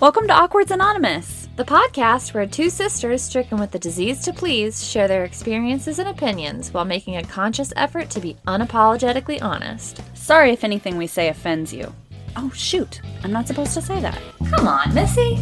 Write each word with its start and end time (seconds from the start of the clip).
Welcome 0.00 0.28
to 0.28 0.32
Awkwards 0.32 0.70
Anonymous, 0.70 1.50
the 1.56 1.64
podcast 1.64 2.32
where 2.32 2.46
two 2.46 2.70
sisters 2.70 3.20
stricken 3.20 3.60
with 3.60 3.70
the 3.70 3.78
disease 3.78 4.20
to 4.24 4.32
please 4.32 4.82
share 4.82 5.06
their 5.06 5.26
experiences 5.26 5.98
and 5.98 6.08
opinions 6.08 6.72
while 6.72 6.86
making 6.86 7.18
a 7.18 7.22
conscious 7.22 7.70
effort 7.76 8.08
to 8.08 8.18
be 8.18 8.34
unapologetically 8.46 9.42
honest. 9.42 10.00
Sorry 10.16 10.52
if 10.52 10.64
anything 10.64 10.96
we 10.96 11.06
say 11.06 11.28
offends 11.28 11.70
you. 11.74 11.94
Oh, 12.34 12.50
shoot. 12.54 13.02
I'm 13.22 13.30
not 13.30 13.46
supposed 13.46 13.74
to 13.74 13.82
say 13.82 14.00
that. 14.00 14.18
Come 14.48 14.66
on, 14.66 14.94
Missy. 14.94 15.34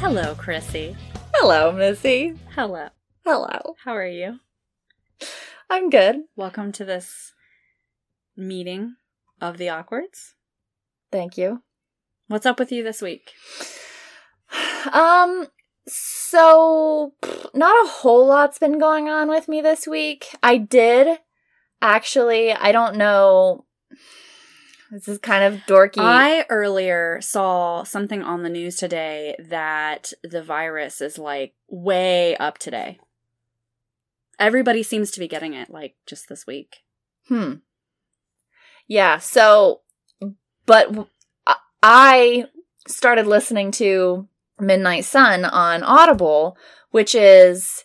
Hello, 0.00 0.34
Chrissy. 0.34 0.94
Hello, 1.36 1.72
Missy. 1.72 2.34
Hello. 2.54 2.90
Hello. 3.24 3.76
How 3.82 3.96
are 3.96 4.06
you? 4.06 4.40
I'm 5.70 5.88
good. 5.88 6.24
Welcome 6.36 6.70
to 6.72 6.84
this 6.84 7.32
meeting 8.36 8.96
of 9.40 9.56
the 9.56 9.70
Awkwards. 9.70 10.34
Thank 11.10 11.38
you. 11.38 11.62
What's 12.28 12.46
up 12.46 12.58
with 12.58 12.70
you 12.70 12.82
this 12.82 13.00
week? 13.00 13.32
Um, 14.92 15.46
so 15.86 17.14
not 17.54 17.86
a 17.86 17.88
whole 17.88 18.26
lot's 18.26 18.58
been 18.58 18.78
going 18.78 19.08
on 19.08 19.28
with 19.28 19.48
me 19.48 19.60
this 19.60 19.86
week. 19.86 20.28
I 20.42 20.58
did 20.58 21.18
actually, 21.80 22.52
I 22.52 22.72
don't 22.72 22.96
know. 22.96 23.64
This 24.90 25.08
is 25.08 25.18
kind 25.18 25.44
of 25.44 25.60
dorky. 25.62 25.98
I 25.98 26.46
earlier 26.48 27.20
saw 27.20 27.82
something 27.82 28.22
on 28.22 28.42
the 28.42 28.48
news 28.48 28.76
today 28.76 29.36
that 29.38 30.12
the 30.22 30.42
virus 30.42 31.00
is 31.00 31.18
like 31.18 31.54
way 31.68 32.36
up 32.36 32.58
today. 32.58 32.98
Everybody 34.38 34.82
seems 34.82 35.10
to 35.10 35.20
be 35.20 35.28
getting 35.28 35.52
it 35.52 35.68
like 35.68 35.96
just 36.06 36.28
this 36.28 36.46
week. 36.46 36.78
Hmm. 37.28 37.54
Yeah, 38.86 39.18
so 39.18 39.82
but 40.68 41.08
I 41.82 42.44
started 42.86 43.26
listening 43.26 43.70
to 43.72 44.28
Midnight 44.60 45.06
Sun 45.06 45.46
on 45.46 45.82
Audible, 45.82 46.56
which 46.90 47.14
is 47.14 47.84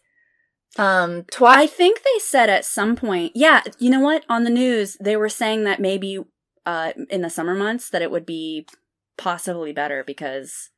um 0.77 1.25
I 1.41 1.65
think 1.65 2.01
they 2.03 2.19
said 2.19 2.49
at 2.49 2.65
some 2.65 2.95
point, 2.95 3.31
yeah, 3.35 3.63
you 3.79 3.89
know 3.89 4.01
what? 4.01 4.25
On 4.27 4.43
the 4.43 4.49
news, 4.49 4.97
they 4.99 5.15
were 5.15 5.29
saying 5.29 5.63
that 5.63 5.79
maybe 5.79 6.19
uh, 6.65 6.93
in 7.09 7.21
the 7.21 7.29
summer 7.29 7.55
months 7.55 7.89
that 7.89 8.01
it 8.01 8.11
would 8.11 8.25
be 8.25 8.67
possibly 9.17 9.73
better 9.73 10.03
because 10.03 10.69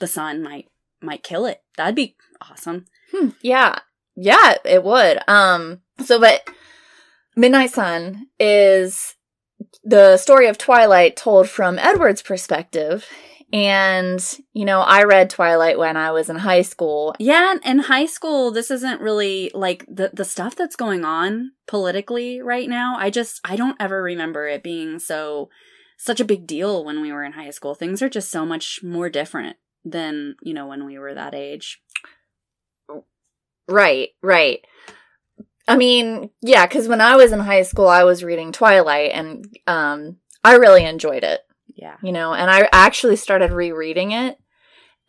the 0.00 0.06
sun 0.06 0.42
might 0.42 0.68
might 1.00 1.22
kill 1.22 1.46
it. 1.46 1.62
That'd 1.76 1.94
be 1.94 2.16
awesome. 2.50 2.86
Hmm, 3.12 3.30
yeah. 3.42 3.78
Yeah, 4.16 4.56
it 4.64 4.82
would. 4.82 5.20
Um 5.28 5.82
so 6.04 6.18
but 6.18 6.48
Midnight 7.36 7.70
Sun 7.70 8.26
is 8.40 9.14
the 9.84 10.16
story 10.16 10.48
of 10.48 10.58
Twilight 10.58 11.16
told 11.16 11.48
from 11.48 11.78
Edward's 11.78 12.22
perspective. 12.22 13.06
And, 13.50 14.22
you 14.52 14.66
know, 14.66 14.80
I 14.80 15.04
read 15.04 15.30
Twilight 15.30 15.78
when 15.78 15.96
I 15.96 16.10
was 16.10 16.28
in 16.28 16.36
high 16.36 16.60
school. 16.60 17.14
Yeah, 17.18 17.54
in 17.64 17.78
high 17.78 18.04
school, 18.04 18.50
this 18.50 18.70
isn't 18.70 19.00
really 19.00 19.50
like 19.54 19.86
the 19.88 20.10
the 20.12 20.26
stuff 20.26 20.54
that's 20.54 20.76
going 20.76 21.04
on 21.04 21.52
politically 21.66 22.42
right 22.42 22.68
now. 22.68 22.96
I 22.98 23.08
just 23.08 23.40
I 23.44 23.56
don't 23.56 23.76
ever 23.80 24.02
remember 24.02 24.46
it 24.46 24.62
being 24.62 24.98
so 24.98 25.48
such 25.96 26.20
a 26.20 26.26
big 26.26 26.46
deal 26.46 26.84
when 26.84 27.00
we 27.00 27.10
were 27.10 27.24
in 27.24 27.32
high 27.32 27.50
school. 27.50 27.74
Things 27.74 28.02
are 28.02 28.10
just 28.10 28.30
so 28.30 28.44
much 28.44 28.80
more 28.82 29.08
different 29.08 29.56
than, 29.84 30.36
you 30.42 30.52
know, 30.52 30.66
when 30.66 30.84
we 30.84 30.98
were 30.98 31.14
that 31.14 31.34
age. 31.34 31.80
Right, 33.66 34.10
right. 34.22 34.64
I 35.68 35.76
mean, 35.76 36.30
yeah, 36.40 36.66
because 36.66 36.88
when 36.88 37.00
I 37.00 37.14
was 37.16 37.30
in 37.30 37.40
high 37.40 37.62
school, 37.62 37.88
I 37.88 38.04
was 38.04 38.24
reading 38.24 38.52
Twilight 38.52 39.12
and 39.12 39.46
um, 39.66 40.16
I 40.42 40.54
really 40.54 40.84
enjoyed 40.84 41.22
it. 41.24 41.40
Yeah. 41.74 41.96
you 42.02 42.10
know, 42.10 42.34
and 42.34 42.50
I 42.50 42.68
actually 42.72 43.14
started 43.14 43.52
rereading 43.52 44.10
it. 44.10 44.36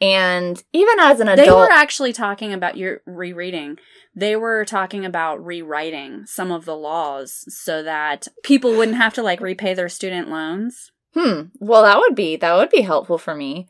And 0.01 0.61
even 0.71 0.99
as 0.99 1.19
an 1.19 1.27
adult, 1.27 1.47
They 1.47 1.53
were 1.53 1.71
actually 1.71 2.13
talking 2.13 2.53
about 2.53 2.77
your 2.77 3.01
rereading. 3.07 3.77
They 4.15 4.35
were 4.35 4.63
talking 4.65 5.03
about 5.03 5.43
rewriting 5.43 6.25
some 6.25 6.51
of 6.51 6.65
the 6.65 6.75
laws 6.75 7.43
so 7.47 7.81
that 7.83 8.27
people 8.43 8.75
wouldn't 8.77 8.97
have 8.97 9.13
to 9.15 9.23
like 9.23 9.41
repay 9.41 9.73
their 9.73 9.89
student 9.89 10.29
loans. 10.29 10.91
hmm, 11.15 11.43
well, 11.59 11.81
that 11.83 11.97
would 11.97 12.15
be 12.15 12.35
that 12.35 12.55
would 12.55 12.69
be 12.69 12.81
helpful 12.81 13.17
for 13.17 13.33
me 13.35 13.67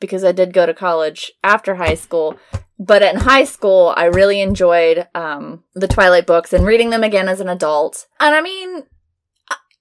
because 0.00 0.24
I 0.24 0.32
did 0.32 0.52
go 0.52 0.66
to 0.66 0.74
college 0.74 1.32
after 1.42 1.76
high 1.76 1.94
school. 1.94 2.38
But 2.78 3.02
in 3.02 3.16
high 3.16 3.44
school, 3.44 3.94
I 3.96 4.06
really 4.06 4.40
enjoyed 4.40 5.06
um, 5.14 5.62
the 5.74 5.86
Twilight 5.86 6.26
books 6.26 6.52
and 6.52 6.66
reading 6.66 6.90
them 6.90 7.04
again 7.04 7.28
as 7.28 7.40
an 7.40 7.48
adult. 7.48 8.06
And 8.18 8.34
I 8.34 8.42
mean, 8.42 8.82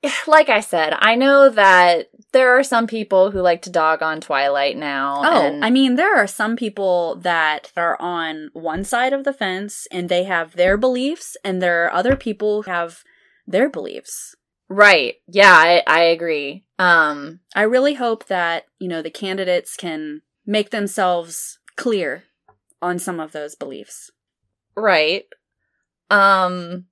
like 0.27 0.49
I 0.49 0.59
said, 0.59 0.95
I 0.99 1.15
know 1.15 1.49
that 1.49 2.09
there 2.31 2.57
are 2.57 2.63
some 2.63 2.87
people 2.87 3.31
who 3.31 3.41
like 3.41 3.61
to 3.63 3.69
dog 3.69 4.01
on 4.01 4.19
Twilight 4.19 4.75
now. 4.77 5.21
Oh, 5.23 5.59
I 5.61 5.69
mean, 5.69 5.95
there 5.95 6.15
are 6.15 6.27
some 6.27 6.55
people 6.55 7.15
that 7.17 7.71
are 7.77 7.99
on 8.01 8.49
one 8.53 8.83
side 8.83 9.13
of 9.13 9.23
the 9.23 9.33
fence 9.33 9.87
and 9.91 10.09
they 10.09 10.23
have 10.23 10.55
their 10.55 10.77
beliefs, 10.77 11.37
and 11.43 11.61
there 11.61 11.85
are 11.85 11.93
other 11.93 12.15
people 12.15 12.63
who 12.63 12.71
have 12.71 13.03
their 13.45 13.69
beliefs. 13.69 14.35
Right? 14.73 15.15
Yeah, 15.27 15.53
I, 15.53 15.83
I 15.87 16.03
agree. 16.03 16.65
Um, 16.79 17.39
I 17.55 17.63
really 17.63 17.93
hope 17.93 18.27
that, 18.27 18.65
you 18.79 18.87
know, 18.87 19.01
the 19.01 19.09
candidates 19.09 19.75
can 19.75 20.21
make 20.45 20.71
themselves 20.71 21.59
clear 21.75 22.23
on 22.81 22.99
some 22.99 23.19
of 23.19 23.31
those 23.31 23.55
beliefs. 23.55 24.11
Right. 24.75 25.25
Um 26.09 26.85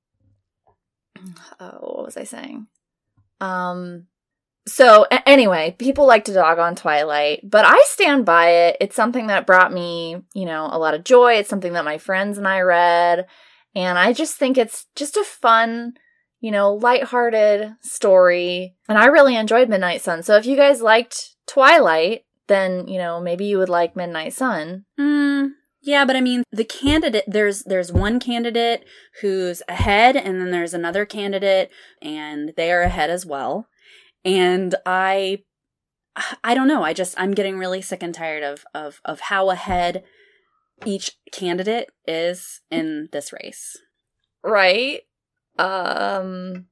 oh, 1.60 1.78
what 1.82 2.06
was 2.06 2.18
I 2.18 2.24
saying? 2.24 2.68
Um 3.40 4.08
so 4.68 5.06
a- 5.12 5.28
anyway, 5.28 5.76
people 5.78 6.06
like 6.06 6.26
to 6.26 6.34
dog 6.34 6.60
on 6.60 6.76
Twilight, 6.76 7.42
but 7.44 7.66
I 7.66 7.82
stand 7.88 8.26
by 8.26 8.50
it. 8.52 8.78
It's 8.80 8.96
something 8.96 9.28
that 9.28 9.48
brought 9.48 9.74
me, 9.74 10.24
you 10.34 10.46
know, 10.46 10.70
a 10.72 10.80
lot 10.80 10.94
of 10.94 11.04
joy. 11.04 11.34
It's 11.34 11.50
something 11.50 11.74
that 11.74 11.86
my 11.86 11.98
friends 11.98 12.38
and 12.38 12.48
I 12.48 12.62
read, 12.62 13.28
and 13.76 13.98
I 13.98 14.14
just 14.14 14.36
think 14.36 14.58
it's 14.58 14.86
just 14.96 15.18
a 15.18 15.24
fun, 15.24 15.94
you 16.42 16.52
know, 16.52 16.74
lighthearted 16.74 17.76
story. 17.82 18.76
And 18.90 18.98
I 18.98 19.06
really 19.06 19.36
enjoyed 19.36 19.70
Midnight 19.70 20.02
Sun. 20.02 20.24
So 20.24 20.36
if 20.36 20.46
you 20.46 20.58
guys 20.58 20.82
liked 20.82 21.36
Twilight, 21.48 22.24
then, 22.48 22.88
you 22.88 22.98
know, 22.98 23.22
maybe 23.22 23.46
you 23.46 23.60
would 23.60 23.70
like 23.70 23.96
Midnight 23.96 24.34
Sun. 24.34 24.86
Mm, 25.00 25.52
yeah, 25.82 26.04
but 26.04 26.16
I 26.16 26.22
mean, 26.22 26.44
the 26.52 26.66
candidate 26.66 27.24
there's 27.28 27.64
there's 27.64 27.92
one 27.92 28.20
candidate 28.20 28.84
who's 29.22 29.62
ahead, 29.70 30.16
and 30.16 30.42
then 30.42 30.52
there's 30.52 30.74
another 30.74 31.06
candidate, 31.06 31.72
and 32.02 32.54
they 32.58 32.72
are 32.72 32.82
ahead 32.82 33.10
as 33.10 33.26
well. 33.26 33.68
And 34.26 34.76
I, 34.86 35.44
I 36.44 36.54
don't 36.56 36.68
know. 36.68 36.84
I 36.84 36.94
just 36.94 37.20
I'm 37.20 37.34
getting 37.34 37.58
really 37.58 37.82
sick 37.82 38.04
and 38.04 38.14
tired 38.14 38.44
of 38.44 38.66
of 38.74 39.00
of 39.06 39.22
how 39.22 39.52
ahead 39.52 40.04
each 40.86 41.12
candidate 41.32 41.90
is 42.08 42.62
in 42.72 43.10
this 43.12 43.32
race. 43.32 43.78
right 44.44 45.02
um 45.58 46.66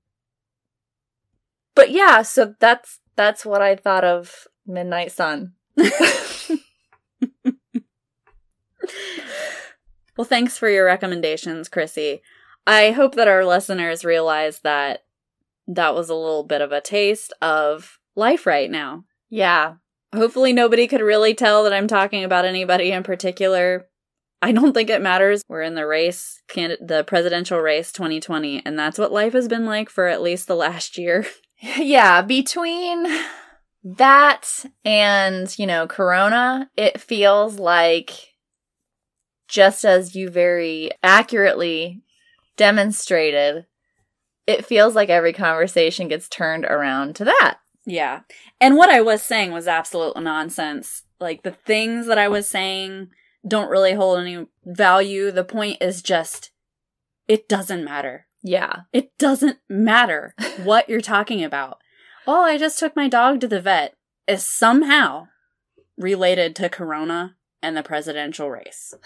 but 1.76 1.92
yeah 1.92 2.22
so 2.22 2.54
that's 2.60 3.00
that's 3.16 3.46
what 3.46 3.62
i 3.62 3.76
thought 3.76 4.04
of 4.04 4.48
midnight 4.66 5.12
sun 5.12 5.54
Well, 10.20 10.26
thanks 10.26 10.58
for 10.58 10.68
your 10.68 10.84
recommendations, 10.84 11.70
Chrissy. 11.70 12.22
I 12.68 12.92
hope 12.92 13.16
that 13.16 13.30
our 13.30 13.46
listeners 13.46 14.04
realize 14.04 14.60
that 14.66 15.06
that 15.66 15.96
was 15.96 16.10
a 16.10 16.14
little 16.14 16.44
bit 16.44 16.60
of 16.60 16.74
a 16.74 16.82
taste 16.82 17.32
of 17.42 18.00
life 18.18 18.46
right 18.46 18.70
now. 18.70 19.06
yeah 19.30 19.76
Hopefully, 20.14 20.52
nobody 20.52 20.88
could 20.88 21.00
really 21.00 21.34
tell 21.34 21.64
that 21.64 21.72
I'm 21.72 21.88
talking 21.88 22.26
about 22.26 22.44
anybody 22.44 22.92
in 22.92 23.02
particular. 23.04 23.88
I 24.42 24.52
don't 24.52 24.74
think 24.74 24.90
it 24.90 25.02
matters. 25.02 25.44
We're 25.50 25.64
in 25.64 25.76
the 25.76 25.86
race, 25.86 26.42
can- 26.48 26.78
the 26.80 27.04
presidential 27.04 27.60
race 27.60 27.92
2020, 27.92 28.62
and 28.66 28.80
that's 28.80 28.98
what 28.98 29.12
life 29.12 29.34
has 29.34 29.48
been 29.48 29.66
like 29.66 29.90
for 29.90 30.08
at 30.08 30.22
least 30.22 30.48
the 30.48 30.56
last 30.56 30.98
year. 30.98 31.25
yeah 31.78 32.22
between 32.22 33.06
that 33.84 34.66
and 34.86 35.54
you 35.60 35.68
know 35.68 35.88
corona 35.88 36.69
it 36.78 37.02
feels 37.02 37.60
like 37.60 38.12
just 39.50 39.84
as 39.84 40.16
you 40.16 40.30
very 40.30 40.90
accurately 41.04 42.02
demonstrated 42.56 43.66
it 44.48 44.66
feels 44.66 44.96
like 44.96 45.10
every 45.10 45.34
conversation 45.34 46.08
gets 46.08 46.30
turned 46.30 46.63
around 46.63 47.13
to 47.18 47.25
that 47.25 47.58
Yeah. 47.86 48.22
And 48.62 48.78
what 48.78 48.90
I 48.90 49.02
was 49.02 49.22
saying 49.22 49.52
was 49.52 49.68
absolute 49.68 50.16
nonsense. 50.18 51.04
Like 51.19 51.44
the 51.44 51.52
things 51.52 52.08
that 52.08 52.18
I 52.18 52.28
was 52.28 52.48
saying 52.48 53.10
don't 53.47 53.69
really 53.69 53.94
hold 53.94 54.19
any 54.19 54.45
value. 54.65 55.31
The 55.31 55.44
point 55.44 55.77
is 55.81 56.01
just, 56.01 56.51
it 57.27 57.47
doesn't 57.47 57.83
matter. 57.83 58.27
yeah 58.44 58.81
It 58.94 59.18
doesn't 59.18 59.59
matter 59.69 60.33
what 60.63 60.89
you're 60.89 61.01
talking 61.01 61.44
about. 61.44 61.80
Oh, 62.27 62.44
I 62.44 62.57
just 62.57 62.77
took 62.80 62.95
my 62.95 63.07
dog 63.07 63.39
to 63.41 63.47
the 63.47 63.62
vet 63.62 63.95
is 64.27 64.45
somehow 64.45 65.27
related 65.97 66.56
to 66.57 66.69
Corona 66.69 67.36
and 67.62 67.75
the 67.75 67.83
presidential 67.83 68.50
race. 68.50 68.94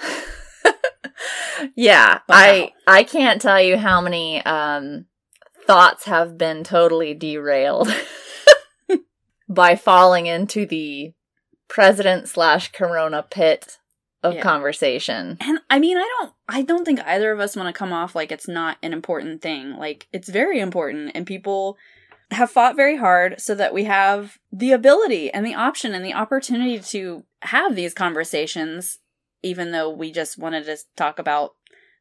yeah 1.76 2.20
i 2.30 2.72
i 2.88 3.04
can't 3.04 3.42
tell 3.42 3.62
you 3.62 3.78
how 3.78 4.02
many 4.02 4.44
um 4.44 5.06
thoughts 5.66 6.06
have 6.06 6.38
been 6.38 6.64
totally 6.64 7.14
derailed 7.14 7.94
by 9.50 9.76
falling 9.76 10.26
into 10.26 10.66
the 10.66 11.14
president 11.68 12.28
slash 12.28 12.72
corona 12.72 13.24
pit 13.24 13.78
of 14.24 14.36
Yeah. 14.36 14.42
conversation. 14.42 15.38
And 15.42 15.60
I 15.70 15.80
mean, 15.80 15.98
I 15.98 16.10
don't 16.20 16.34
I 16.48 16.62
don't 16.62 16.86
think 16.86 17.02
either 17.06 17.32
of 17.32 17.40
us 17.40 17.56
want 17.56 17.68
to 17.68 17.78
come 17.78 17.94
off 17.94 18.16
like 18.16 18.32
it's 18.32 18.48
not 18.48 18.78
an 18.82 18.94
important 18.94 19.42
thing. 19.42 19.76
Like 19.78 20.08
it's 20.12 20.30
very 20.30 20.60
important 20.60 21.12
and 21.14 21.28
people 21.28 21.78
have 22.32 22.50
fought 22.50 22.76
very 22.76 22.98
hard 22.98 23.40
so 23.40 23.54
that 23.54 23.74
we 23.74 23.84
have 23.84 24.40
the 24.52 24.72
ability 24.72 25.32
and 25.32 25.46
the 25.46 25.54
option 25.54 25.94
and 25.94 26.04
the 26.04 26.14
opportunity 26.14 26.80
to 26.80 27.24
have 27.42 27.76
these 27.76 27.94
conversations 27.94 29.00
even 29.44 29.72
though 29.72 29.90
we 29.90 30.12
just 30.12 30.38
wanted 30.38 30.66
to 30.66 30.78
talk 30.96 31.20
about 31.20 31.52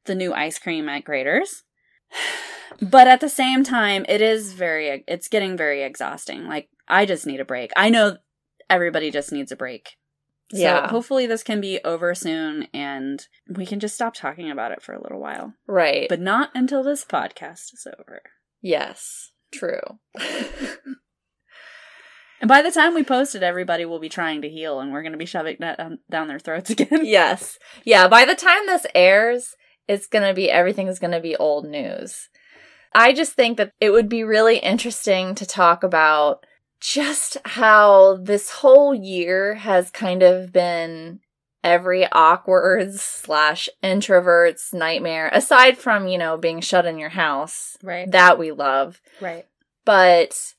the 0.07 0.15
new 0.15 0.33
ice 0.33 0.59
cream 0.59 0.89
at 0.89 1.05
Graeter's. 1.05 1.65
But 2.81 3.07
at 3.07 3.21
the 3.21 3.29
same 3.29 3.63
time, 3.65 4.07
it 4.09 4.23
is 4.23 4.55
very 4.55 5.05
it's 5.07 5.29
getting 5.29 5.59
very 5.59 5.83
exhausting. 5.83 6.49
Like 6.49 6.71
I 6.89 7.05
just 7.05 7.27
need 7.27 7.39
a 7.39 7.45
break. 7.45 7.71
I 7.77 7.91
know 7.91 8.17
everybody 8.71 9.11
just 9.11 9.31
needs 9.31 9.53
a 9.53 9.57
break. 9.57 9.97
So 10.53 10.59
Yeah. 10.59 10.89
hopefully 10.89 11.27
this 11.27 11.43
can 11.43 11.61
be 11.61 11.81
over 11.85 12.15
soon 12.15 12.69
and 12.75 13.27
we 13.49 13.65
can 13.67 13.81
just 13.81 13.95
stop 13.95 14.15
talking 14.15 14.51
about 14.51 14.71
it 14.73 14.83
for 14.83 14.93
a 14.93 15.03
little 15.03 15.21
while. 15.21 15.55
Right. 15.67 16.09
But 16.09 16.21
not 16.21 16.51
until 16.55 16.83
this 16.83 17.05
podcast 17.05 17.73
is 17.75 17.87
over. 17.99 18.23
yes, 18.61 19.33
true. 19.53 19.81
And 22.41 22.49
by 22.49 22.61
the 22.63 22.73
time 22.73 22.93
we 22.95 23.05
post 23.05 23.37
it, 23.37 23.45
everybody 23.45 23.85
will 23.85 24.01
be 24.01 24.09
trying 24.09 24.43
to 24.43 24.49
heal 24.49 24.81
and 24.81 24.93
we're 24.93 25.03
going 25.03 25.13
to 25.13 25.19
be 25.19 25.27
shoving 25.27 25.59
that 25.61 25.79
down, 25.79 25.99
down 26.11 26.27
their 26.27 26.41
throats 26.41 26.71
again. 26.71 27.05
yes. 27.05 27.57
Yeah, 27.85 28.09
by 28.09 28.25
the 28.25 28.35
time 28.35 28.67
this 28.67 28.85
airs, 28.97 29.55
it's 29.87 30.09
going 30.09 30.27
to 30.27 30.35
be 30.35 30.51
everything's 30.51 30.99
going 30.99 31.13
to 31.13 31.21
be 31.21 31.37
old 31.37 31.67
news. 31.69 32.29
I 32.93 33.13
just 33.13 33.35
think 33.35 33.59
that 33.59 33.71
it 33.81 33.91
would 33.91 34.09
be 34.09 34.25
really 34.25 34.59
interesting 34.59 35.37
to 35.37 35.47
talk 35.47 35.85
about 35.85 36.45
just 36.83 37.37
how 37.45 38.17
this 38.17 38.51
whole 38.51 38.93
year 38.95 39.55
has 39.55 39.91
kind 39.91 40.23
of 40.23 40.53
been 40.53 41.21
every 41.65 42.07
awkward 42.11 42.93
slash 42.99 43.69
introvert's 43.83 44.73
nightmare, 44.75 45.31
aside 45.33 45.79
from, 45.79 46.09
you 46.09 46.19
know, 46.19 46.37
being 46.37 46.61
shut 46.61 46.85
in 46.87 46.99
your 46.99 47.11
house. 47.11 47.77
Right. 47.85 48.11
That 48.11 48.39
we 48.39 48.51
love. 48.53 49.01
Right. 49.21 49.47
but 49.85 50.55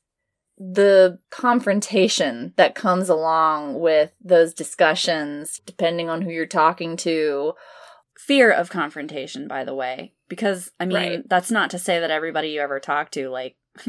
the 0.58 1.20
confrontation 1.32 2.54
that 2.58 2.76
comes 2.76 3.10
along 3.10 3.80
with 3.80 4.12
those 4.24 4.54
discussions, 4.54 5.60
depending 5.66 6.10
on 6.10 6.22
who 6.22 6.30
you're 6.32 6.46
talking 6.46 6.96
to, 6.98 7.54
Fear 8.16 8.52
of 8.52 8.70
confrontation, 8.70 9.50
by 9.50 9.66
the 9.66 9.74
way. 9.76 10.14
Because, 10.30 10.72
I 10.80 10.86
mean, 10.86 10.96
Right. 10.96 11.30
that's 11.30 11.52
not 11.52 11.72
to 11.72 11.80
say 11.80 12.00
that 12.00 12.12
everybody 12.12 12.50
you 12.50 12.62
ever 12.62 12.80
talk 12.80 13.10
to, 13.12 13.28
like, 13.30 13.58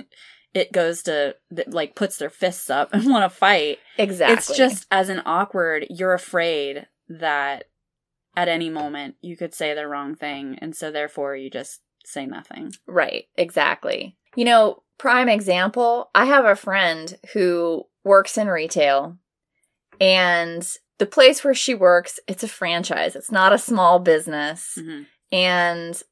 it 0.54 0.72
goes 0.72 1.02
to, 1.02 1.34
like, 1.66 1.94
puts 1.96 2.16
their 2.16 2.30
fists 2.30 2.70
up 2.70 2.94
and 2.94 3.04
want 3.10 3.30
to 3.30 3.36
fight. 3.36 3.78
exactly. 3.98 4.34
It's 4.36 4.56
just 4.56 4.86
as 4.90 5.08
an 5.08 5.20
awkward, 5.26 5.86
you're 5.90 6.14
afraid 6.14 6.86
that 7.08 7.64
at 8.36 8.48
any 8.48 8.70
moment 8.70 9.16
you 9.20 9.36
could 9.36 9.52
say 9.54 9.74
the 9.74 9.86
wrong 9.86 10.14
thing, 10.14 10.56
and 10.60 10.74
so 10.74 10.90
therefore 10.90 11.36
you 11.36 11.50
just 11.50 11.80
say 12.04 12.24
nothing. 12.26 12.72
right, 12.86 13.24
exactly. 13.36 14.16
You 14.36 14.44
know, 14.44 14.82
prime 14.98 15.28
example, 15.28 16.10
I 16.14 16.24
have 16.26 16.44
a 16.44 16.56
friend 16.56 17.16
who 17.32 17.84
works 18.04 18.36
in 18.38 18.48
retail, 18.48 19.18
and 20.00 20.66
the 20.98 21.06
place 21.06 21.42
where 21.44 21.54
she 21.54 21.74
works, 21.74 22.18
it's 22.28 22.42
a 22.44 22.48
franchise. 22.48 23.16
It's 23.16 23.30
not 23.32 23.52
a 23.52 23.58
small 23.58 23.98
business. 23.98 24.78
Mhm. 24.80 25.06
and 25.32 26.02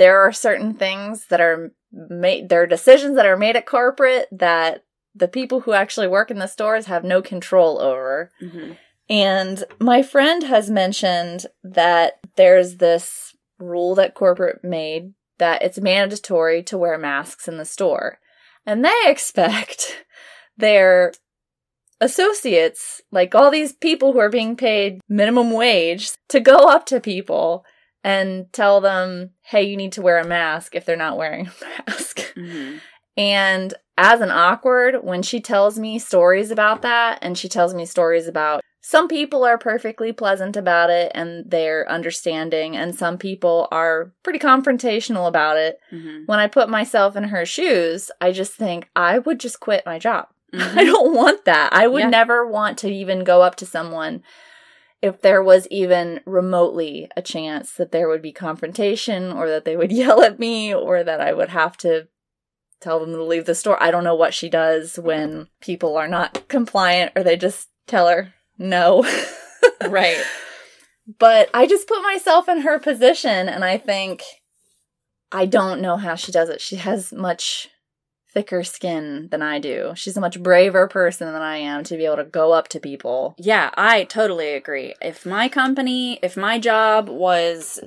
there 0.00 0.18
are 0.20 0.32
certain 0.32 0.72
things 0.74 1.26
that 1.28 1.40
are 1.40 1.72
made 1.92 2.48
there 2.48 2.62
are 2.62 2.66
decisions 2.66 3.14
that 3.16 3.26
are 3.26 3.36
made 3.36 3.56
at 3.56 3.66
corporate 3.66 4.26
that 4.32 4.84
the 5.14 5.28
people 5.28 5.60
who 5.60 5.72
actually 5.72 6.08
work 6.08 6.30
in 6.30 6.38
the 6.38 6.46
stores 6.46 6.86
have 6.86 7.04
no 7.04 7.20
control 7.20 7.80
over 7.80 8.30
Mhm. 8.42 8.76
and 9.08 9.64
my 9.78 10.02
friend 10.02 10.42
has 10.44 10.70
mentioned 10.70 11.46
that 11.62 12.18
there's 12.36 12.76
this 12.76 13.34
rule 13.58 13.94
that 13.96 14.14
corporate 14.14 14.64
made 14.64 15.12
that 15.38 15.62
it's 15.62 15.78
mandatory 15.80 16.62
to 16.62 16.78
wear 16.78 16.96
masks 16.98 17.46
in 17.48 17.56
the 17.58 17.64
store 17.76 18.18
and 18.64 18.84
they 18.84 19.00
expect 19.06 20.04
their 20.56 21.12
associates 22.00 23.02
like 23.10 23.34
all 23.34 23.50
these 23.50 23.72
people 23.74 24.12
who 24.12 24.18
are 24.18 24.30
being 24.30 24.56
paid 24.56 25.00
minimum 25.08 25.50
wage 25.50 26.10
to 26.28 26.40
go 26.40 26.56
up 26.56 26.86
to 26.86 26.98
people 27.00 27.64
and 28.02 28.52
tell 28.52 28.80
them, 28.80 29.30
hey, 29.42 29.62
you 29.62 29.76
need 29.76 29.92
to 29.92 30.02
wear 30.02 30.18
a 30.18 30.26
mask 30.26 30.74
if 30.74 30.84
they're 30.84 30.96
not 30.96 31.16
wearing 31.18 31.46
a 31.48 31.64
mask. 31.88 32.18
Mhm. 32.34 32.80
And 33.16 33.74
as 33.98 34.20
an 34.20 34.30
awkward, 34.30 35.02
when 35.04 35.22
she 35.22 35.40
tells 35.40 35.78
me 35.78 35.98
stories 35.98 36.50
about 36.50 36.82
that, 36.82 37.18
and 37.22 37.36
she 37.36 37.48
tells 37.48 37.74
me 37.74 37.84
stories 37.84 38.26
about 38.26 38.62
some 38.82 39.08
people 39.08 39.44
are 39.44 39.58
perfectly 39.58 40.10
pleasant 40.10 40.56
about 40.56 40.88
it 40.88 41.12
and 41.14 41.44
they're 41.50 41.86
understanding, 41.90 42.76
and 42.76 42.94
some 42.94 43.18
people 43.18 43.68
are 43.70 44.12
pretty 44.22 44.38
confrontational 44.38 45.28
about 45.28 45.58
it. 45.58 45.78
Mhm. 45.92 46.26
When 46.26 46.38
I 46.38 46.46
put 46.46 46.70
myself 46.70 47.14
in 47.14 47.24
her 47.24 47.44
shoes, 47.44 48.10
I 48.22 48.32
just 48.32 48.54
think 48.54 48.88
I 48.96 49.18
would 49.18 49.38
just 49.38 49.60
quit 49.60 49.84
my 49.84 49.98
job. 49.98 50.28
I 50.54 50.56
Mhm. 50.56 50.86
don't 50.86 51.14
want 51.14 51.44
that. 51.44 51.74
I 51.74 51.86
would 51.88 52.00
Yeah. 52.04 52.08
never 52.08 52.46
want 52.46 52.78
to 52.78 52.88
even 52.90 53.22
go 53.22 53.42
up 53.42 53.54
to 53.56 53.66
someone 53.66 54.22
if 55.02 55.22
there 55.22 55.42
was 55.42 55.66
even 55.68 56.20
remotely 56.26 57.08
a 57.16 57.22
chance 57.22 57.72
that 57.72 57.92
there 57.92 58.08
would 58.08 58.22
be 58.22 58.32
confrontation 58.32 59.32
or 59.32 59.48
that 59.48 59.64
they 59.64 59.76
would 59.76 59.92
yell 59.92 60.22
at 60.22 60.38
me 60.38 60.74
or 60.74 61.02
that 61.02 61.20
I 61.20 61.32
would 61.32 61.50
have 61.50 61.76
to 61.78 62.08
tell 62.80 63.00
them 63.00 63.12
to 63.12 63.22
leave 63.22 63.46
the 63.46 63.54
store. 63.54 63.82
I 63.82 63.90
don't 63.90 64.04
know 64.04 64.14
what 64.14 64.34
she 64.34 64.48
does 64.48 64.98
when 64.98 65.48
people 65.60 65.96
are 65.96 66.08
not 66.08 66.44
compliant 66.48 67.12
or 67.14 67.22
they 67.22 67.36
just 67.36 67.68
tell 67.86 68.08
her 68.08 68.34
no. 68.58 69.06
right. 69.88 70.22
But 71.18 71.50
I 71.52 71.66
just 71.66 71.88
put 71.88 72.02
myself 72.02 72.48
in 72.48 72.60
her 72.60 72.78
position 72.78 73.48
and 73.48 73.64
I 73.64 73.78
think 73.78 74.22
I 75.32 75.46
don't 75.46 75.80
know 75.80 75.96
how 75.96 76.14
she 76.14 76.32
does 76.32 76.48
it. 76.48 76.60
She 76.60 76.76
has 76.76 77.12
much 77.12 77.68
thicker 78.32 78.62
skin 78.62 79.28
than 79.30 79.42
I 79.42 79.58
do. 79.58 79.92
She's 79.94 80.16
a 80.16 80.20
much 80.20 80.42
braver 80.42 80.86
person 80.88 81.32
than 81.32 81.42
I 81.42 81.56
am 81.56 81.84
to 81.84 81.96
be 81.96 82.04
able 82.04 82.16
to 82.16 82.24
go 82.24 82.52
up 82.52 82.68
to 82.68 82.80
people. 82.80 83.34
Yeah, 83.38 83.70
I 83.74 84.04
totally 84.04 84.54
agree. 84.54 84.94
If 85.00 85.26
my 85.26 85.48
company, 85.48 86.18
if 86.22 86.36
my 86.36 86.58
job 86.58 87.08
was 87.08 87.80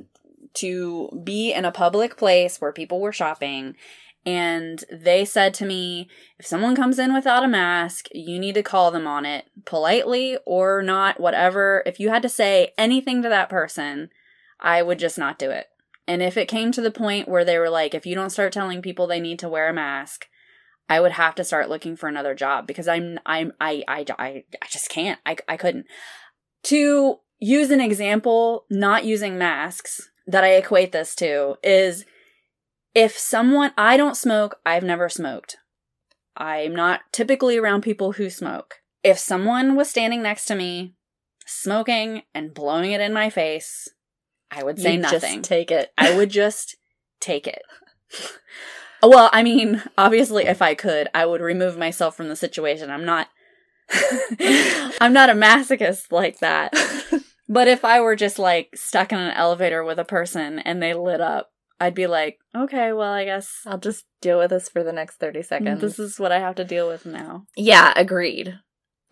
to 0.56 1.22
be 1.24 1.52
in 1.52 1.66
a 1.66 1.72
public 1.72 2.18
place 2.18 2.60
where 2.60 2.72
people 2.72 3.00
were 3.00 3.14
shopping 3.14 3.76
and 4.26 4.84
they 4.92 5.26
said 5.26 5.54
to 5.56 5.66
me, 5.66 6.10
if 6.40 6.46
someone 6.46 6.76
comes 6.76 7.00
in 7.00 7.14
without 7.14 7.44
a 7.44 7.48
mask, 7.48 8.08
you 8.14 8.40
need 8.40 8.56
to 8.56 8.64
call 8.64 8.92
them 8.92 9.08
on 9.08 9.26
it 9.26 9.46
politely 9.66 10.38
or 10.46 10.82
not, 10.82 11.20
whatever. 11.20 11.84
If 11.86 12.00
you 12.00 12.10
had 12.10 12.22
to 12.22 12.30
say 12.30 12.74
anything 12.78 13.22
to 13.24 13.30
that 13.30 13.50
person, 13.50 14.10
I 14.60 14.82
would 14.82 15.00
just 15.00 15.18
not 15.18 15.40
do 15.40 15.50
it. 15.50 15.68
And 16.08 16.22
if 16.22 16.38
it 16.38 16.48
came 16.48 16.72
to 16.74 16.82
the 16.82 16.92
point 16.92 17.30
where 17.30 17.46
they 17.46 17.58
were 17.58 17.70
like, 17.70 17.94
if 17.94 18.06
you 18.06 18.16
don't 18.16 18.30
start 18.30 18.54
telling 18.54 18.82
people 18.82 19.08
they 19.08 19.20
need 19.20 19.40
to 19.40 19.50
wear 19.50 19.70
a 19.70 19.74
mask, 19.74 20.28
I 20.90 21.00
would 21.00 21.14
have 21.14 21.36
to 21.36 21.44
start 21.44 21.70
looking 21.70 21.96
for 21.96 22.08
another 22.08 22.36
job 22.36 22.68
because 22.68 22.88
I'm 22.88 23.20
I'm 23.26 23.54
I 23.60 23.84
I 23.88 24.06
I, 24.20 24.44
I 24.62 24.68
just 24.70 24.90
can't. 24.90 25.20
I 25.26 25.38
I 25.48 25.58
couldn't. 25.58 25.86
To 26.64 27.20
use 27.40 27.72
an 27.72 27.82
example, 27.82 28.66
not 28.70 29.06
using 29.06 29.38
masks 29.38 30.10
that 30.28 30.44
I 30.44 30.54
equate 30.56 30.92
this 30.92 31.16
to 31.16 31.56
is 31.64 32.06
if 32.96 33.18
someone 33.18 33.72
I 33.78 33.98
don't 33.98 34.16
smoke, 34.18 34.58
I've 34.66 34.84
never 34.84 35.10
smoked. 35.10 35.58
I'm 36.38 36.76
not 36.76 37.02
typically 37.12 37.58
around 37.58 37.82
people 37.82 38.14
who 38.14 38.30
smoke. 38.30 38.76
If 39.04 39.20
someone 39.20 39.76
was 39.76 39.90
standing 39.90 40.22
next 40.22 40.46
to 40.46 40.56
me 40.56 40.96
smoking 41.46 42.24
and 42.34 42.54
blowing 42.54 42.92
it 42.92 43.02
in 43.02 43.14
my 43.14 43.30
face, 43.30 43.90
I 44.50 44.64
would 44.64 44.80
say 44.80 44.96
You 44.96 45.02
just 45.02 45.24
nothing. 45.24 45.42
take 45.42 45.72
it. 45.72 45.92
I 45.98 46.16
would 46.16 46.30
just 46.42 46.78
take 47.20 47.48
it. 47.48 47.62
Well, 49.10 49.30
I 49.34 49.44
mean, 49.44 49.82
obviously 49.98 50.46
if 50.46 50.62
I 50.62 50.76
could, 50.76 51.08
I 51.14 51.26
would 51.26 51.42
remove 51.42 51.78
myself 51.78 52.16
from 52.16 52.30
the 52.30 52.36
situation. 52.36 52.90
I'm 52.90 53.06
not 53.06 53.28
I'm 55.02 55.14
not 55.14 55.30
a 55.30 55.34
masochist 55.34 56.12
like 56.12 56.40
that. 56.40 56.74
But 57.50 57.68
if 57.68 57.84
I 57.84 58.00
were 58.00 58.16
just 58.16 58.40
like 58.40 58.70
stuck 58.76 59.12
in 59.12 59.20
an 59.20 59.34
elevator 59.34 59.84
with 59.84 60.00
a 60.00 60.06
person 60.06 60.60
and 60.60 60.82
they 60.82 60.94
lit 60.94 61.22
up, 61.22 61.52
I'd 61.80 61.94
be 61.94 62.08
like, 62.08 62.40
"Okay, 62.56 62.94
well, 62.94 63.12
I 63.12 63.26
guess 63.26 63.60
I'll 63.66 63.78
just 63.78 64.06
deal 64.22 64.40
with 64.40 64.52
this 64.52 64.70
for 64.70 64.84
the 64.84 64.94
next 64.94 65.18
30 65.18 65.44
seconds. 65.44 65.82
this 65.82 66.00
is 66.00 66.20
what 66.20 66.32
I 66.32 66.40
have 66.40 66.56
to 66.56 66.64
deal 66.64 66.88
with 66.88 67.06
now." 67.06 67.46
yeah, 67.58 67.92
agreed. 67.96 68.58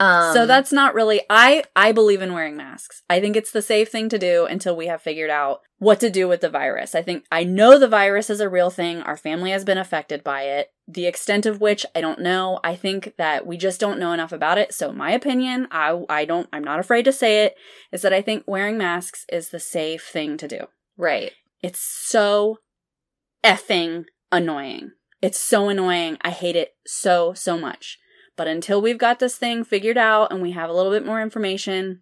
Um, 0.01 0.34
so 0.34 0.46
that's 0.48 0.74
not 0.74 0.96
really 0.96 1.22
I 1.29 1.63
I 1.75 1.91
believe 1.91 2.22
in 2.22 2.34
wearing 2.34 2.58
masks. 2.58 3.03
I 3.10 3.20
think 3.20 3.36
it's 3.36 3.51
the 3.51 3.62
safe 3.62 3.89
thing 3.89 4.10
to 4.10 4.17
do 4.17 4.46
until 4.46 4.75
we 4.75 4.88
have 4.88 5.01
figured 5.01 5.29
out 5.29 5.62
what 5.77 6.00
to 6.00 6.10
do 6.10 6.27
with 6.27 6.41
the 6.41 6.50
virus. 6.50 6.96
I 6.96 7.03
think 7.03 7.25
I 7.31 7.43
know 7.43 7.77
the 7.77 7.88
virus 7.88 8.29
is 8.29 8.39
a 8.39 8.50
real 8.50 8.72
thing. 8.72 9.01
Our 9.01 9.15
family 9.17 9.51
has 9.51 9.63
been 9.63 9.77
affected 9.77 10.24
by 10.24 10.43
it. 10.43 10.72
The 10.88 11.05
extent 11.05 11.46
of 11.46 11.62
which 11.62 11.86
I 11.96 12.01
don't 12.01 12.20
know. 12.20 12.60
I 12.63 12.75
think 12.75 13.13
that 13.17 13.46
we 13.46 13.58
just 13.58 13.79
don't 13.79 14.00
know 14.00 14.12
enough 14.12 14.31
about 14.31 14.58
it. 14.58 14.74
So 14.74 14.91
my 14.91 15.12
opinion, 15.12 15.67
I 15.72 16.03
I 16.10 16.25
don't 16.25 16.50
I'm 16.51 16.63
not 16.63 16.79
afraid 16.79 17.05
to 17.05 17.13
say 17.13 17.46
it, 17.46 17.55
is 17.91 18.01
that 18.01 18.13
I 18.13 18.22
think 18.24 18.43
wearing 18.48 18.77
masks 18.79 19.25
is 19.31 19.50
the 19.50 19.60
safe 19.60 20.08
thing 20.08 20.36
to 20.38 20.48
do. 20.48 20.62
right. 20.98 21.31
It's 21.62 21.79
so 21.79 22.58
effing 23.43 24.05
annoying. 24.31 24.93
It's 25.22 25.39
so 25.39 25.70
annoying. 25.70 26.17
I 26.22 26.31
hate 26.31 26.55
it 26.55 26.74
so, 26.88 27.34
so 27.34 27.55
much. 27.55 28.00
But 28.41 28.48
until 28.48 28.81
we've 28.81 28.98
got 28.98 29.19
this 29.19 29.36
thing 29.36 29.63
figured 29.63 30.00
out 30.00 30.31
and 30.31 30.41
we 30.41 30.50
have 30.53 30.67
a 30.67 30.74
little 30.74 30.91
bit 30.91 31.05
more 31.05 31.21
information, 31.21 32.01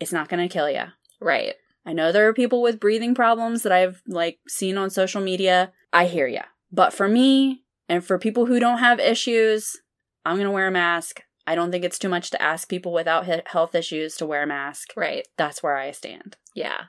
it's 0.00 0.12
not 0.12 0.28
going 0.28 0.42
to 0.42 0.52
kill 0.52 0.68
you. 0.68 0.86
Right. 1.20 1.54
I 1.86 1.92
know 1.92 2.10
there 2.10 2.26
are 2.26 2.34
people 2.34 2.60
with 2.60 2.80
breathing 2.80 3.14
problems 3.14 3.62
that 3.62 3.70
I've 3.70 4.02
like 4.04 4.40
seen 4.48 4.76
on 4.76 4.90
social 4.90 5.20
media. 5.20 5.72
I 5.92 6.06
hear 6.06 6.26
ya. 6.26 6.42
But 6.72 6.92
for 6.92 7.06
me 7.06 7.62
and 7.88 8.04
for 8.04 8.18
people 8.18 8.46
who 8.46 8.58
don't 8.58 8.78
have 8.78 8.98
issues, 8.98 9.76
I'm 10.24 10.34
going 10.34 10.48
to 10.48 10.50
wear 10.50 10.66
a 10.66 10.72
mask. 10.72 11.22
I 11.46 11.54
don't 11.54 11.70
think 11.70 11.84
it's 11.84 12.00
too 12.00 12.08
much 12.08 12.30
to 12.30 12.42
ask 12.42 12.68
people 12.68 12.92
without 12.92 13.46
health 13.46 13.76
issues 13.76 14.16
to 14.16 14.26
wear 14.26 14.42
a 14.42 14.48
mask. 14.48 14.88
Right. 14.96 15.28
That's 15.38 15.62
where 15.62 15.76
I 15.76 15.92
stand. 15.92 16.36
Yeah. 16.56 16.86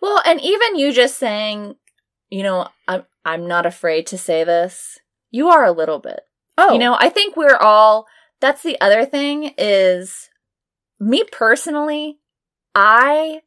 Well, 0.00 0.22
and 0.24 0.40
even 0.40 0.76
you 0.76 0.92
just 0.92 1.18
saying, 1.18 1.74
you 2.30 2.44
know, 2.44 2.68
I'm 2.86 3.02
I'm 3.24 3.48
not 3.48 3.66
afraid 3.66 4.06
to 4.06 4.16
say 4.16 4.44
this. 4.44 5.00
You 5.32 5.48
are 5.48 5.64
a 5.64 5.72
little 5.72 5.98
bit. 5.98 6.20
Oh, 6.58 6.72
You 6.72 6.78
know, 6.78 6.96
I 6.98 7.08
think 7.08 7.36
we're 7.36 7.56
all 7.56 8.06
that's 8.40 8.62
the 8.62 8.80
other 8.80 9.04
thing 9.04 9.54
is 9.58 10.28
me 11.00 11.24
personally, 11.30 12.18
I 12.74 13.42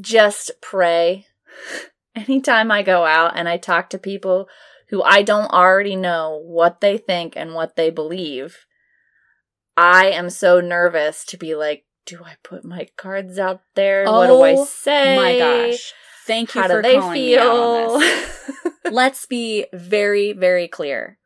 just 0.00 0.50
pray 0.60 1.26
anytime 2.14 2.70
I 2.70 2.82
go 2.82 3.04
out 3.04 3.32
and 3.36 3.48
I 3.48 3.56
talk 3.56 3.90
to 3.90 3.98
people 3.98 4.48
who 4.88 5.02
I 5.02 5.22
don't 5.22 5.50
already 5.52 5.96
know 5.96 6.40
what 6.44 6.80
they 6.80 6.96
think 6.98 7.34
and 7.36 7.54
what 7.54 7.76
they 7.76 7.90
believe. 7.90 8.64
I 9.76 10.06
am 10.06 10.30
so 10.30 10.60
nervous 10.60 11.24
to 11.26 11.36
be 11.36 11.54
like, 11.54 11.84
do 12.06 12.22
I 12.24 12.36
put 12.42 12.64
my 12.64 12.88
cards 12.96 13.38
out 13.38 13.60
there? 13.74 14.06
what 14.06 14.28
do 14.28 14.42
I 14.42 14.54
Oh 14.54 14.64
say? 14.64 15.14
my 15.14 15.38
gosh. 15.38 15.92
Thank 16.26 16.54
you 16.54 16.62
How 16.62 16.68
for 16.68 16.82
do 16.82 16.88
they 16.88 16.94
calling 16.96 17.12
me 17.12 17.36
out 17.36 17.56
on 17.56 17.72
feel? 17.72 18.00
this. 18.00 18.32
Let's 18.90 19.26
be 19.26 19.66
very, 19.72 20.32
very 20.32 20.68
clear. 20.68 21.18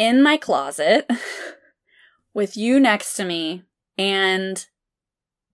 In 0.00 0.22
my 0.22 0.38
closet, 0.38 1.06
with 2.34 2.56
you 2.56 2.80
next 2.80 3.16
to 3.16 3.24
me, 3.26 3.64
and 3.98 4.66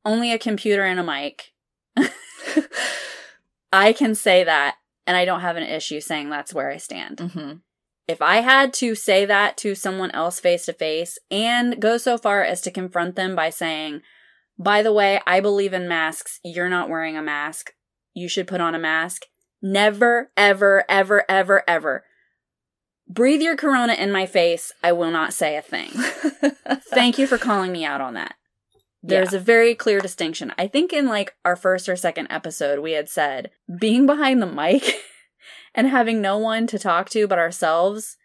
only 0.04 0.30
a 0.30 0.38
computer 0.38 0.84
and 0.84 1.00
a 1.00 1.02
mic, 1.02 1.52
I 3.72 3.92
can 3.92 4.14
say 4.14 4.44
that, 4.44 4.76
and 5.04 5.16
I 5.16 5.24
don't 5.24 5.40
have 5.40 5.56
an 5.56 5.64
issue 5.64 6.00
saying 6.00 6.30
that's 6.30 6.54
where 6.54 6.70
I 6.70 6.76
stand. 6.76 7.18
hmm 7.18 7.52
If 8.06 8.22
I 8.22 8.36
had 8.36 8.72
to 8.74 8.94
say 8.94 9.24
that 9.24 9.56
to 9.56 9.74
someone 9.74 10.12
else 10.12 10.38
face 10.38 10.66
to 10.66 10.72
face 10.72 11.18
and 11.28 11.82
go 11.82 11.98
so 11.98 12.16
far 12.16 12.44
as 12.44 12.60
to 12.60 12.70
confront 12.70 13.16
them 13.16 13.34
by 13.34 13.50
saying, 13.50 14.02
by 14.56 14.80
the 14.80 14.92
way, 14.92 15.20
I 15.26 15.40
believe 15.40 15.72
in 15.72 15.88
masks. 15.88 16.38
You're 16.44 16.68
not 16.68 16.88
wearing 16.88 17.16
a 17.16 17.20
mask. 17.20 17.72
You 18.14 18.28
should 18.28 18.46
put 18.46 18.60
on 18.60 18.76
a 18.76 18.78
mask. 18.78 19.22
Never, 19.60 20.30
ever, 20.36 20.84
ever, 20.88 21.24
ever, 21.28 21.64
ever. 21.66 22.04
Breathe 23.08 23.40
your 23.40 23.56
corona 23.56 23.92
in 23.94 24.10
my 24.10 24.26
face. 24.26 24.72
I 24.82 24.92
will 24.92 25.10
not 25.10 25.32
say 25.32 25.56
a 25.56 25.62
thing. 25.62 25.90
Thank 26.90 27.18
you 27.18 27.26
for 27.26 27.38
calling 27.38 27.72
me 27.72 27.84
out 27.84 28.00
on 28.00 28.14
that. 28.14 28.34
There's 29.02 29.32
a 29.32 29.38
very 29.38 29.74
clear 29.76 30.00
distinction. 30.00 30.52
I 30.58 30.66
think 30.66 30.92
in 30.92 31.06
like 31.06 31.34
our 31.44 31.54
first 31.54 31.88
or 31.88 31.94
second 31.94 32.26
episode, 32.30 32.80
we 32.80 32.92
had 32.92 33.08
said 33.08 33.50
being 33.78 34.04
behind 34.06 34.42
the 34.42 34.46
mic 34.46 34.82
and 35.74 35.86
having 35.86 36.20
no 36.20 36.38
one 36.38 36.66
to 36.66 36.78
talk 36.78 37.08
to 37.10 37.28
but 37.28 37.38
ourselves 37.38 38.16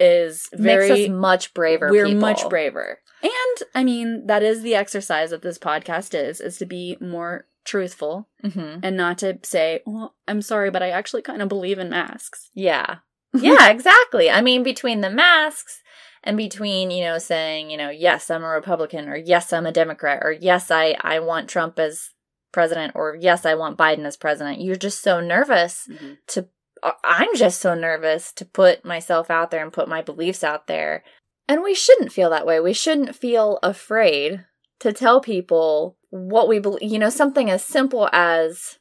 is 0.00 0.48
very 0.52 0.88
Makes 0.88 1.02
us 1.04 1.08
much 1.10 1.54
braver. 1.54 1.90
we're 1.90 2.06
people. 2.06 2.20
much 2.20 2.48
braver. 2.48 2.98
And 3.22 3.68
I 3.74 3.84
mean, 3.84 4.26
that 4.26 4.42
is 4.42 4.62
the 4.62 4.74
exercise 4.74 5.30
that 5.30 5.42
this 5.42 5.58
podcast 5.58 6.14
is, 6.20 6.40
is 6.40 6.58
to 6.58 6.66
be 6.66 6.96
more 7.00 7.46
truthful 7.64 8.28
Mhm. 8.44 8.80
and 8.82 8.96
not 8.96 9.18
to 9.18 9.38
say, 9.42 9.80
well, 9.86 10.14
I'm 10.26 10.42
sorry, 10.42 10.70
but 10.70 10.82
I 10.82 10.90
actually 10.90 11.22
kind 11.22 11.42
of 11.42 11.48
believe 11.48 11.78
in 11.78 11.90
masks. 11.90 12.50
Yeah. 12.54 12.98
Yeah, 13.34 13.68
exactly. 13.70 14.30
I 14.30 14.40
mean, 14.40 14.62
between 14.62 15.00
the 15.00 15.10
masks 15.10 15.82
and 16.24 16.36
between, 16.36 16.90
you 16.90 17.04
know, 17.04 17.18
saying, 17.18 17.70
you 17.70 17.76
know, 17.76 17.90
yes, 17.90 18.30
I'm 18.30 18.44
a 18.44 18.48
Republican 18.48 19.08
or 19.08 19.16
yes, 19.16 19.52
I'm 19.52 19.66
a 19.66 19.72
Democrat 19.72 20.20
or 20.22 20.32
yes, 20.32 20.70
I, 20.70 20.96
I 21.00 21.20
want 21.20 21.48
Trump 21.48 21.78
as 21.78 22.10
president 22.52 22.92
or 22.94 23.16
yes, 23.18 23.44
I 23.44 23.54
want 23.54 23.78
Biden 23.78 24.04
as 24.04 24.16
president, 24.16 24.60
you're 24.60 24.76
just 24.76 25.02
so 25.02 25.20
nervous 25.20 25.88
to, 26.28 26.48
uh, 26.82 26.92
I'm 27.04 27.34
just 27.36 27.60
so 27.60 27.74
nervous 27.74 28.32
to 28.32 28.44
put 28.44 28.84
myself 28.84 29.30
out 29.30 29.50
there 29.50 29.62
and 29.62 29.72
put 29.72 29.88
my 29.88 30.02
beliefs 30.02 30.42
out 30.42 30.66
there. 30.66 31.04
And 31.46 31.62
we 31.62 31.74
shouldn't 31.74 32.12
feel 32.12 32.30
that 32.30 32.46
way. 32.46 32.60
We 32.60 32.72
shouldn't 32.72 33.16
feel 33.16 33.58
afraid 33.62 34.44
to 34.80 34.92
tell 34.92 35.20
people 35.20 35.96
what 36.10 36.48
we 36.48 36.58
believe, 36.58 36.90
you 36.90 36.98
know, 36.98 37.10
something 37.10 37.50
as 37.50 37.64
simple 37.64 38.08
as 38.12 38.78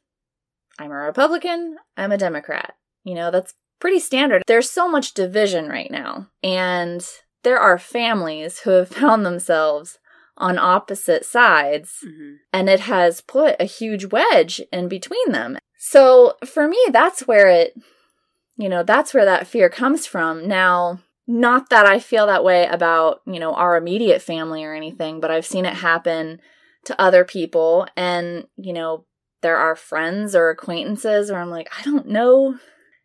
I'm 0.80 0.92
a 0.92 0.96
Republican, 0.96 1.78
I'm 1.96 2.12
a 2.12 2.18
Democrat. 2.18 2.76
You 3.04 3.16
know, 3.16 3.32
that's 3.32 3.54
pretty 3.80 4.00
standard. 4.00 4.44
There's 4.48 4.70
so 4.70 4.88
much 4.90 5.14
division 5.14 5.68
right 5.70 5.92
now, 5.92 6.28
and 6.44 7.06
there 7.44 7.60
are 7.60 7.78
families 7.78 8.60
who 8.60 8.72
have 8.72 8.90
found 9.04 9.26
themselves 9.26 10.00
on 10.38 10.58
opposite 10.60 11.26
sides, 11.26 11.98
Mm-hmm. 12.06 12.34
and 12.54 12.70
it 12.70 12.82
has 12.82 13.22
put 13.22 13.56
a 13.60 13.66
huge 13.66 14.06
wedge 14.06 14.62
in 14.72 14.88
between 14.88 15.32
them. 15.32 15.58
So 15.80 16.36
for 16.46 16.68
me, 16.68 16.78
that's 16.92 17.28
where 17.28 17.48
it, 17.50 17.74
you 18.58 18.70
know, 18.70 18.84
that's 18.84 19.14
where 19.14 19.26
that 19.26 19.48
fear 19.48 19.70
comes 19.70 20.06
from. 20.06 20.48
Now, 20.48 21.00
not 21.28 21.70
that 21.70 21.86
I 21.86 22.00
feel 22.00 22.28
that 22.28 22.44
way 22.44 22.68
about, 22.68 23.22
you 23.26 23.40
know, 23.40 23.54
our 23.54 23.76
immediate 23.78 24.22
family 24.22 24.64
or 24.64 24.74
anything, 24.74 25.20
but 25.20 25.32
I've 25.32 25.46
seen 25.46 25.66
it 25.66 25.74
happen 25.76 26.40
to 26.86 27.00
other 27.02 27.26
people. 27.26 27.88
And, 27.98 28.48
you 28.58 28.74
know, 28.74 29.06
there 29.42 29.58
are 29.58 29.76
friends 29.76 30.36
or 30.36 30.50
acquaintances 30.50 31.32
where 31.32 31.40
I'm 31.42 31.50
like, 31.50 31.70
I 31.78 31.84
don't 31.84 32.08
know 32.08 32.58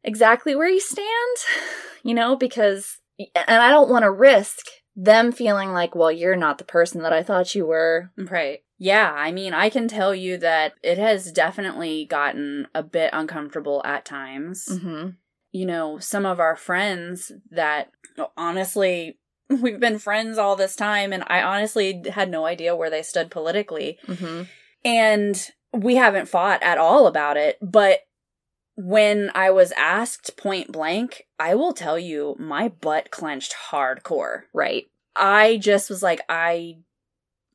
exactly 0.05 0.55
where 0.55 0.69
you 0.69 0.81
stand, 0.81 1.37
you 2.03 2.15
know, 2.15 2.37
because, 2.37 2.99
and 3.19 3.63
I 3.63 3.71
don't 3.71 3.91
want 3.91 4.05
to 4.05 4.11
risk 4.11 4.67
them 4.95 5.33
feeling 5.33 5.73
like, 5.73 5.95
well, 5.95 6.13
you're 6.13 6.37
not 6.37 6.59
the 6.59 6.65
person 6.65 7.03
that 7.03 7.13
I 7.13 7.23
thought 7.23 7.55
you 7.55 7.67
were. 7.67 8.11
Right. 8.17 8.61
Yeah, 8.79 9.13
I 9.13 9.31
mean, 9.31 9.55
I 9.55 9.71
can 9.71 9.87
tell 9.87 10.15
you 10.15 10.39
that 10.39 10.75
it 10.83 10.99
has 10.99 11.31
definitely 11.31 12.05
gotten 12.05 12.67
a 12.75 12.83
bit 12.83 13.11
uncomfortable 13.13 13.81
at 13.85 14.05
times. 14.05 14.67
Mm-hmm. 14.69 15.11
You 15.53 15.67
know, 15.67 15.99
some 15.99 16.27
of 16.27 16.41
our 16.41 16.57
friends 16.57 17.31
that 17.51 17.93
honestly, 18.37 19.19
we've 19.49 19.79
been 19.79 19.99
friends 19.99 20.37
all 20.37 20.57
this 20.57 20.75
time, 20.75 21.13
and 21.13 21.23
I 21.29 21.43
honestly 21.43 22.03
had 22.11 22.31
no 22.31 22.45
idea 22.45 22.75
where 22.75 22.91
they 22.91 23.03
stood 23.03 23.31
politically. 23.31 23.99
Mm-hmm. 24.07 24.43
And 24.85 25.51
we 25.73 25.95
haven't 25.95 26.29
fought 26.29 26.63
at 26.63 26.79
all 26.79 27.07
about 27.07 27.37
it, 27.37 27.59
but 27.63 28.01
when 28.77 29.31
I 29.35 29.51
was 29.51 29.73
asked 29.73 30.37
point 30.37 30.73
blank, 30.73 31.27
I 31.39 31.55
will 31.55 31.73
tell 31.73 31.99
you, 31.99 32.37
my 32.39 32.69
butt 32.69 33.11
clenched 33.11 33.55
hardcore. 33.71 34.43
Right. 34.53 34.87
I 35.15 35.59
just 35.59 35.91
was 35.91 36.03
like, 36.03 36.23
I 36.29 36.79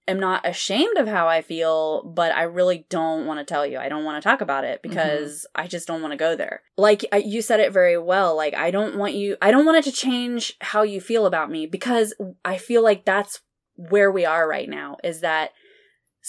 am 0.08 0.20
not 0.20 0.48
ashamed 0.48 0.98
of 0.98 1.08
how 1.08 1.28
I 1.28 1.42
feel, 1.42 2.04
but 2.04 2.32
I 2.34 2.44
really 2.44 2.86
don't 2.90 3.26
want 3.26 3.40
to 3.40 3.46
tell 3.46 3.66
you. 3.66 3.78
I 3.78 3.90
don't 3.90 4.06
want 4.06 4.22
to 4.22 4.28
talk 4.28 4.42
about 4.42 4.64
it 4.64 4.82
mm-hmm. 4.82 4.90
because 4.90 5.46
I 5.56 5.68
just 5.68 5.88
don't 5.88 6.02
want 6.02 6.12
to 6.12 6.18
go 6.18 6.36
there. 6.36 6.62
Like 6.78 7.06
I- 7.12 7.18
you 7.18 7.42
said 7.42 7.60
it 7.60 7.74
very 7.74 7.98
well. 7.98 8.36
Like 8.36 8.54
I 8.54 8.72
don't 8.72 8.98
want 8.98 9.14
you, 9.14 9.38
I 9.42 9.52
don't 9.52 9.66
want 9.66 9.80
it 9.80 9.84
to 9.86 9.92
change 9.92 10.56
how 10.62 10.84
you 10.84 11.02
feel 11.02 11.26
about 11.26 11.52
me 11.52 11.66
because 11.66 12.14
I 12.46 12.58
feel 12.58 12.84
like 12.84 13.06
that's 13.06 13.42
where 13.76 14.12
we 14.12 14.26
are 14.26 14.48
right 14.48 14.70
now 14.70 14.98
is 15.04 15.22
that 15.22 15.52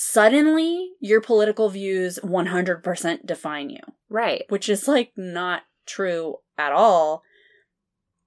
suddenly 0.00 0.92
your 1.00 1.20
political 1.20 1.68
views 1.68 2.20
100% 2.22 3.26
define 3.26 3.68
you 3.68 3.80
Right. 4.08 4.44
which 4.48 4.68
is 4.68 4.86
like 4.86 5.10
not 5.16 5.62
true 5.86 6.36
at 6.56 6.70
all. 6.70 7.24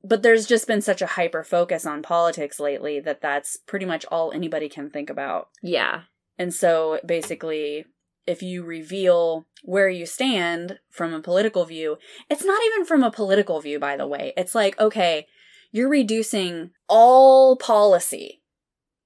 But 0.04 0.22
there's 0.22 0.48
just 0.48 0.68
been 0.68 0.82
such 0.82 1.02
a 1.02 1.08
hyper 1.08 1.46
focus 1.46 1.86
on 1.86 2.02
politics 2.02 2.60
lately 2.60 3.00
that 3.00 3.22
that's 3.22 3.56
pretty 3.56 3.86
much 3.86 4.06
all 4.12 4.34
anybody 4.34 4.68
can 4.68 4.90
think 4.90 5.10
about. 5.10 5.48
Yeah. 5.64 6.02
And 6.38 6.54
so 6.54 7.00
basically, 7.06 7.86
if 8.28 8.44
you 8.44 8.64
reveal 8.64 9.46
where 9.64 9.88
you 9.90 10.06
stand 10.06 10.80
from 10.90 11.14
a 11.14 11.22
political 11.22 11.64
view, 11.64 11.98
it's 12.30 12.44
not 12.44 12.62
even 12.66 12.86
from 12.86 13.02
a 13.02 13.12
political 13.12 13.62
view, 13.62 13.80
by 13.80 13.96
the 13.96 14.08
way. 14.08 14.34
It's 14.36 14.56
like, 14.56 14.78
okay, 14.78 15.28
you're 15.72 15.88
reducing 15.88 16.72
all 16.90 17.56
policy, 17.56 18.41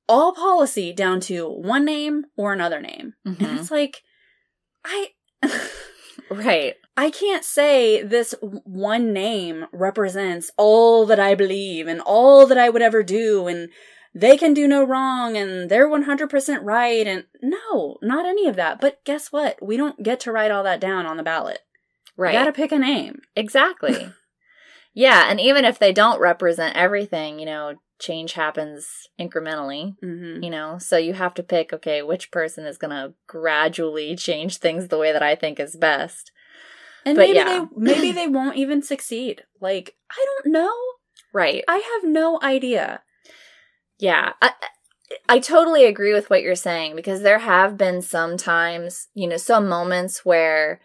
all 0.08 0.34
policy 0.34 0.94
down 0.94 1.20
to 1.22 1.48
one 1.50 1.86
name 1.86 2.26
or 2.38 2.54
another 2.54 2.82
name. 2.82 3.14
And 3.26 3.38
Mhm. 3.38 3.60
it's 3.60 3.72
like, 3.72 4.04
I. 4.84 5.10
Right. 6.30 6.76
I 6.98 7.12
can't 7.12 7.44
say 7.44 8.02
this 8.02 8.34
one 8.42 9.14
name 9.14 9.66
represents 9.72 10.50
all 10.58 11.06
that 11.06 11.20
I 11.20 11.36
believe 11.36 11.88
and 11.88 12.02
all 12.02 12.48
that 12.48 12.58
I 12.58 12.70
would 12.70 12.82
ever 12.82 13.04
do 13.04 13.48
and 13.48 13.70
they 14.14 14.38
can 14.38 14.54
do 14.54 14.68
no 14.68 14.84
wrong 14.84 15.36
and 15.38 15.70
they're 15.70 15.90
100% 15.90 16.64
right 16.64 17.06
and 17.06 17.26
no, 17.44 17.98
not 18.02 18.26
any 18.26 18.48
of 18.48 18.56
that. 18.56 18.80
But 18.82 19.04
guess 19.04 19.32
what? 19.32 19.62
We 19.62 19.78
don't 19.78 20.02
get 20.02 20.20
to 20.22 20.32
write 20.32 20.52
all 20.52 20.64
that 20.64 20.80
down 20.80 21.06
on 21.06 21.18
the 21.18 21.24
ballot. 21.24 21.60
Right. 22.18 22.34
You 22.34 22.40
gotta 22.40 22.54
pick 22.54 22.72
a 22.72 22.80
name. 22.80 23.20
Exactly. 23.36 24.10
yeah, 24.94 25.26
and 25.30 25.40
even 25.40 25.66
if 25.66 25.78
they 25.78 25.92
don't 25.92 26.22
represent 26.22 26.76
everything, 26.78 27.40
you 27.40 27.46
know, 27.46 27.76
change 28.00 28.34
happens 28.34 29.08
incrementally, 29.20 29.96
Mm-hmm. 30.04 30.44
you 30.44 30.50
know. 30.50 30.78
So 30.80 30.98
you 30.98 31.14
have 31.14 31.34
to 31.36 31.44
pick 31.44 31.74
okay, 31.74 32.02
which 32.02 32.32
person 32.32 32.66
is 32.66 32.78
going 32.78 32.92
to 32.92 33.14
gradually 33.28 34.16
change 34.16 34.58
things 34.58 34.88
the 34.88 34.98
way 34.98 35.12
that 35.12 35.24
I 35.24 35.36
think 35.36 35.60
is 35.60 35.76
best. 35.76 36.32
And 37.06 37.16
But 37.16 37.28
maybe 37.28 37.38
yeah. 37.38 37.46
they 37.46 37.66
maybe 37.76 38.12
they 38.12 38.28
won't 38.28 38.58
even 38.58 38.82
succeed. 38.82 39.44
Like, 39.62 39.96
I 40.12 40.26
don't 40.26 40.52
know. 40.54 40.74
Right. 41.34 41.64
I 41.68 41.78
have 41.78 42.10
no 42.10 42.40
idea. 42.42 43.02
Yeah. 44.00 44.34
I, 44.42 44.52
I 45.30 45.40
totally 45.40 45.86
agree 45.86 46.14
with 46.14 46.30
what 46.30 46.42
you're 46.42 46.56
saying 46.56 46.96
because 46.96 47.22
there 47.22 47.40
have 47.40 47.78
been 47.78 48.02
some 48.02 48.38
times, 48.38 49.08
you 49.14 49.28
know, 49.28 49.38
some 49.38 49.68
moments 49.70 50.26
where 50.26 50.80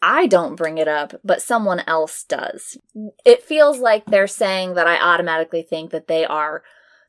I 0.00 0.26
don't 0.26 0.54
bring 0.56 0.78
it 0.78 0.88
up, 0.88 1.14
but 1.24 1.42
someone 1.42 1.82
else 1.86 2.24
does. 2.24 2.78
It 3.24 3.42
feels 3.42 3.78
like 3.78 4.06
they're 4.06 4.26
saying 4.26 4.74
that 4.74 4.86
I 4.86 4.96
automatically 5.00 5.62
think 5.62 5.90
that 5.90 6.06
they 6.08 6.24
are 6.24 6.62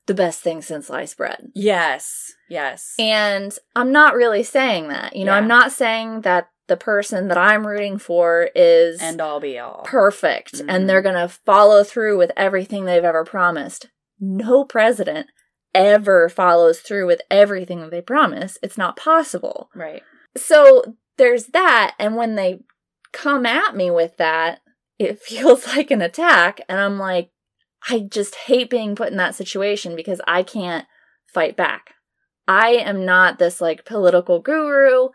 the 0.08 0.14
best 0.16 0.42
thing 0.42 0.62
since 0.64 0.88
sliced 0.88 1.18
bread. 1.18 1.52
Yes. 1.54 2.34
Yes. 2.50 2.96
And 2.98 3.56
I'm 3.76 3.92
not 3.92 4.16
really 4.16 4.42
saying 4.42 4.88
that. 4.88 5.16
You 5.16 5.26
know, 5.26 5.34
Yeah. 5.34 5.38
I'm 5.38 5.48
not 5.48 5.72
saying 5.72 6.22
that 6.22 6.50
the 6.68 6.78
person 6.78 7.28
that 7.28 7.38
I'm 7.38 7.66
rooting 7.68 7.98
for 8.00 8.50
is 8.56 9.00
and 9.02 9.20
all 9.22 9.40
be 9.40 9.58
all. 9.60 9.84
perfect 9.86 10.56
Mhm. 10.56 10.66
and 10.70 10.90
they're 10.90 11.02
going 11.04 11.16
to 11.16 11.28
follow 11.28 11.84
through 11.84 12.18
with 12.18 12.32
everything 12.38 12.86
they've 12.86 13.04
ever 13.04 13.24
promised. 13.24 13.88
No 14.20 14.66
president 14.66 15.28
ever 15.76 16.28
follows 16.30 16.80
through 16.80 17.06
with 17.06 17.22
everything 17.30 17.82
that 17.82 17.92
they 17.92 18.02
promise. 18.02 18.58
It's 18.64 18.78
not 18.78 18.96
possible. 18.98 19.70
right. 19.76 20.02
So 20.38 20.96
there's 21.18 21.48
that. 21.48 21.96
And 22.00 22.16
when 22.16 22.36
they 22.36 22.60
come 23.12 23.46
at 23.46 23.76
me 23.76 23.92
with 23.92 24.18
that, 24.18 24.62
it 24.98 25.20
feels 25.22 25.68
like 25.68 25.92
an 25.92 26.02
attack. 26.02 26.62
And 26.70 26.80
I'm 26.80 26.98
like, 26.98 27.32
I 27.88 28.00
just 28.00 28.36
hate 28.36 28.70
being 28.70 28.96
put 28.96 29.10
in 29.10 29.18
that 29.18 29.36
situation 29.36 29.96
because 29.96 30.22
I 30.28 30.44
can't 30.44 30.86
fight 31.34 31.56
back. 31.56 31.94
I 32.48 32.70
am 32.72 33.06
not 33.06 33.40
this 33.40 33.62
like 33.62 33.86
political 33.86 34.40
guru. 34.40 35.10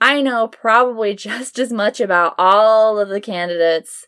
I 0.00 0.20
know 0.20 0.48
probably 0.48 1.14
just 1.16 1.58
as 1.58 1.72
much 1.72 2.00
about 2.00 2.34
all 2.38 2.98
of 2.98 3.08
the 3.08 3.20
candidates 3.20 4.06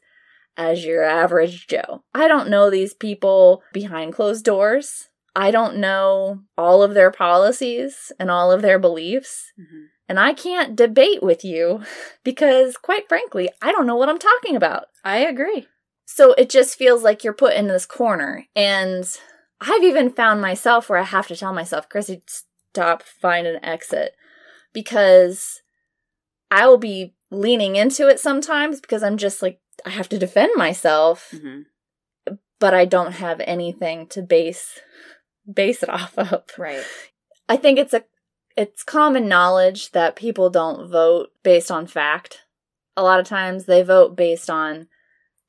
as 0.56 0.84
your 0.84 1.02
average 1.02 1.66
Joe. 1.66 2.04
I 2.14 2.28
don't 2.28 2.48
know 2.48 2.70
these 2.70 2.94
people 2.94 3.62
behind 3.72 4.14
closed 4.14 4.44
doors. 4.44 5.08
I 5.36 5.50
don't 5.50 5.78
know 5.78 6.40
all 6.56 6.82
of 6.82 6.94
their 6.94 7.10
policies 7.10 8.12
and 8.20 8.30
all 8.30 8.52
of 8.52 8.62
their 8.62 8.78
beliefs. 8.78 9.52
Mhm. 9.58 9.86
And 10.08 10.20
I 10.20 10.34
can't 10.34 10.76
debate 10.76 11.22
with 11.22 11.44
you 11.44 11.82
because, 12.24 12.76
quite 12.76 13.08
frankly, 13.08 13.48
I 13.62 13.72
don't 13.72 13.86
know 13.86 13.96
what 13.96 14.08
I'm 14.08 14.18
talking 14.18 14.56
about. 14.56 14.86
I 15.04 15.18
agree. 15.18 15.66
So 16.06 16.32
it 16.34 16.50
just 16.50 16.76
feels 16.76 17.02
like 17.02 17.24
you're 17.24 17.32
put 17.32 17.54
in 17.54 17.66
this 17.66 17.86
corner. 17.86 18.46
And 18.54 19.04
I've 19.60 19.82
even 19.82 20.10
found 20.10 20.40
myself 20.40 20.88
where 20.88 20.98
I 20.98 21.04
have 21.04 21.26
to 21.28 21.36
tell 21.36 21.52
myself, 21.52 21.88
Chrissy, 21.88 22.22
stop, 22.26 23.02
find 23.02 23.46
an 23.46 23.64
exit. 23.64 24.14
Because 24.72 25.62
I 26.50 26.66
will 26.66 26.78
be 26.78 27.14
leaning 27.30 27.76
into 27.76 28.08
it 28.08 28.20
sometimes 28.20 28.80
because 28.80 29.02
I'm 29.02 29.16
just 29.16 29.40
like, 29.40 29.60
I 29.86 29.90
have 29.90 30.08
to 30.10 30.18
defend 30.18 30.52
myself, 30.56 31.32
hmm 31.32 31.62
but 32.60 32.72
I 32.72 32.86
don't 32.86 33.12
have 33.12 33.42
anything 33.44 34.06
to 34.08 34.22
base 34.22 34.80
base 35.52 35.82
it 35.82 35.88
off 35.90 36.16
of. 36.16 36.44
Right. 36.56 36.82
I 37.48 37.56
think 37.56 37.78
it's 37.78 37.92
a 37.92 38.04
it's 38.56 38.82
common 38.82 39.28
knowledge 39.28 39.92
that 39.92 40.16
people 40.16 40.50
don't 40.50 40.88
vote 40.88 41.32
based 41.42 41.70
on 41.70 41.86
fact. 41.86 42.42
A 42.96 43.02
lot 43.02 43.20
of 43.20 43.26
times 43.26 43.64
they 43.64 43.82
vote 43.82 44.16
based 44.16 44.48
on 44.48 44.88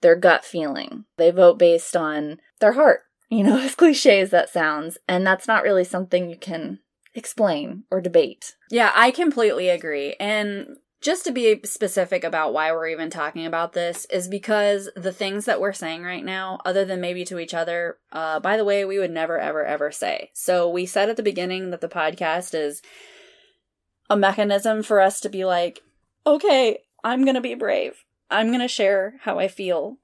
their 0.01 0.15
gut 0.15 0.43
feeling. 0.43 1.05
They 1.17 1.31
vote 1.31 1.57
based 1.57 1.95
on 1.95 2.39
their 2.59 2.73
heart. 2.73 3.01
You 3.29 3.43
know, 3.43 3.57
as 3.59 3.75
cliche 3.75 4.19
as 4.19 4.31
that 4.31 4.49
sounds, 4.49 4.97
and 5.07 5.25
that's 5.25 5.47
not 5.47 5.63
really 5.63 5.83
something 5.83 6.29
you 6.29 6.37
can 6.37 6.79
explain 7.13 7.83
or 7.89 8.01
debate. 8.01 8.55
Yeah, 8.69 8.91
I 8.93 9.11
completely 9.11 9.69
agree. 9.69 10.15
And 10.19 10.77
just 11.05 11.23
to 11.23 11.31
be 11.31 11.61
specific 11.63 12.23
about 12.23 12.51
why 12.51 12.71
we're 12.71 12.87
even 12.87 13.11
talking 13.11 13.45
about 13.45 13.73
this 13.73 14.05
is 14.05 14.27
because 14.27 14.89
the 14.95 15.11
things 15.11 15.45
that 15.45 15.61
we're 15.61 15.71
saying 15.71 16.01
right 16.01 16.25
now, 16.25 16.59
other 16.65 16.83
than 16.83 16.99
maybe 16.99 17.23
to 17.23 17.37
each 17.37 17.53
other, 17.53 17.99
uh, 18.11 18.39
by 18.39 18.57
the 18.57 18.65
way, 18.65 18.83
we 18.85 18.97
would 18.97 19.11
never, 19.11 19.37
ever, 19.37 19.63
ever 19.63 19.91
say. 19.91 20.31
So 20.33 20.67
we 20.67 20.87
said 20.87 21.07
at 21.07 21.15
the 21.15 21.21
beginning 21.21 21.69
that 21.69 21.79
the 21.79 21.87
podcast 21.87 22.55
is 22.55 22.81
a 24.09 24.17
mechanism 24.17 24.81
for 24.81 24.99
us 24.99 25.19
to 25.19 25.29
be 25.29 25.45
like, 25.45 25.83
okay, 26.25 26.79
I'm 27.03 27.23
to 27.35 27.41
be 27.41 27.53
brave. 27.53 28.03
I'm 28.31 28.47
to 28.61 28.67
share 28.67 29.19
how 29.21 29.37
I 29.37 29.47
feel. 29.47 29.97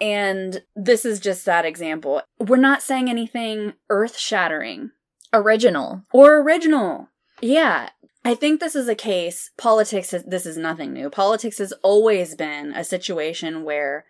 And 0.00 0.62
this 0.76 1.04
is 1.04 1.18
just 1.18 1.46
that 1.46 1.64
example. 1.64 2.22
We're 2.38 2.58
not 2.58 2.80
saying 2.80 3.10
anything 3.10 3.72
earth 3.90 4.16
shattering 4.16 4.92
Original. 5.32 6.04
or 6.12 6.40
original. 6.42 7.08
Yeah. 7.40 7.88
I 8.28 8.34
think 8.34 8.60
this 8.60 8.76
is 8.76 8.88
a 8.90 8.94
case, 8.94 9.52
politics, 9.56 10.12
is, 10.12 10.22
this 10.24 10.44
is 10.44 10.58
nothing 10.58 10.92
new. 10.92 11.08
Politics 11.08 11.56
has 11.56 11.72
always 11.82 12.34
been 12.34 12.74
a 12.74 12.84
situation 12.84 13.64
where 13.64 14.04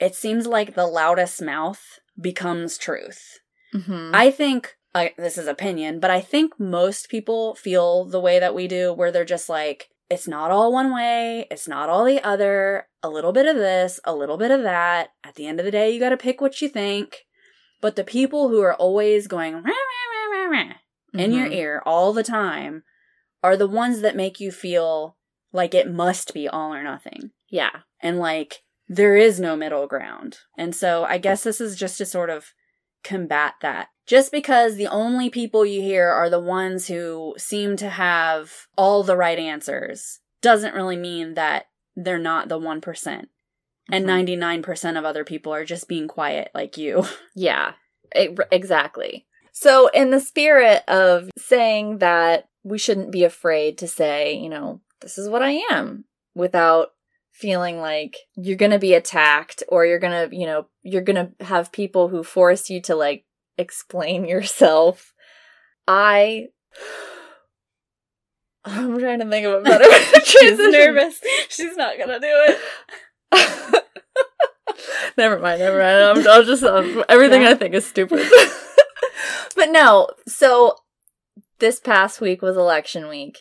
it 0.00 0.16
seems 0.16 0.44
like 0.48 0.74
the 0.74 0.88
loudest 0.88 1.40
mouth 1.40 2.00
becomes 2.20 2.76
truth. 2.76 3.38
Mm-hmm. 3.72 4.10
I 4.12 4.32
think, 4.32 4.74
this 5.16 5.38
is 5.38 5.46
opinion, 5.46 6.00
but 6.00 6.10
I 6.10 6.20
think 6.20 6.58
most 6.58 7.08
people 7.08 7.54
feel 7.54 8.06
the 8.06 8.18
way 8.18 8.40
that 8.40 8.56
we 8.56 8.66
do, 8.66 8.92
where 8.92 9.12
they're 9.12 9.24
just 9.24 9.48
like, 9.48 9.88
it's 10.10 10.26
not 10.26 10.50
all 10.50 10.72
one 10.72 10.92
way, 10.92 11.46
it's 11.48 11.68
not 11.68 11.88
all 11.88 12.04
the 12.04 12.20
other, 12.24 12.88
a 13.04 13.08
little 13.08 13.30
bit 13.30 13.46
of 13.46 13.54
this, 13.54 14.00
a 14.02 14.16
little 14.16 14.36
bit 14.36 14.50
of 14.50 14.64
that. 14.64 15.10
At 15.22 15.36
the 15.36 15.46
end 15.46 15.60
of 15.60 15.64
the 15.64 15.70
day, 15.70 15.92
you 15.92 16.00
gotta 16.00 16.16
pick 16.16 16.40
what 16.40 16.60
you 16.60 16.68
think. 16.68 17.18
But 17.80 17.94
the 17.94 18.02
people 18.02 18.48
who 18.48 18.60
are 18.62 18.74
always 18.74 19.28
going, 19.28 19.54
"Rah, 19.54 19.62
rah, 19.62 19.70
rah, 19.70 20.40
rah, 20.40 20.50
rah," 20.50 20.72
in 21.14 21.32
your 21.32 21.46
Mhm. 21.46 21.54
ear 21.54 21.82
all 21.86 22.12
the 22.12 22.24
time 22.24 22.82
are 23.42 23.56
the 23.56 23.68
ones 23.68 24.00
that 24.00 24.16
make 24.16 24.40
you 24.40 24.50
feel 24.52 25.16
like 25.52 25.74
it 25.74 25.90
must 25.90 26.34
be 26.34 26.46
all 26.48 26.72
or 26.74 26.82
nothing 26.82 27.30
Yeah. 27.48 27.70
and 28.02 28.18
like 28.18 28.62
there 28.88 29.16
is 29.16 29.38
no 29.38 29.54
middle 29.54 29.86
ground. 29.86 30.38
And 30.56 30.74
so 30.74 31.04
I 31.04 31.18
guess 31.18 31.42
this 31.44 31.60
is 31.60 31.76
just 31.76 31.98
to 31.98 32.06
sort 32.06 32.30
of 32.30 32.52
combat 33.04 33.54
that. 33.60 33.88
Just 34.06 34.32
because 34.32 34.76
the 34.76 34.86
only 34.88 35.28
people 35.28 35.66
you 35.66 35.82
hear 35.82 36.08
are 36.08 36.30
the 36.30 36.40
ones 36.40 36.86
who 36.88 37.34
seem 37.36 37.76
to 37.76 37.90
have 37.90 38.50
all 38.78 39.02
the 39.02 39.16
right 39.16 39.38
answers 39.38 40.20
doesn't 40.40 40.74
really 40.74 40.96
mean 40.96 41.34
that 41.34 41.66
they're 41.96 42.18
not 42.18 42.48
the 42.48 42.58
1%. 42.58 43.28
And 43.90 44.04
Mhm. 44.04 44.62
99% 44.62 44.96
of 44.98 45.04
other 45.04 45.24
people 45.24 45.52
are 45.52 45.64
just 45.66 45.86
being 45.88 46.08
quiet 46.08 46.50
like 46.54 46.76
you. 46.78 47.04
Yeah, 47.34 47.72
e- 48.18 48.36
exactly. 48.50 49.26
So, 49.52 49.88
in 49.88 50.10
the 50.10 50.20
spirit 50.20 50.82
of 50.88 51.28
saying 51.36 51.98
that 51.98 52.48
we 52.62 52.78
shouldn't 52.78 53.12
be 53.12 53.24
afraid 53.24 53.78
to 53.78 53.88
say, 53.88 54.34
you 54.34 54.48
know, 54.48 54.80
this 55.00 55.18
is 55.18 55.28
what 55.28 55.42
I 55.42 55.62
am 55.70 56.04
without 56.34 56.88
feeling 57.32 57.80
like 57.80 58.16
you're 58.36 58.56
going 58.56 58.72
to 58.72 58.78
be 58.78 58.94
attacked 58.94 59.62
or 59.68 59.86
you're 59.86 60.00
going 60.00 60.28
to, 60.28 60.36
you 60.36 60.44
know, 60.46 60.66
you're 60.82 61.02
going 61.02 61.16
to 61.38 61.44
have 61.44 61.70
people 61.70 62.08
who 62.08 62.24
force 62.24 62.68
you 62.68 62.80
to 62.82 62.96
like 62.96 63.24
explain 63.56 64.24
yourself. 64.24 65.12
I. 65.86 66.46
I'm 68.64 68.98
trying 68.98 69.20
to 69.20 69.30
think 69.30 69.46
of 69.46 69.54
a 69.54 69.60
better 69.62 69.84
She's 70.24 70.58
nervous. 70.58 71.20
She's 71.48 71.76
not 71.76 71.96
going 71.96 72.08
to 72.08 72.18
do 72.18 72.56
it. 73.32 73.84
never 75.16 75.38
mind, 75.38 75.60
never 75.60 75.78
mind. 75.78 76.18
I'm, 76.18 76.28
I'll 76.28 76.44
just 76.44 76.64
um, 76.64 77.04
everything 77.08 77.42
Yeah. 77.42 77.50
I 77.50 77.54
think 77.54 77.74
is 77.74 77.86
stupid. 77.86 78.28
but 79.56 79.70
no, 79.70 80.08
so 80.26 80.76
this 81.58 81.80
past 81.80 82.20
week 82.20 82.42
was 82.42 82.56
election 82.56 83.08
week, 83.08 83.38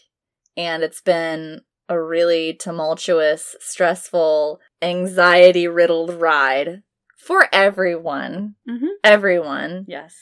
and 0.55 0.83
it's 0.83 1.01
been 1.01 1.61
a 1.89 2.01
really 2.01 2.53
tumultuous, 2.53 3.55
stressful, 3.59 4.59
anxiety 4.81 5.67
riddled 5.67 6.13
ride 6.13 6.83
for 7.17 7.47
everyone. 7.53 8.55
Mm-hmm. 8.69 8.87
Everyone. 9.03 9.85
Yes. 9.87 10.15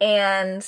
And 0.00 0.66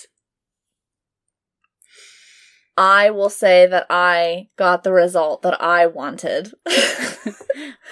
I 2.77 3.11
will 3.11 3.31
say 3.31 3.67
that 3.67 3.87
I 3.91 4.49
got 4.57 4.85
the 4.85 4.93
result 4.93 5.43
that 5.43 5.61
I 5.61 5.87
wanted. 5.87 6.53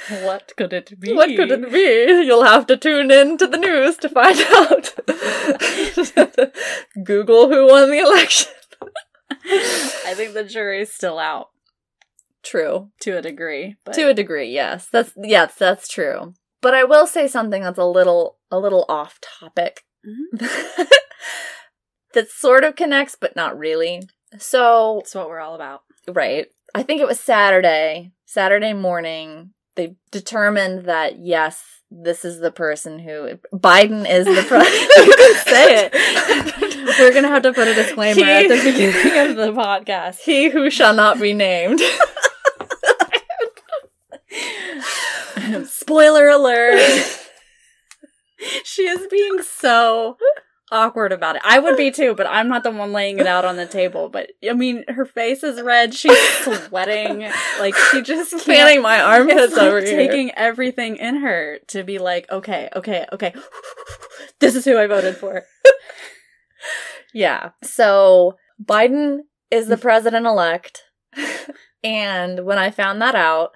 What 0.08 0.52
could 0.56 0.72
it 0.72 0.98
be? 1.00 1.14
What 1.14 1.34
could 1.34 1.50
it 1.50 1.72
be? 1.72 2.24
You'll 2.24 2.44
have 2.44 2.66
to 2.68 2.76
tune 2.76 3.10
in 3.10 3.38
to 3.38 3.46
the 3.46 3.56
news 3.56 3.96
to 3.98 4.08
find 4.08 4.38
out. 4.54 4.94
Google 7.04 7.48
who 7.48 7.66
won 7.66 7.90
the 7.90 7.98
election. 7.98 8.52
I 9.30 10.14
think 10.14 10.34
the 10.34 10.44
jury's 10.44 10.92
still 10.92 11.18
out 11.18 11.48
True. 12.42 12.90
to 13.00 13.16
a 13.18 13.22
degree. 13.22 13.76
But 13.84 13.94
To 13.94 14.08
a 14.08 14.14
degree, 14.14 14.50
yes. 14.52 14.88
That's 14.90 15.12
yes, 15.16 15.54
that's 15.56 15.88
true. 15.88 16.34
But 16.62 16.74
I 16.74 16.84
will 16.84 17.06
say 17.06 17.26
something 17.28 17.62
that's 17.62 17.78
a 17.78 17.84
little 17.84 18.38
a 18.50 18.58
little 18.58 18.84
off 18.88 19.18
topic. 19.20 19.82
Mhm. 20.06 20.88
that 22.14 22.30
sort 22.30 22.64
of 22.64 22.76
connects 22.76 23.16
but 23.20 23.36
not 23.36 23.58
really. 23.58 24.02
So, 24.38 25.00
that's 25.02 25.14
what 25.14 25.28
we're 25.28 25.40
all 25.40 25.54
about. 25.54 25.82
right. 26.08 26.46
I 26.74 26.82
think 26.82 27.00
it 27.00 27.06
was 27.06 27.20
Saturday, 27.20 28.12
Saturday 28.26 28.72
morning, 28.72 29.52
they 29.76 29.96
determined 30.10 30.84
that 30.86 31.18
yes, 31.18 31.62
this 31.90 32.24
is 32.24 32.40
the 32.40 32.50
person 32.50 32.98
who 32.98 33.38
Biden 33.52 34.08
is 34.08 34.26
the 34.26 34.42
president. 34.48 34.90
You 35.06 35.14
can 35.16 35.34
say 35.44 35.90
it. 35.90 36.96
We're 36.98 37.12
gonna 37.12 37.28
have 37.28 37.42
to 37.42 37.52
put 37.52 37.68
a 37.68 37.74
disclaimer 37.74 38.24
at 38.24 38.48
the 38.48 38.56
beginning 38.56 39.30
of 39.30 39.36
the 39.36 39.52
podcast. 39.52 40.20
He 40.20 40.48
who 40.48 40.70
shall 40.70 40.94
not 40.94 41.20
be 41.20 41.34
named. 41.34 41.80
Spoiler 45.66 46.28
alert. 46.28 46.80
She 48.64 48.82
is 48.82 49.06
being 49.10 49.42
so 49.42 50.16
awkward 50.72 51.12
about 51.12 51.36
it. 51.36 51.42
I 51.44 51.58
would 51.58 51.76
be 51.76 51.90
too, 51.90 52.14
but 52.14 52.26
I'm 52.26 52.48
not 52.48 52.62
the 52.62 52.70
one 52.70 52.92
laying 52.92 53.18
it 53.18 53.26
out 53.26 53.44
on 53.44 53.56
the 53.56 53.66
table. 53.66 54.08
But 54.08 54.30
I 54.48 54.52
mean, 54.52 54.84
her 54.88 55.04
face 55.04 55.42
is 55.42 55.60
red. 55.62 55.94
She's 55.94 56.18
sweating. 56.44 57.28
Like 57.58 57.74
she 57.74 58.02
just 58.02 58.32
can't. 58.32 58.42
Fanning 58.42 58.82
my 58.82 59.00
armpits 59.00 59.40
It's 59.40 59.56
like 59.56 59.70
here. 59.70 59.80
taking 59.80 60.30
everything 60.32 60.96
in 60.96 61.16
her 61.16 61.58
to 61.68 61.82
be 61.84 61.98
like, 61.98 62.30
okay, 62.30 62.68
okay, 62.76 63.06
okay. 63.12 63.34
This 64.40 64.54
is 64.54 64.64
who 64.66 64.76
I 64.78 64.86
voted 64.86 65.16
for. 65.16 65.44
Yeah. 67.14 67.50
So 67.62 68.36
Biden 68.62 69.20
is 69.50 69.68
the 69.68 69.78
president 69.78 70.26
elect. 70.26 70.82
and 71.82 72.44
when 72.44 72.58
I 72.58 72.70
found 72.70 73.00
that 73.00 73.14
out, 73.14 73.52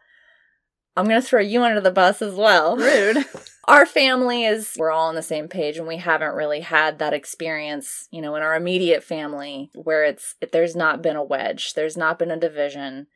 I'm 0.97 1.07
going 1.07 1.21
to 1.21 1.27
throw 1.27 1.41
you 1.41 1.63
under 1.63 1.81
the 1.81 1.91
bus 1.91 2.23
as 2.23 2.35
well. 2.35 2.77
Rude. 2.77 3.19
Our 3.67 3.87
family 3.87 4.45
is, 4.45 4.75
we're 4.79 4.91
all 4.91 5.09
on 5.09 5.15
the 5.15 5.23
same 5.23 5.47
page 5.47 5.77
and 5.77 5.87
we 5.87 5.99
haven't 5.99 6.35
really 6.35 6.61
had 6.61 6.99
that 6.99 7.13
experience, 7.13 8.09
you 8.11 8.23
know, 8.23 8.35
in 8.35 8.43
our 8.43 8.55
immediate 8.55 9.05
family 9.05 9.71
where 9.75 10.05
it's, 10.05 10.35
there's 10.53 10.75
not 10.75 11.03
been 11.03 11.17
a 11.17 11.23
wedge, 11.23 11.75
there's 11.75 11.97
not 11.97 12.19
been 12.19 12.31
a 12.31 12.41
division. 12.41 13.07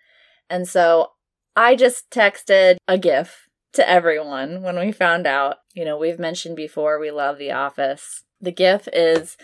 And 0.51 0.69
so 0.69 1.13
I 1.57 1.77
just 1.77 2.11
texted 2.11 2.77
a 2.87 2.99
GIF 2.99 3.49
to 3.73 3.89
everyone 3.89 4.63
when 4.63 4.79
we 4.79 4.93
found 4.93 5.27
out. 5.27 5.57
You 5.75 5.85
know, 5.85 5.97
we've 5.97 6.19
mentioned 6.19 6.57
before 6.57 6.99
we 6.99 7.11
love 7.11 7.39
The 7.39 7.53
Office. 7.53 8.25
The 8.41 8.53
GIF 8.53 8.89
is 8.93 9.37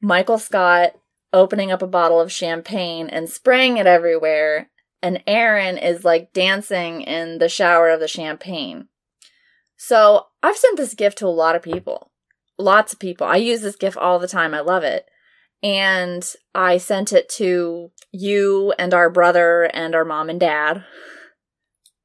Michael 0.00 0.38
Scott 0.38 0.92
opening 1.32 1.72
up 1.72 1.82
a 1.82 1.86
bottle 1.86 2.20
of 2.20 2.32
champagne 2.32 3.08
and 3.08 3.28
spraying 3.28 3.76
it 3.76 3.86
everywhere, 3.86 4.70
and 5.02 5.22
Erin 5.26 5.76
is 5.76 6.04
like 6.04 6.32
dancing 6.32 7.02
in 7.02 7.38
the 7.38 7.48
shower 7.48 7.90
of 7.90 8.00
the 8.00 8.08
champagne. 8.08 8.88
So 9.76 10.26
I've 10.42 10.56
sent 10.56 10.76
this 10.76 10.94
gift 10.94 11.18
to 11.18 11.26
a 11.26 11.28
lot 11.28 11.56
of 11.56 11.62
people. 11.62 12.10
Lots 12.58 12.92
of 12.92 12.98
people. 12.98 13.26
I 13.26 13.36
use 13.36 13.60
this 13.60 13.76
gift 13.76 13.96
all 13.96 14.18
the 14.18 14.28
time. 14.28 14.54
I 14.54 14.60
love 14.60 14.84
it. 14.84 15.06
And 15.62 16.30
I 16.54 16.76
sent 16.76 17.12
it 17.12 17.28
to 17.30 17.90
you 18.12 18.74
and 18.78 18.92
our 18.92 19.10
brother 19.10 19.64
and 19.64 19.94
our 19.94 20.04
mom 20.04 20.28
and 20.28 20.38
dad. 20.38 20.84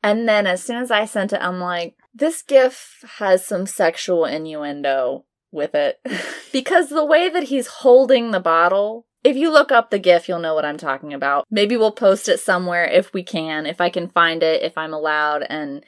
And 0.02 0.28
then 0.28 0.48
as 0.48 0.64
soon 0.64 0.78
as 0.78 0.92
I 0.92 1.06
sent 1.06 1.34
it, 1.34 1.42
I'm 1.42 1.60
like, 1.60 1.96
this 2.14 2.42
GIF 2.42 3.04
has 3.18 3.46
some 3.46 3.66
sexual 3.66 4.26
innuendo 4.26 5.26
with 5.52 5.76
it. 5.76 6.00
because 6.54 6.90
the 6.90 7.06
way 7.06 7.30
that 7.30 7.44
he's 7.44 7.68
holding 7.68 8.32
the 8.32 8.40
bottle, 8.40 9.06
if 9.24 9.36
you 9.36 9.52
look 9.52 9.72
up 9.72 9.92
the 9.92 10.00
GIF, 10.00 10.28
you'll 10.28 10.40
know 10.40 10.56
what 10.56 10.66
I'm 10.66 10.78
talking 10.78 11.14
about. 11.14 11.46
Maybe 11.52 11.76
we'll 11.76 11.92
post 11.92 12.30
it 12.30 12.40
somewhere 12.40 12.86
if 12.86 13.14
we 13.14 13.24
can, 13.24 13.66
if 13.66 13.82
I 13.82 13.90
can 13.90 14.10
find 14.10 14.42
it, 14.42 14.64
if 14.64 14.78
I'm 14.78 14.94
allowed. 14.94 15.44
And 15.44 15.84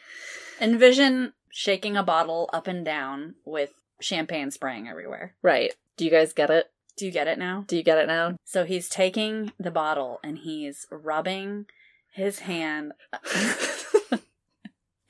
Envision 0.61 1.33
shaking 1.51 1.97
a 1.97 2.03
bottle 2.03 2.49
up 2.53 2.67
and 2.67 2.83
down 2.85 3.35
with 3.45 3.71
champagne 3.99 4.51
spraying 4.51 4.87
everywhere. 4.87 5.35
right. 5.41 5.73
Do 5.97 6.05
you 6.05 6.11
guys 6.11 6.33
get 6.33 6.49
it? 6.49 6.71
Do 6.97 7.05
you 7.05 7.11
get 7.11 7.27
it 7.27 7.37
now? 7.37 7.65
Do 7.67 7.77
you 7.77 7.83
get 7.83 7.97
it 7.97 8.07
now? 8.07 8.35
So 8.43 8.63
he's 8.63 8.89
taking 8.89 9.51
the 9.59 9.69
bottle 9.71 10.19
and 10.23 10.39
he's 10.39 10.87
rubbing 10.89 11.65
his 12.11 12.39
hand. 12.39 12.93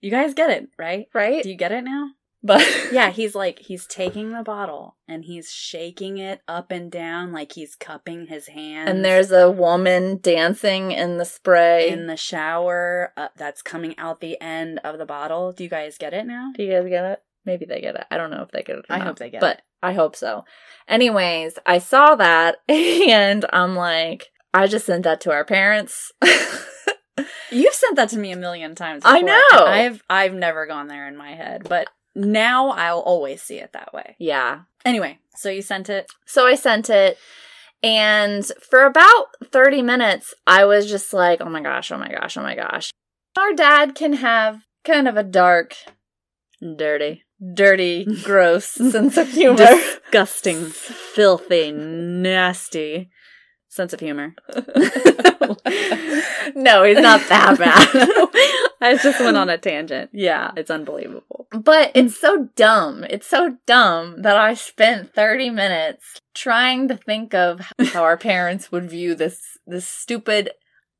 you 0.00 0.10
guys 0.10 0.34
get 0.34 0.50
it, 0.50 0.68
right? 0.78 1.08
right? 1.14 1.42
Do 1.42 1.48
you 1.48 1.56
get 1.56 1.72
it 1.72 1.84
now? 1.84 2.10
But 2.42 2.60
Yeah, 2.92 3.10
he's 3.18 3.34
like 3.34 3.60
he's 3.60 3.86
taking 3.86 4.32
the 4.32 4.42
bottle 4.42 4.96
and 5.08 5.24
he's 5.24 5.50
shaking 5.50 6.18
it 6.18 6.40
up 6.48 6.70
and 6.70 6.90
down 6.90 7.32
like 7.32 7.52
he's 7.52 7.74
cupping 7.74 8.26
his 8.26 8.48
hands. 8.48 8.90
and 8.90 9.04
there's 9.04 9.30
a 9.32 9.50
woman 9.50 10.18
dancing 10.20 10.92
in 10.92 11.18
the 11.18 11.24
spray. 11.24 11.88
in 11.88 12.06
the 12.06 12.16
shower 12.16 13.12
uh, 13.16 13.28
that's 13.36 13.62
coming 13.62 13.96
out 13.98 14.20
the 14.20 14.40
end 14.40 14.78
of 14.84 14.98
the 14.98 15.06
bottle. 15.06 15.52
Do 15.52 15.64
you 15.64 15.70
guys 15.70 15.98
get 15.98 16.12
it 16.12 16.26
now? 16.26 16.52
Do 16.56 16.62
you 16.62 16.72
guys 16.72 16.88
get 16.88 17.04
it? 17.04 17.22
Maybe 17.44 17.64
they 17.64 17.80
get 17.80 17.96
it. 17.96 18.04
I 18.10 18.16
don't 18.18 18.30
know 18.30 18.42
if 18.42 18.50
they 18.50 18.62
get 18.62 18.76
it. 18.78 18.84
Or 18.88 18.94
I 18.94 18.98
not, 18.98 19.06
hope 19.08 19.18
they 19.18 19.30
get 19.30 19.40
but 19.40 19.58
it. 19.58 19.62
I 19.82 19.94
hope 19.94 20.14
so. 20.14 20.44
Anyways, 20.86 21.58
I 21.66 21.78
saw 21.78 22.14
that 22.16 22.56
and 22.68 23.44
I'm 23.52 23.74
like, 23.74 24.28
I 24.54 24.66
just 24.66 24.86
sent 24.86 25.04
that 25.04 25.20
to 25.22 25.32
our 25.32 25.44
parents. 25.44 26.12
You've 27.50 27.74
sent 27.74 27.96
that 27.96 28.08
to 28.10 28.18
me 28.18 28.32
a 28.32 28.36
million 28.36 28.74
times. 28.74 29.02
I 29.04 29.20
know. 29.20 29.40
I've 29.52 30.02
I've 30.08 30.32
never 30.34 30.66
gone 30.66 30.86
there 30.88 31.06
in 31.06 31.16
my 31.16 31.34
head, 31.34 31.66
but 31.68 31.88
now 32.14 32.70
I'll 32.70 33.00
always 33.00 33.42
see 33.42 33.58
it 33.58 33.72
that 33.72 33.92
way. 33.92 34.16
yeah. 34.18 34.62
Anyway, 34.84 35.18
so 35.36 35.48
you 35.48 35.62
sent 35.62 35.88
it. 35.88 36.10
So 36.26 36.46
I 36.46 36.56
sent 36.56 36.90
it. 36.90 37.16
And 37.84 38.44
for 38.68 38.84
about 38.84 39.26
30 39.44 39.82
minutes, 39.82 40.34
I 40.46 40.64
was 40.64 40.88
just 40.88 41.12
like, 41.12 41.40
oh 41.40 41.48
my 41.48 41.60
gosh, 41.60 41.90
oh 41.90 41.98
my 41.98 42.10
gosh, 42.10 42.36
oh 42.36 42.42
my 42.42 42.54
gosh. 42.54 42.90
Our 43.36 43.52
dad 43.54 43.94
can 43.94 44.14
have 44.14 44.62
kind 44.84 45.08
of 45.08 45.16
a 45.16 45.22
dark, 45.22 45.74
dirty, 46.60 47.22
dirty, 47.54 48.06
gross 48.24 48.66
sense 48.66 49.16
of 49.16 49.30
humor. 49.30 49.56
Disgusting, 49.56 50.66
filthy, 50.66 51.72
nasty 51.72 53.10
sense 53.68 53.92
of 53.92 54.00
humor. 54.00 54.34
no, 56.54 56.84
he's 56.84 57.00
not 57.00 57.20
that 57.28 57.56
bad. 57.58 58.68
I 58.86 58.96
just 58.96 59.20
went 59.20 59.36
on 59.36 59.48
a 59.48 59.58
tangent. 59.58 60.10
Yeah, 60.12 60.50
it's 60.56 60.70
unbelievable. 60.70 61.46
But 61.52 61.92
it's 61.94 62.18
so 62.18 62.48
dumb. 62.56 63.04
It's 63.08 63.28
so 63.28 63.58
dumb 63.64 64.22
that 64.22 64.36
I 64.36 64.54
spent 64.54 65.14
30 65.14 65.50
minutes 65.50 66.20
trying 66.34 66.88
to 66.88 66.96
think 66.96 67.32
of 67.32 67.60
how 67.92 68.02
our 68.02 68.16
parents 68.16 68.72
would 68.72 68.90
view 68.90 69.14
this 69.14 69.58
this 69.66 69.86
stupid 69.86 70.50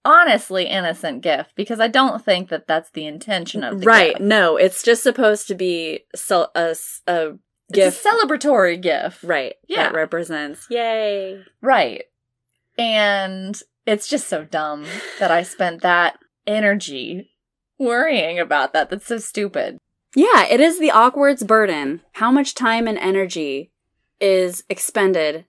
honestly 0.05 0.66
innocent 0.66 1.23
gift 1.23 1.55
because 1.57 1.81
I 1.81 1.88
don't 1.88 2.25
think 2.25 2.51
that 2.51 2.66
that's 2.68 2.90
the 2.90 3.07
intention 3.07 3.64
of 3.64 3.81
the 3.81 3.87
right? 3.87 4.12
gift. 4.12 4.21
No, 4.21 4.57
it's 4.57 4.83
just 4.83 5.03
supposed 5.03 5.49
to 5.49 5.55
be 5.57 6.05
so 6.14 6.49
a, 6.55 6.77
a 7.09 7.33
gift. 7.73 7.97
It's 7.97 8.07
a 8.07 8.09
celebratory 8.09 8.81
gift. 8.81 9.25
right. 9.25 9.55
Yeah. 9.68 9.85
That 9.85 9.95
represents 9.95 10.66
yay. 10.71 11.42
Right. 11.61 12.05
And 12.79 13.61
it's 13.87 14.09
just 14.09 14.29
so 14.29 14.45
dumb 14.45 14.87
that 15.18 15.33
I 15.33 15.42
spent 15.42 15.83
that 15.83 16.18
energy 16.47 17.32
worrying 17.83 18.38
about 18.38 18.73
that. 18.73 18.90
That's 18.90 19.07
so 19.07 19.18
stupid. 19.18 19.79
Yeah, 20.14 20.47
it 20.47 20.61
is 20.61 20.79
the 20.79 20.90
awkward's 20.90 21.42
burden. 21.42 22.03
How 22.12 22.31
much 22.31 22.55
time 22.55 22.87
and 22.87 22.99
energy 22.99 23.71
is 24.21 24.64
expended 24.68 25.47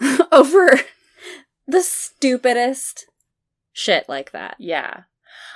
over 0.32 0.80
the 1.66 1.82
stupidest 1.82 3.06
shit 3.72 4.08
like 4.08 4.32
that? 4.32 4.56
Yeah. 4.58 5.02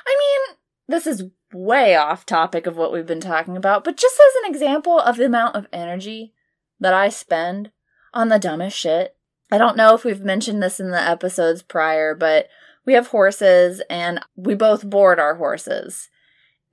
I 0.06 0.16
mean, 0.18 0.56
this 0.88 1.06
is 1.06 1.24
way 1.52 1.94
off 1.94 2.26
topic 2.26 2.66
of 2.66 2.76
what 2.76 2.92
we've 2.92 3.06
been 3.06 3.20
talking 3.20 3.56
about, 3.56 3.84
but 3.84 3.96
just 3.96 4.16
as 4.16 4.42
an 4.42 4.50
example 4.50 4.98
of 4.98 5.16
the 5.16 5.26
amount 5.26 5.56
of 5.56 5.66
energy 5.72 6.32
that 6.80 6.94
I 6.94 7.08
spend 7.08 7.70
on 8.12 8.28
the 8.28 8.38
dumbest 8.38 8.76
shit. 8.76 9.16
I 9.50 9.58
don't 9.58 9.76
know 9.76 9.94
if 9.94 10.04
we've 10.04 10.22
mentioned 10.22 10.62
this 10.62 10.80
in 10.80 10.90
the 10.90 11.00
episodes 11.00 11.62
prior, 11.62 12.14
but 12.14 12.48
we 12.86 12.94
have 12.94 13.08
horses 13.08 13.82
and 13.90 14.20
we 14.36 14.54
both 14.54 14.88
board 14.88 15.18
our 15.18 15.34
horses. 15.34 16.08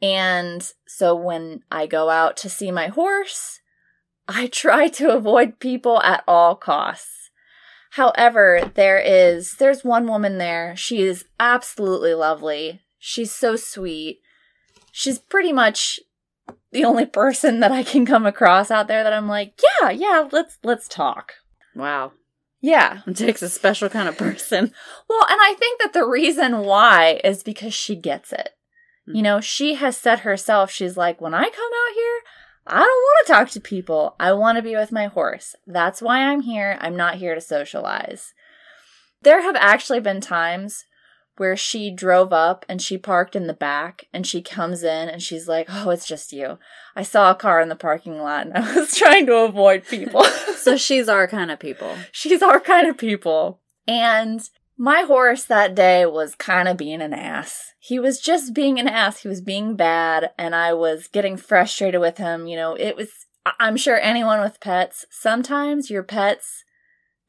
And 0.02 0.72
so 0.88 1.16
when 1.16 1.64
I 1.72 1.88
go 1.88 2.10
out 2.10 2.38
to 2.38 2.50
see 2.50 2.72
my 2.72 2.88
horse, 2.88 3.60
I 4.28 4.48
try 4.52 4.88
to 4.90 5.14
avoid 5.14 5.60
people 5.60 6.02
at 6.04 6.24
all 6.28 6.56
costs. 6.56 7.32
However, 7.92 8.72
there 8.74 9.00
is 9.00 9.56
there's 9.56 9.84
one 9.84 10.08
woman 10.08 10.38
there. 10.38 10.76
She 10.76 11.02
is 11.04 11.26
absolutely 11.40 12.14
lovely. 12.14 12.82
She's 12.98 13.32
so 13.32 13.56
sweet. 13.56 14.20
She's 14.92 15.20
pretty 15.20 15.54
much 15.54 16.00
the 16.72 16.86
only 16.86 17.06
person 17.06 17.60
that 17.60 17.72
I 17.72 17.84
can 17.84 18.06
come 18.06 18.26
across 18.26 18.72
out 18.72 18.88
there 18.88 19.04
that 19.04 19.14
I'm 19.14 19.28
like, 19.28 19.60
yeah, 19.82 19.90
yeah, 19.90 20.28
let's 20.32 20.58
let's 20.64 20.88
talk. 20.88 21.34
Wow. 21.76 22.14
Yeah. 22.64 23.02
It 23.08 23.18
takes 23.18 23.42
a 23.44 23.50
special 23.50 23.90
kind 23.90 24.08
of 24.08 24.18
person. 24.18 24.72
Well, 25.10 25.26
and 25.30 25.40
I 25.42 25.54
think 25.60 25.82
that 25.82 25.94
the 25.94 26.08
reason 26.08 26.60
why 26.60 27.20
is 27.24 27.44
because 27.44 27.74
she 27.74 27.96
gets 27.96 28.32
it. 28.32 28.50
You 29.06 29.16
hmm. 29.16 29.22
know, 29.22 29.42
she 29.42 29.76
has 29.76 29.98
said 29.98 30.20
herself, 30.20 30.72
she's 30.72 30.98
like, 30.98 31.22
when 31.22 31.34
I 31.34 31.44
come 31.44 31.50
out 31.52 31.94
here, 31.94 32.20
I 32.66 32.80
don't 32.80 32.88
want 32.88 33.28
to 33.28 33.34
talk 33.34 33.50
to 33.52 33.60
people. 33.60 34.16
I 34.18 34.32
want 34.32 34.56
to 34.56 34.62
be 34.62 34.76
with 34.76 34.94
my 34.94 35.08
horse. 35.08 35.56
That's 35.68 36.02
why 36.02 36.20
I'm 36.20 36.42
here. 36.42 36.78
I'm 36.80 36.96
not 36.96 37.16
here 37.16 37.36
to 37.36 37.42
socialize. 37.42 38.34
There 39.22 39.42
have 39.42 39.58
actually 39.58 40.00
been 40.00 40.22
times 40.22 40.86
where 41.38 41.58
she 41.58 41.90
drove 41.90 42.32
up 42.32 42.66
and 42.70 42.82
she 42.82 42.98
parked 42.98 43.36
in 43.36 43.48
the 43.48 43.54
back 43.54 44.06
and 44.14 44.26
she 44.26 44.42
comes 44.42 44.84
in 44.84 45.10
and 45.10 45.22
she's 45.22 45.48
like, 45.48 45.68
Oh, 45.70 45.90
it's 45.90 46.08
just 46.08 46.32
you. 46.32 46.60
I 46.96 47.04
saw 47.04 47.32
a 47.32 47.36
car 47.36 47.60
in 47.60 47.70
the 47.70 47.76
parking 47.76 48.20
lot 48.20 48.48
and 48.48 48.58
I 48.58 48.76
was 48.76 48.96
trying 48.96 49.26
to 49.28 49.38
avoid 49.38 49.86
people. 49.86 50.26
So 50.64 50.78
she's 50.78 51.10
our 51.10 51.28
kind 51.28 51.52
of 51.52 51.60
people. 51.60 51.94
She's 52.14 52.42
our 52.42 52.58
kind 52.62 52.88
of 52.88 52.98
people. 52.98 53.60
And 53.86 54.42
my 54.78 55.02
horse 55.02 55.44
that 55.44 55.76
day 55.76 56.06
was 56.06 56.36
kind 56.36 56.70
of 56.70 56.78
being 56.78 57.02
an 57.02 57.14
ass. 57.14 57.74
He 57.80 58.00
was 58.00 58.22
just 58.22 58.54
being 58.54 58.80
an 58.80 58.88
ass. 58.88 59.24
He 59.24 59.28
was 59.28 59.42
being 59.42 59.76
bad, 59.76 60.32
and 60.38 60.56
I 60.56 60.74
was 60.74 61.08
getting 61.08 61.36
frustrated 61.36 62.00
with 62.00 62.18
him. 62.18 62.48
You 62.48 62.56
know, 62.56 62.76
it 62.76 62.96
was, 62.96 63.10
I'm 63.60 63.76
sure 63.76 64.00
anyone 64.00 64.40
with 64.40 64.62
pets, 64.62 65.06
sometimes 65.12 65.90
your 65.90 66.04
pets, 66.04 66.64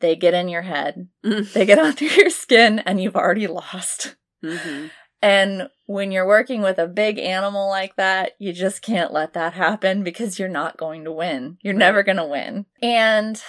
they 0.01 0.17
get 0.17 0.35
in 0.35 0.49
your 0.49 0.63
head, 0.63 1.09
Mm-hmm. 1.25 1.53
they 1.55 1.67
get 1.67 1.79
under 1.89 2.05
your 2.05 2.31
skin, 2.31 2.79
and 2.81 3.01
you've 3.01 3.17
already 3.17 3.47
lost. 3.47 4.17
hmm 4.43 4.87
And 5.23 5.69
when 5.87 6.13
you're 6.13 6.27
working 6.27 6.63
with 6.63 6.79
a 6.79 6.87
big 6.87 7.19
animal 7.19 7.69
like 7.69 7.97
that, 7.97 8.33
you 8.39 8.53
just 8.53 8.83
can't 8.83 9.13
let 9.13 9.33
that 9.35 9.55
happen 9.55 10.03
because 10.03 10.39
you're 10.39 10.49
not 10.49 10.77
going 10.77 11.05
to 11.05 11.13
win. 11.13 11.59
You're 11.63 11.75
never 11.75 12.03
going 12.03 12.17
to 12.19 12.27
win. 12.27 12.67
And 12.83 13.43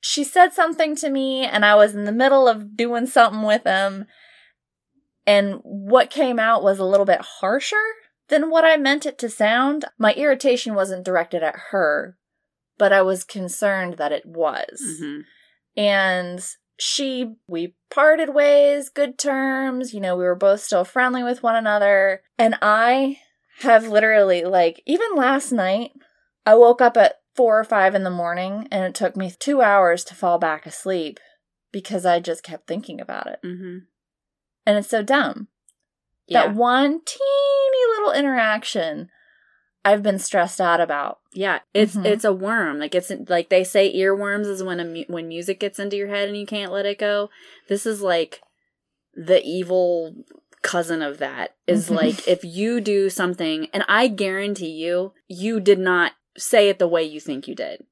she 0.00 0.24
said 0.24 0.52
something 0.52 0.94
to 0.96 1.10
me, 1.10 1.44
and 1.44 1.64
I 1.64 1.74
was 1.76 1.94
in 1.94 2.04
the 2.04 2.12
middle 2.12 2.46
of 2.48 2.76
doing 2.76 3.06
something 3.06 3.42
with 3.42 3.64
him. 3.64 4.06
And 5.26 5.60
what 5.62 6.10
came 6.10 6.38
out 6.38 6.62
was 6.62 6.78
a 6.78 6.84
little 6.84 7.06
bit 7.06 7.20
harsher 7.20 7.82
than 8.28 8.50
what 8.50 8.64
I 8.64 8.76
meant 8.76 9.06
it 9.06 9.18
to 9.18 9.28
sound. 9.30 9.84
My 9.98 10.12
irritation 10.14 10.74
wasn't 10.74 11.04
directed 11.04 11.42
at 11.42 11.56
her, 11.70 12.16
but 12.76 12.92
I 12.92 13.02
was 13.02 13.24
concerned 13.24 13.96
that 13.98 14.12
it 14.12 14.26
was. 14.26 14.82
Mm-hmm. 15.00 15.20
And 15.76 16.44
she, 16.78 17.34
we 17.46 17.74
parted 17.90 18.34
ways, 18.34 18.88
good 18.88 19.18
terms. 19.18 19.94
You 19.94 20.00
know, 20.00 20.16
we 20.16 20.24
were 20.24 20.34
both 20.34 20.60
still 20.60 20.84
friendly 20.84 21.22
with 21.22 21.42
one 21.42 21.56
another. 21.56 22.22
And 22.38 22.56
I 22.62 23.18
have 23.60 23.88
literally, 23.88 24.44
like, 24.44 24.82
even 24.86 25.14
last 25.14 25.52
night, 25.52 25.92
I 26.46 26.54
woke 26.54 26.80
up 26.80 26.96
at 26.96 27.16
four 27.34 27.58
or 27.58 27.64
five 27.64 27.94
in 27.94 28.04
the 28.04 28.10
morning 28.10 28.68
and 28.70 28.84
it 28.84 28.94
took 28.94 29.16
me 29.16 29.32
two 29.38 29.60
hours 29.62 30.04
to 30.04 30.14
fall 30.14 30.38
back 30.38 30.66
asleep 30.66 31.18
because 31.72 32.06
I 32.06 32.20
just 32.20 32.44
kept 32.44 32.68
thinking 32.68 33.00
about 33.00 33.26
it. 33.26 33.40
Mm-hmm. 33.44 33.78
And 34.66 34.78
it's 34.78 34.88
so 34.88 35.02
dumb. 35.02 35.48
Yeah. 36.26 36.46
That 36.46 36.54
one 36.54 37.00
teeny 37.04 37.96
little 37.96 38.12
interaction 38.12 39.10
I've 39.84 40.02
been 40.02 40.18
stressed 40.18 40.60
out 40.60 40.80
about. 40.80 41.18
Yeah, 41.34 41.60
it's 41.74 41.96
Mhm. 41.96 42.06
it's 42.06 42.24
a 42.24 42.32
worm. 42.32 42.78
Like 42.78 42.94
it's 42.94 43.10
like 43.28 43.48
they 43.48 43.64
say 43.64 43.92
earworms 43.94 44.46
is 44.46 44.62
when 44.62 44.80
a 44.80 44.84
mu- 44.84 45.04
when 45.08 45.28
music 45.28 45.58
gets 45.60 45.78
into 45.78 45.96
your 45.96 46.08
head 46.08 46.28
and 46.28 46.38
you 46.38 46.46
can't 46.46 46.72
let 46.72 46.86
it 46.86 46.98
go. 46.98 47.28
This 47.68 47.86
is 47.86 48.00
like 48.02 48.40
the 49.14 49.42
evil 49.44 50.14
cousin 50.62 51.02
of 51.02 51.18
that 51.18 51.54
is 51.66 51.90
Mhm. 51.90 51.96
like 51.96 52.28
if 52.28 52.42
you 52.44 52.80
do 52.80 53.10
something 53.10 53.68
and 53.72 53.84
I 53.88 54.08
guarantee 54.08 54.70
you 54.70 55.12
you 55.28 55.60
did 55.60 55.78
not 55.78 56.12
say 56.38 56.68
it 56.68 56.78
the 56.78 56.88
way 56.88 57.02
you 57.04 57.20
think 57.20 57.46
you 57.46 57.54
did. 57.54 57.84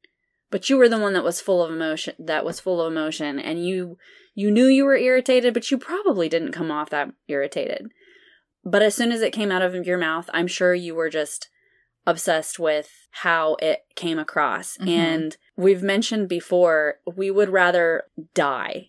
But 0.50 0.70
you 0.70 0.76
were 0.78 0.88
the 0.88 0.98
one 0.98 1.12
that 1.14 1.24
was 1.24 1.40
full 1.40 1.62
of 1.62 1.70
emotion 1.70 2.14
that 2.18 2.44
was 2.44 2.60
full 2.60 2.80
of 2.80 2.90
emotion 2.92 3.38
and 3.38 3.66
you 3.66 3.98
you 4.34 4.50
knew 4.50 4.66
you 4.66 4.84
were 4.84 4.96
irritated 4.96 5.52
but 5.52 5.70
you 5.70 5.76
probably 5.78 6.28
didn't 6.28 6.52
come 6.52 6.70
off 6.70 6.90
that 6.90 7.10
irritated. 7.28 7.90
But 8.64 8.82
as 8.82 8.94
soon 8.94 9.10
as 9.12 9.20
it 9.20 9.32
came 9.32 9.50
out 9.50 9.62
of 9.62 9.74
your 9.86 9.98
mouth, 9.98 10.30
I'm 10.32 10.46
sure 10.46 10.74
you 10.74 10.94
were 10.94 11.10
just 11.10 11.48
obsessed 12.06 12.58
with 12.58 12.90
how 13.10 13.56
it 13.60 13.80
came 13.94 14.18
across. 14.18 14.76
Mhm. 14.78 14.88
And 14.88 15.36
we've 15.56 15.82
mentioned 15.82 16.28
before, 16.28 16.96
we 17.16 17.30
would 17.30 17.50
rather 17.50 18.04
die 18.34 18.88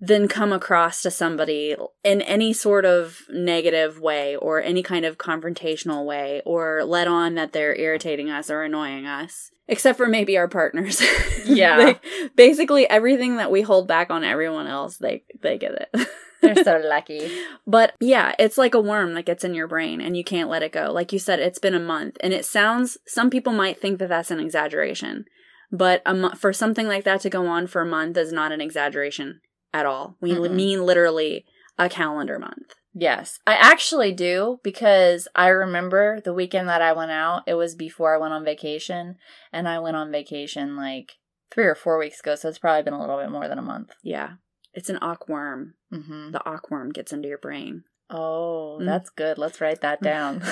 than 0.00 0.28
come 0.28 0.52
across 0.52 1.00
to 1.02 1.10
somebody 1.10 1.76
in 2.02 2.20
any 2.22 2.52
sort 2.52 2.84
of 2.84 3.20
negative 3.30 4.00
way 4.00 4.36
or 4.36 4.60
any 4.60 4.82
kind 4.82 5.04
of 5.04 5.16
confrontational 5.16 6.04
way 6.04 6.42
or 6.44 6.84
let 6.84 7.06
on 7.06 7.34
that 7.36 7.52
they're 7.52 7.76
irritating 7.76 8.28
us 8.28 8.50
or 8.50 8.62
annoying 8.62 9.06
us. 9.06 9.50
Except 9.66 9.96
for 9.96 10.06
maybe 10.06 10.36
our 10.36 10.48
partners. 10.48 11.02
Yeah. 11.46 11.76
Like, 11.76 12.04
basically 12.36 12.88
everything 12.88 13.36
that 13.36 13.50
we 13.50 13.60
hold 13.60 13.86
back 13.86 14.10
on 14.10 14.24
everyone 14.24 14.66
else, 14.66 14.96
they 14.96 15.24
they 15.42 15.58
get 15.58 15.72
it. 15.92 16.08
They're 16.44 16.64
so 16.64 16.80
lucky. 16.84 17.30
But 17.66 17.94
yeah, 17.98 18.34
it's 18.38 18.58
like 18.58 18.74
a 18.74 18.80
worm 18.80 19.14
that 19.14 19.24
gets 19.24 19.42
in 19.42 19.54
your 19.54 19.66
brain 19.66 20.00
and 20.00 20.16
you 20.16 20.22
can't 20.22 20.50
let 20.50 20.62
it 20.62 20.72
go. 20.72 20.92
Like 20.92 21.12
you 21.12 21.18
said, 21.18 21.40
it's 21.40 21.58
been 21.58 21.74
a 21.74 21.80
month 21.80 22.18
and 22.20 22.34
it 22.34 22.44
sounds, 22.44 22.98
some 23.06 23.30
people 23.30 23.54
might 23.54 23.80
think 23.80 23.98
that 23.98 24.10
that's 24.10 24.30
an 24.30 24.38
exaggeration, 24.38 25.24
but 25.72 26.02
a 26.04 26.14
mo- 26.14 26.34
for 26.36 26.52
something 26.52 26.86
like 26.86 27.04
that 27.04 27.22
to 27.22 27.30
go 27.30 27.46
on 27.46 27.66
for 27.66 27.80
a 27.80 27.86
month 27.86 28.18
is 28.18 28.32
not 28.32 28.52
an 28.52 28.60
exaggeration 28.60 29.40
at 29.72 29.86
all. 29.86 30.16
We 30.20 30.32
Mm-mm. 30.32 30.52
mean 30.52 30.84
literally 30.84 31.46
a 31.78 31.88
calendar 31.88 32.38
month. 32.38 32.74
Yes, 32.96 33.40
I 33.44 33.54
actually 33.54 34.12
do 34.12 34.60
because 34.62 35.26
I 35.34 35.48
remember 35.48 36.20
the 36.20 36.32
weekend 36.32 36.68
that 36.68 36.80
I 36.80 36.92
went 36.92 37.10
out, 37.10 37.42
it 37.46 37.54
was 37.54 37.74
before 37.74 38.14
I 38.14 38.18
went 38.18 38.34
on 38.34 38.44
vacation, 38.44 39.16
and 39.52 39.68
I 39.68 39.80
went 39.80 39.96
on 39.96 40.12
vacation 40.12 40.76
like 40.76 41.14
three 41.50 41.64
or 41.64 41.74
four 41.74 41.98
weeks 41.98 42.20
ago, 42.20 42.36
so 42.36 42.48
it's 42.48 42.58
probably 42.58 42.84
been 42.84 42.94
a 42.94 43.00
little 43.00 43.18
bit 43.18 43.32
more 43.32 43.48
than 43.48 43.58
a 43.58 43.62
month. 43.62 43.94
Yeah. 44.04 44.34
It's 44.74 44.90
an 44.90 44.98
awkworm. 45.00 45.72
Mm-hmm. 45.92 46.32
The 46.32 46.40
awkworm 46.44 46.92
gets 46.92 47.12
into 47.12 47.28
your 47.28 47.38
brain. 47.38 47.84
Oh, 48.10 48.78
Mm. 48.80 48.86
that's 48.86 49.10
good. 49.10 49.38
Let's 49.38 49.60
write 49.60 49.80
that 49.82 50.02
down. 50.02 50.42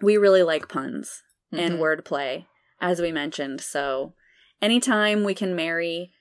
We 0.00 0.16
really 0.16 0.42
like 0.42 0.68
puns 0.68 1.22
and 1.52 1.74
Mhm. 1.74 1.78
wordplay, 1.80 2.46
as 2.80 3.00
we 3.00 3.12
mentioned. 3.12 3.60
So 3.60 4.14
anytime 4.60 5.24
we 5.24 5.34
can 5.34 5.54
marry 5.56 6.12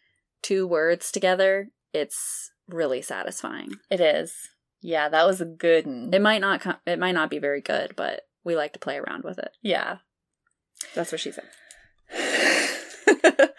two 0.42 0.66
words 0.68 1.12
together, 1.12 1.70
it's 1.94 2.52
really 2.68 3.02
satisfying. 3.02 3.72
It 3.90 4.00
is. 4.02 4.34
Yeah, 4.82 5.10
that 5.10 5.26
was 5.28 5.42
a 5.42 5.46
good 5.46 5.86
one. 5.86 6.10
It 6.14 6.22
might 6.22 6.42
not 6.42 6.62
com- 6.62 6.80
it 6.88 6.98
might 7.00 7.12
not 7.14 7.30
be 7.30 7.38
very 7.40 7.62
good, 7.62 7.96
but 7.96 8.22
we 8.44 8.56
like 8.56 8.74
to 8.74 8.80
play 8.80 8.98
around 8.98 9.24
with 9.24 9.38
it. 9.38 9.52
yeah. 9.62 9.98
That's 10.96 11.12
what 11.12 11.22
she 11.22 11.32
said. 11.32 11.46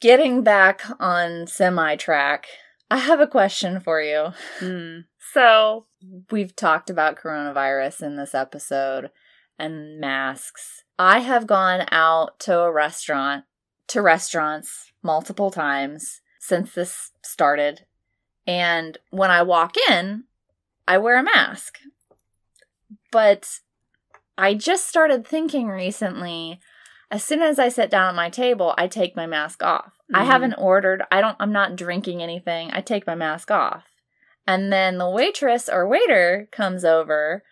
Getting 0.00 0.42
back 0.42 0.82
on 0.98 1.46
semi 1.46 1.94
track, 1.96 2.46
I 2.90 2.96
have 2.96 3.20
a 3.20 3.26
question 3.26 3.80
for 3.80 4.00
you. 4.00 4.32
Mm. 4.60 5.04
So, 5.34 5.84
we've 6.30 6.56
talked 6.56 6.88
about 6.88 7.18
coronavirus 7.18 8.02
in 8.02 8.16
this 8.16 8.34
episode 8.34 9.10
and 9.58 10.00
masks. 10.00 10.84
I 10.98 11.18
have 11.18 11.46
gone 11.46 11.86
out 11.90 12.40
to 12.40 12.60
a 12.60 12.72
restaurant, 12.72 13.44
to 13.88 14.00
restaurants 14.00 14.90
multiple 15.02 15.50
times 15.50 16.22
since 16.38 16.72
this 16.72 17.10
started. 17.22 17.84
And 18.46 18.96
when 19.10 19.30
I 19.30 19.42
walk 19.42 19.74
in, 19.90 20.24
I 20.88 20.96
wear 20.96 21.18
a 21.18 21.22
mask. 21.22 21.78
But 23.12 23.60
I 24.38 24.54
just 24.54 24.88
started 24.88 25.26
thinking 25.26 25.68
recently 25.68 26.58
as 27.10 27.24
soon 27.24 27.42
as 27.42 27.58
I 27.58 27.68
sit 27.68 27.90
down 27.90 28.08
at 28.08 28.14
my 28.14 28.30
table, 28.30 28.74
I 28.78 28.86
take 28.86 29.16
my 29.16 29.26
mask 29.26 29.62
off. 29.62 29.92
I 30.14 30.22
Mhm. 30.22 30.26
haven't 30.26 30.54
ordered, 30.54 31.02
I 31.10 31.20
don't 31.20 31.36
I'm 31.40 31.52
not 31.52 31.76
drinking 31.76 32.22
anything. 32.22 32.70
I 32.72 32.80
take 32.80 33.06
my 33.06 33.14
mask 33.14 33.50
off. 33.50 33.84
And 34.46 34.72
then 34.72 34.98
the 34.98 35.08
waitress 35.08 35.68
or 35.68 35.86
waiter 35.88 36.48
comes 36.52 36.84
over 36.84 37.44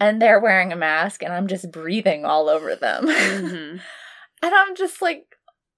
and 0.00 0.20
they're 0.20 0.40
wearing 0.40 0.72
a 0.72 0.76
mask 0.76 1.22
and 1.22 1.32
I'm 1.32 1.46
just 1.46 1.70
breathing 1.70 2.24
all 2.24 2.48
over 2.48 2.74
them. 2.74 3.06
Mhm. 3.06 3.80
and 4.42 4.54
I'm 4.54 4.74
just 4.74 5.00
like 5.02 5.26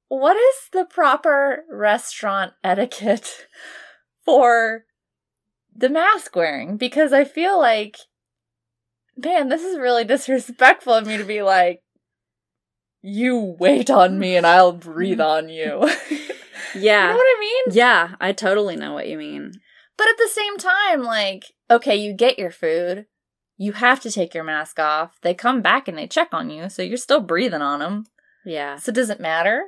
what 0.09 0.37
is 0.37 0.69
the 0.73 0.87
proper 0.87 1.65
restaurant 1.69 2.55
etiquette 2.65 3.47
for 4.25 4.87
the 5.75 5.91
mask 5.91 6.35
wearing? 6.35 6.77
Because 6.77 7.13
I 7.13 7.25
feel 7.25 7.59
like 7.59 7.97
man, 9.17 9.49
this 9.49 9.63
is 9.63 9.79
really 9.79 10.05
disrespectful 10.05 10.95
of 10.95 11.07
me 11.07 11.17
to 11.17 11.25
be 11.25 11.43
like 11.43 11.83
you 13.03 13.57
wait 13.59 13.91
on 13.91 14.19
me 14.19 14.37
and 14.37 14.47
I'll 14.47 14.73
breathe 14.73 15.21
on 15.35 15.49
you. 15.49 15.89
yeah. 16.75 17.07
You 17.07 17.09
know 17.09 17.17
what 17.17 17.27
I 17.27 17.37
mean? 17.41 17.75
Yeah, 17.77 18.15
I 18.21 18.33
totally 18.33 18.77
know 18.77 18.93
what 18.93 19.09
you 19.09 19.19
mean. 19.19 19.53
But 19.97 20.09
at 20.09 20.19
the 20.19 20.29
same 20.29 20.57
time, 20.59 21.03
like, 21.03 21.47
okay, 21.71 21.97
you 21.97 22.13
get 22.13 22.39
your 22.39 22.53
food. 22.53 23.07
You 23.57 23.73
have 23.73 24.01
to 24.01 24.11
take 24.11 24.35
your 24.35 24.45
mask 24.45 24.79
off. 24.79 25.19
They 25.23 25.35
come 25.35 25.63
back 25.63 25.89
and 25.89 25.99
they 25.99 26.07
check 26.07 26.29
on 26.33 26.49
you, 26.49 26.69
so 26.69 26.83
you're 26.83 26.97
still 26.97 27.21
breathing 27.21 27.63
on 27.63 27.81
them. 27.81 28.07
Yeah. 28.45 28.77
So 28.77 28.93
does 28.93 29.11
it 29.11 29.19
matter? 29.19 29.65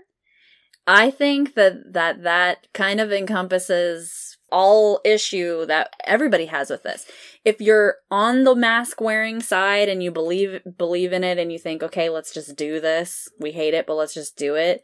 I 0.87 1.11
think 1.11 1.55
that 1.55 1.93
that 1.93 2.23
that 2.23 2.69
kind 2.73 3.01
of 3.01 3.13
encompasses 3.13 4.39
all 4.53 5.01
issue 5.05 5.67
that 5.67 5.95
everybody 6.05 6.47
has 6.47 6.71
with 6.71 6.83
this. 6.83 7.07
If 7.45 7.61
you're 7.61 7.97
on 8.11 8.45
the 8.45 8.55
mask 8.55 9.01
wearing 9.01 9.41
side 9.41 9.89
and 9.89 10.03
you 10.03 10.11
believe 10.11 10.61
believe 10.77 11.13
in 11.13 11.25
it 11.25 11.39
and 11.39 11.51
you 11.51 11.59
think, 11.59 11.83
"Okay, 11.83 12.09
let's 12.11 12.33
just 12.35 12.55
do 12.57 12.81
this. 12.81 13.29
We 13.39 13.53
hate 13.53 13.75
it, 13.75 13.87
but 13.87 13.95
let's 13.95 14.15
just 14.15 14.37
do 14.37 14.57
it." 14.57 14.83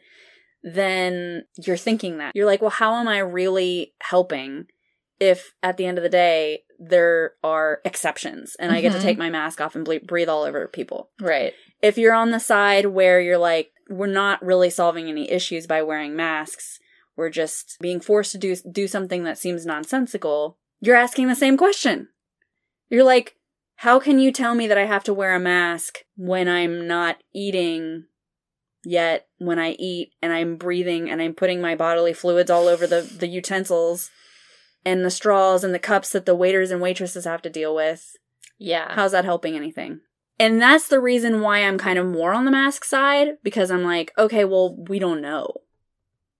Then 0.63 1.45
you're 1.57 1.77
thinking 1.77 2.17
that. 2.17 2.35
You're 2.35 2.45
like, 2.47 2.61
"Well, 2.61 2.71
how 2.71 2.95
am 2.95 3.07
I 3.07 3.19
really 3.19 3.93
helping 3.99 4.65
if 5.19 5.53
at 5.61 5.77
the 5.77 5.85
end 5.85 5.97
of 5.97 6.03
the 6.03 6.09
day 6.09 6.63
there 6.79 7.33
are 7.43 7.81
exceptions 7.85 8.55
and 8.59 8.71
I 8.71 8.81
get 8.81 8.91
to 8.93 8.99
Mhm. 8.99 9.01
take 9.03 9.17
my 9.17 9.29
mask 9.29 9.59
off 9.61 9.75
and 9.75 9.85
ble- 9.85 9.99
breathe 9.99 10.29
all 10.29 10.43
over 10.43 10.67
people?" 10.67 11.11
Right. 11.19 11.53
if 11.79 11.95
you're 11.95 12.13
on 12.13 12.31
the 12.31 12.39
side 12.39 12.87
where 12.87 13.21
you're 13.21 13.37
like 13.37 13.71
we're 13.87 14.07
not 14.07 14.43
really 14.43 14.69
solving 14.69 15.07
any 15.09 15.29
issues 15.29 15.67
by 15.67 15.79
wearing 15.83 16.15
masks 16.15 16.79
we're 17.15 17.29
just 17.29 17.77
being 17.79 17.99
forced 17.99 18.31
to 18.31 18.37
do 18.39 18.55
do 18.55 18.87
something 18.87 19.23
that 19.23 19.37
seems 19.37 19.63
nonsensical 19.63 20.57
you're 20.81 20.95
asking 20.95 21.27
the 21.27 21.35
same 21.35 21.55
question 21.55 22.07
you're 22.89 23.03
like 23.03 23.35
how 23.81 23.99
can 23.99 24.19
you 24.19 24.31
tell 24.31 24.55
me 24.55 24.67
that 24.67 24.77
i 24.77 24.85
have 24.85 25.03
to 25.03 25.13
wear 25.13 25.35
a 25.35 25.39
mask 25.39 25.99
when 26.15 26.47
i'm 26.47 26.87
not 26.87 27.17
eating 27.33 28.05
yet 28.83 29.27
when 29.37 29.59
i 29.59 29.71
eat 29.71 30.11
and 30.21 30.33
i'm 30.33 30.55
breathing 30.55 31.09
and 31.09 31.21
i'm 31.21 31.33
putting 31.33 31.61
my 31.61 31.75
bodily 31.75 32.13
fluids 32.13 32.49
all 32.49 32.67
over 32.67 32.87
the 32.87 33.01
the 33.01 33.27
utensils 33.27 34.09
and 34.85 35.03
the 35.03 35.11
straws 35.11 35.63
and 35.63 35.73
the 35.73 35.79
cups 35.79 36.11
that 36.11 36.25
the 36.25 36.35
waiters 36.35 36.71
and 36.71 36.81
waitresses 36.81 37.25
have 37.25 37.41
to 37.41 37.49
deal 37.49 37.75
with 37.75 38.15
Yeah. 38.57 38.93
How's 38.93 39.11
that 39.11 39.25
helping 39.25 39.55
anything? 39.55 40.01
And 40.39 40.61
that's 40.61 40.87
the 40.87 40.99
reason 40.99 41.41
why 41.41 41.59
I'm 41.59 41.77
kind 41.77 41.97
of 41.97 42.05
more 42.05 42.33
on 42.33 42.45
the 42.45 42.51
mask 42.51 42.85
side 42.85 43.37
because 43.43 43.71
I'm 43.71 43.83
like, 43.83 44.13
okay, 44.17 44.45
well, 44.45 44.75
we 44.87 44.99
don't 44.99 45.21
know. 45.21 45.61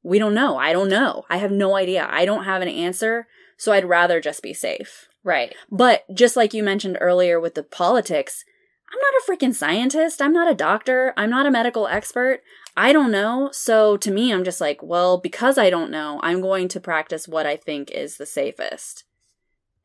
We 0.03 0.19
don't 0.19 0.35
know. 0.35 0.57
I 0.57 0.71
don't 0.71 0.89
know. 0.89 1.25
I 1.29 1.37
have 1.37 1.51
no 1.51 1.75
idea. 1.75 2.07
I 2.09 2.25
don't 2.25 2.45
have 2.45 2.61
an 2.61 2.67
answer. 2.67 3.27
So 3.57 3.71
I'd 3.71 3.85
rather 3.85 4.21
just 4.21 4.43
be 4.43 4.53
safe. 4.53 5.06
Right. 5.27 5.53
But 5.69 6.05
just 6.13 6.37
like 6.37 6.53
you 6.53 6.63
mentioned 6.63 6.97
earlier 7.01 7.37
with 7.37 7.53
the 7.53 7.61
politics, 7.61 8.45
I'm 8.89 8.97
not 8.97 9.13
a 9.13 9.29
freaking 9.29 9.53
scientist. 9.53 10.21
I'm 10.21 10.31
not 10.31 10.49
a 10.49 10.55
doctor. 10.55 11.13
I'm 11.17 11.29
not 11.29 11.45
a 11.45 11.51
medical 11.51 11.85
expert. 11.85 12.39
I 12.77 12.93
don't 12.93 13.11
know. 13.11 13.49
So 13.51 13.97
to 13.97 14.09
me, 14.09 14.33
I'm 14.33 14.45
just 14.45 14.61
like, 14.61 14.81
well, 14.81 15.17
because 15.17 15.57
I 15.57 15.69
don't 15.69 15.91
know, 15.91 16.21
I'm 16.23 16.39
going 16.39 16.69
to 16.69 16.79
practice 16.79 17.27
what 17.27 17.45
I 17.45 17.57
think 17.57 17.91
is 17.91 18.15
the 18.15 18.25
safest 18.25 19.03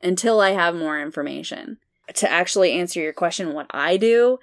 until 0.00 0.38
I 0.38 0.50
have 0.50 0.76
more 0.76 1.00
information. 1.00 1.78
To 2.14 2.31
actually 2.31 2.70
answer 2.70 3.00
your 3.00 3.12
question, 3.12 3.52
what 3.52 3.66
I 3.70 3.96
do 3.96 4.38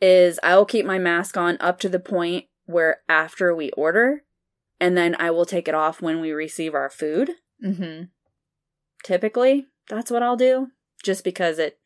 is 0.00 0.38
I 0.44 0.54
will 0.54 0.66
keep 0.66 0.86
my 0.86 1.00
mask 1.00 1.36
on 1.36 1.56
up 1.58 1.80
to 1.80 1.88
the 1.88 1.98
point 1.98 2.44
where 2.66 2.98
after 3.08 3.52
we 3.56 3.72
order, 3.72 4.22
and 4.78 4.96
then 4.96 5.16
I 5.18 5.32
will 5.32 5.46
take 5.46 5.66
it 5.66 5.74
off 5.74 6.00
when 6.00 6.20
we 6.20 6.30
receive 6.30 6.74
our 6.74 6.90
food. 6.90 7.30
Mm-hmm. 7.64 8.04
Typically, 9.02 9.66
that's 9.88 10.10
what 10.10 10.22
I'll 10.22 10.36
do, 10.36 10.68
just 11.02 11.24
because 11.24 11.58
it 11.58 11.78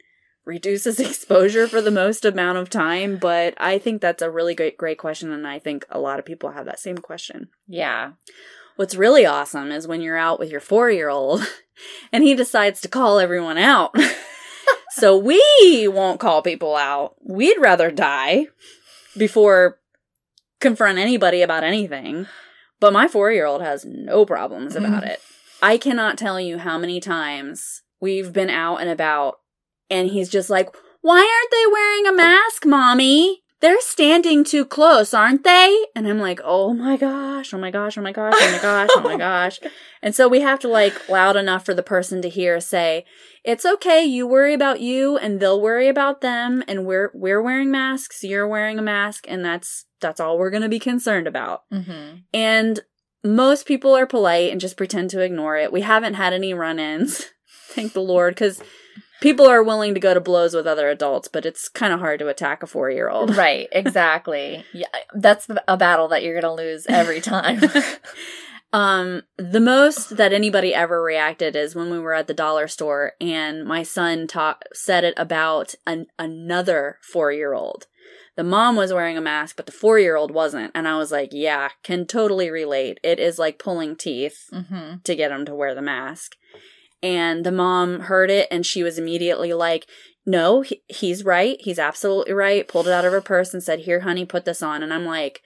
reduces 0.45 0.99
exposure 1.01 1.69
for 1.69 1.81
the 1.81 1.91
most 1.91 2.25
amount 2.25 2.59
of 2.59 2.71
time. 2.71 3.17
But 3.17 3.55
I 3.59 3.79
think 3.79 4.01
that's 4.01 4.23
a 4.23 4.31
really 4.31 4.55
great, 4.55 4.77
great 4.77 4.99
question, 4.99 5.33
and 5.33 5.47
I 5.47 5.59
think 5.59 5.85
a 5.91 6.01
lot 6.01 6.19
of 6.19 6.25
people 6.25 6.51
have 6.51 6.67
that 6.67 6.81
same 6.81 6.99
question. 6.99 7.49
Yeah. 7.67 8.13
What's 8.77 8.95
really 8.95 9.27
awesome 9.27 9.73
is 9.73 9.89
when 9.89 10.01
you're 10.01 10.17
out 10.17 10.39
with 10.39 10.51
your 10.51 10.61
four 10.61 10.91
year 10.91 11.09
old 11.09 11.43
and 12.13 12.23
he 12.23 12.35
decides 12.35 12.81
to 12.81 12.89
call 12.89 13.19
everyone 13.19 13.59
out. 13.59 13.95
so 14.91 15.17
we 15.17 15.89
won't 15.89 16.21
call 16.21 16.43
people 16.43 16.77
out. 16.77 17.17
We'd 17.21 17.59
rather 17.59 17.91
die 17.91 18.47
before 19.17 19.81
confront 20.61 20.99
anybody 20.99 21.43
about 21.43 21.65
anything. 21.65 22.27
But 22.81 22.93
my 22.93 23.09
four 23.09 23.33
year 23.33 23.47
old 23.47 23.63
has 23.63 23.85
no 23.85 24.25
problems 24.25 24.77
about 24.77 25.03
mm. 25.03 25.09
it. 25.09 25.21
I 25.61 25.77
cannot 25.77 26.17
tell 26.17 26.41
you 26.41 26.59
how 26.59 26.79
many 26.79 27.01
times 27.01 27.83
we've 28.01 28.33
been 28.33 28.51
out 28.51 28.77
and 28.77 28.91
about 28.91 29.37
and 29.91 30.11
he's 30.11 30.29
just 30.29 30.51
like, 30.51 30.71
Why 31.01 31.19
aren't 31.19 31.51
they 31.51 31.73
wearing 31.73 32.07
a 32.07 32.13
mask, 32.13 32.67
mommy? 32.67 33.43
They're 33.61 33.81
standing 33.81 34.45
too 34.45 34.65
close, 34.65 35.13
aren't 35.13 35.43
they? 35.43 35.87
And 35.97 36.07
I'm 36.07 36.21
like, 36.21 36.41
Oh 36.45 36.73
my 36.75 36.97
gosh, 36.97 37.53
oh 37.53 37.59
my 37.59 37.71
gosh, 37.71 37.99
oh 37.99 38.03
my 38.03 38.13
gosh, 38.13 38.35
oh 38.37 38.53
my 38.53 38.59
gosh, 38.59 38.89
oh 38.95 39.01
my 39.01 39.17
gosh. 39.19 39.59
And 40.03 40.15
so 40.15 40.29
we 40.29 40.41
have 40.41 40.61
to 40.61 40.69
like 40.69 41.09
loud 41.09 41.37
enough 41.37 41.65
for 41.65 41.75
the 41.75 41.83
person 41.83 42.23
to 42.23 42.29
hear 42.29 42.61
say, 42.61 43.05
It's 43.45 43.67
okay, 43.67 44.05
you 44.05 44.27
worry 44.27 44.55
about 44.55 44.81
you 44.81 45.17
and 45.17 45.41
they'll 45.41 45.61
worry 45.61 45.89
about 45.89 46.21
them 46.21 46.63
and 46.69 46.87
we're 46.87 47.11
we're 47.15 47.43
wearing 47.43 47.71
masks, 47.71 48.23
you're 48.23 48.49
wearing 48.49 48.79
a 48.79 48.83
mask, 48.83 49.25
and 49.29 49.45
that's 49.45 49.87
that's 50.01 50.21
all 50.21 50.39
we're 50.39 50.51
gonna 50.51 50.69
be 50.69 50.79
concerned 50.79 51.27
about. 51.27 51.63
Mm-hmm. 51.73 52.19
And 52.33 52.81
most 53.25 53.67
people 53.67 53.97
are 53.97 54.07
polite 54.07 54.53
and 54.53 54.61
just 54.61 54.77
pretend 54.77 55.11
to 55.11 55.21
ignore 55.21 55.57
it. 55.57 55.73
We 55.73 55.81
haven't 55.81 56.15
had 56.15 56.33
any 56.33 56.55
run 56.55 56.79
ins, 56.79 57.27
thank 57.69 57.93
the 57.93 58.01
Lord, 58.01 58.35
because 58.35 58.63
people 59.21 59.47
are 59.47 59.63
willing 59.63 59.95
to 59.95 60.01
go 60.01 60.15
to 60.15 60.21
blows 60.21 60.55
with 60.55 60.67
other 60.67 60.89
adults, 60.89 61.29
but 61.29 61.47
it's 61.47 61.69
kind 61.69 61.93
of 61.93 62.01
hard 62.01 62.19
to 62.21 62.29
attack 62.29 62.63
a 62.63 62.67
four 62.67 62.91
year 62.91 63.09
old. 63.09 63.37
Right. 63.37 63.69
Exactly. 63.73 64.65
yeah. 64.73 64.87
That's 65.15 65.49
a 65.67 65.77
battle 65.77 66.09
that 66.09 66.23
you're 66.23 66.41
gonna 66.41 66.55
lose 66.55 66.87
every 66.87 67.21
time. 67.21 67.61
Um, 68.73 69.23
the 69.39 69.61
most 69.61 70.17
that 70.17 70.33
anybody 70.33 70.75
ever 70.75 71.03
reacted 71.03 71.57
is 71.57 71.75
when 71.75 71.91
we 71.91 71.99
were 71.99 72.13
at 72.13 72.27
the 72.27 72.35
dollar 72.35 72.69
store 72.69 73.13
and 73.21 73.65
my 73.65 73.83
son 73.83 74.27
ta- 74.27 74.59
said 74.75 75.05
it 75.05 75.15
about 75.17 75.75
an- 75.87 76.07
another 76.19 76.99
four 77.01 77.33
year 77.33 77.55
old. 77.55 77.87
The 78.37 78.45
mom 78.45 78.77
was 78.77 78.93
wearing 78.93 79.17
a 79.17 79.23
mask, 79.23 79.57
but 79.57 79.67
the 79.67 79.73
four 79.73 79.99
year 79.99 80.17
old 80.17 80.31
wasn't. 80.31 80.71
And 80.75 80.87
I 80.87 80.99
was 80.99 81.11
like, 81.11 81.31
yeah, 81.33 81.71
can 81.83 82.07
totally 82.07 82.51
relate. 82.51 83.01
It 83.03 83.19
is 83.19 83.39
like 83.39 83.59
pulling 83.59 83.97
teeth 83.97 84.49
mm-hmm. 84.53 84.99
to 85.03 85.17
get 85.17 85.33
him 85.33 85.47
to 85.47 85.55
wear 85.55 85.75
the 85.75 85.83
mask. 85.83 86.37
And 87.03 87.45
the 87.45 87.53
mom 87.53 88.01
heard 88.01 88.31
it 88.31 88.49
and 88.51 88.67
she 88.67 88.83
was 88.83 88.99
immediately 88.99 89.53
like, 89.53 89.87
no, 90.27 90.61
he- 90.63 90.83
he's 90.89 91.25
right. 91.25 91.57
He's 91.61 91.79
absolutely 91.79 92.33
right. 92.33 92.67
Pulled 92.69 92.89
it 92.89 92.93
out 92.93 93.05
of 93.05 93.13
her 93.13 93.21
purse 93.21 93.55
and 93.55 93.63
said, 93.63 93.81
here, 93.81 94.01
honey, 94.01 94.25
put 94.25 94.45
this 94.45 94.63
on. 94.63 94.83
And 94.83 94.93
I'm 94.93 95.07
like, 95.07 95.43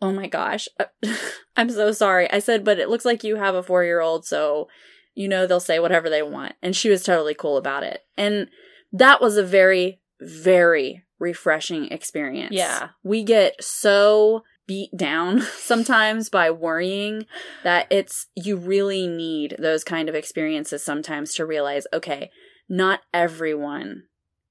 oh 0.00 0.12
my 0.12 0.26
gosh, 0.26 0.68
uh, 0.78 0.84
I'm 1.56 1.70
so 1.70 1.92
sorry. 1.92 2.30
I 2.30 2.38
said, 2.38 2.64
but 2.64 2.78
it 2.78 2.88
looks 2.88 3.04
like 3.04 3.24
you 3.24 3.36
have 3.36 3.54
a 3.54 3.62
four 3.62 3.84
year 3.84 4.00
old, 4.00 4.26
so 4.26 4.68
you 5.14 5.28
know 5.28 5.46
they'll 5.46 5.60
say 5.60 5.78
whatever 5.78 6.10
they 6.10 6.22
want. 6.22 6.54
And 6.62 6.74
she 6.74 6.90
was 6.90 7.02
totally 7.02 7.34
cool 7.34 7.56
about 7.56 7.82
it. 7.84 8.00
And 8.16 8.48
that 8.92 9.20
was 9.20 9.36
a 9.36 9.44
very, 9.44 10.00
very 10.20 11.04
refreshing 11.18 11.86
experience. 11.88 12.52
Yeah. 12.54 12.88
We 13.02 13.22
get 13.22 13.62
so 13.62 14.42
beat 14.66 14.96
down 14.96 15.40
sometimes 15.56 16.28
by 16.28 16.50
worrying 16.50 17.26
that 17.62 17.86
it's, 17.90 18.26
you 18.34 18.56
really 18.56 19.06
need 19.06 19.56
those 19.58 19.84
kind 19.84 20.08
of 20.08 20.14
experiences 20.14 20.82
sometimes 20.84 21.34
to 21.34 21.46
realize, 21.46 21.86
okay, 21.92 22.30
not 22.68 23.00
everyone 23.12 24.04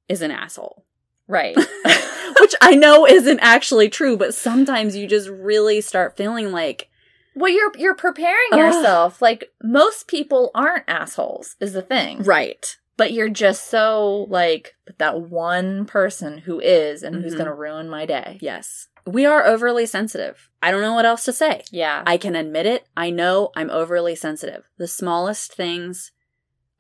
is 0.08 0.22
an 0.22 0.32
asshole 0.32 0.86
Right. 1.28 1.56
which 2.40 2.56
I 2.62 2.76
know 2.76 3.08
isn't 3.08 3.40
actually 3.42 3.90
true, 3.90 4.18
but 4.18 4.34
sometimes 4.34 4.96
you 4.96 5.08
just 5.08 5.30
really 5.30 5.82
start 5.82 6.18
feeling 6.18 6.52
like, 6.52 6.90
well, 7.36 7.52
you're 7.52 7.72
you're 7.78 7.96
preparing 7.96 8.50
Ugh. 8.52 8.60
yourself. 8.60 9.22
Like 9.22 9.46
most 9.64 10.08
people 10.08 10.52
aren't 10.54 10.84
assholes, 10.88 11.56
is 11.60 11.74
the 11.74 11.82
thing. 11.82 12.24
right. 12.24 12.78
But 12.98 13.12
you're 13.14 13.30
just 13.30 13.70
so 13.70 14.28
like 14.30 14.76
that 15.00 15.22
one 15.22 15.86
person 15.86 16.40
who 16.40 16.60
is 16.60 17.02
and 17.02 17.16
who's 17.16 17.34
Mhm. 17.34 17.38
gonna 17.40 17.56
ruin 17.56 17.90
my 17.90 18.06
day. 18.06 18.38
Yes. 18.42 18.88
We 19.06 19.26
are 19.26 19.46
overly 19.46 19.86
sensitive. 19.86 20.50
I 20.62 20.72
don't 20.72 20.82
know 20.82 20.94
what 20.94 21.06
else 21.06 21.26
to 21.26 21.34
say. 21.34 21.64
Yeah. 21.72 22.04
I 22.06 22.18
can 22.18 22.36
admit 22.36 22.66
it. 22.66 22.88
I 22.96 23.10
know 23.10 23.52
I'm 23.56 23.70
overly 23.70 24.16
sensitive. 24.16 24.64
The 24.78 24.88
smallest 24.88 25.54
things 25.54 26.12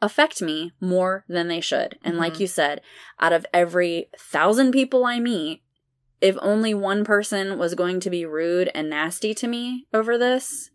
affect 0.02 0.42
me 0.42 0.72
more 0.80 1.26
than 1.28 1.48
they 1.48 1.62
should. 1.62 1.98
And 2.04 2.18
like 2.18 2.36
Mhm. 2.36 2.40
you 2.42 2.48
said, 2.48 2.82
out 3.20 3.34
of 3.34 3.46
every 3.54 4.10
thousand 4.18 4.72
people 4.72 5.06
I 5.06 5.20
meet, 5.20 5.64
if 6.22 6.38
only 6.42 6.74
one 6.74 7.04
person 7.04 7.58
was 7.58 7.76
going 7.76 8.00
to 8.02 8.10
be 8.10 8.26
rude 8.26 8.70
and 8.74 8.90
nasty 8.90 9.34
to 9.34 9.48
me 9.48 9.88
over 9.94 10.18
this, 10.18 10.72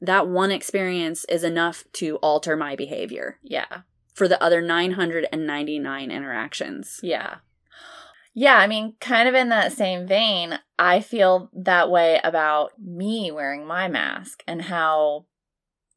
that 0.00 0.28
one 0.28 0.50
experience 0.50 1.24
is 1.26 1.42
enough 1.44 1.84
to 1.94 2.16
alter 2.16 2.56
my 2.56 2.76
behavior 2.76 3.38
yeah. 3.42 3.80
for 4.14 4.28
the 4.28 4.42
other 4.42 4.60
999 4.60 6.10
interactions. 6.10 7.00
Yeah. 7.02 7.36
Yeah, 8.38 8.56
I 8.56 8.66
mean, 8.66 8.96
kind 9.00 9.30
of 9.30 9.34
in 9.34 9.48
that 9.48 9.72
same 9.72 10.06
vein, 10.06 10.58
I 10.78 11.00
feel 11.00 11.48
that 11.54 11.90
way 11.90 12.20
about 12.22 12.72
me 12.78 13.30
wearing 13.32 13.66
my 13.66 13.88
mask 13.88 14.42
and 14.46 14.60
how 14.60 15.24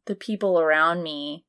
the 0.05 0.15
people 0.15 0.57
around 0.57 1.03
me, 1.03 1.43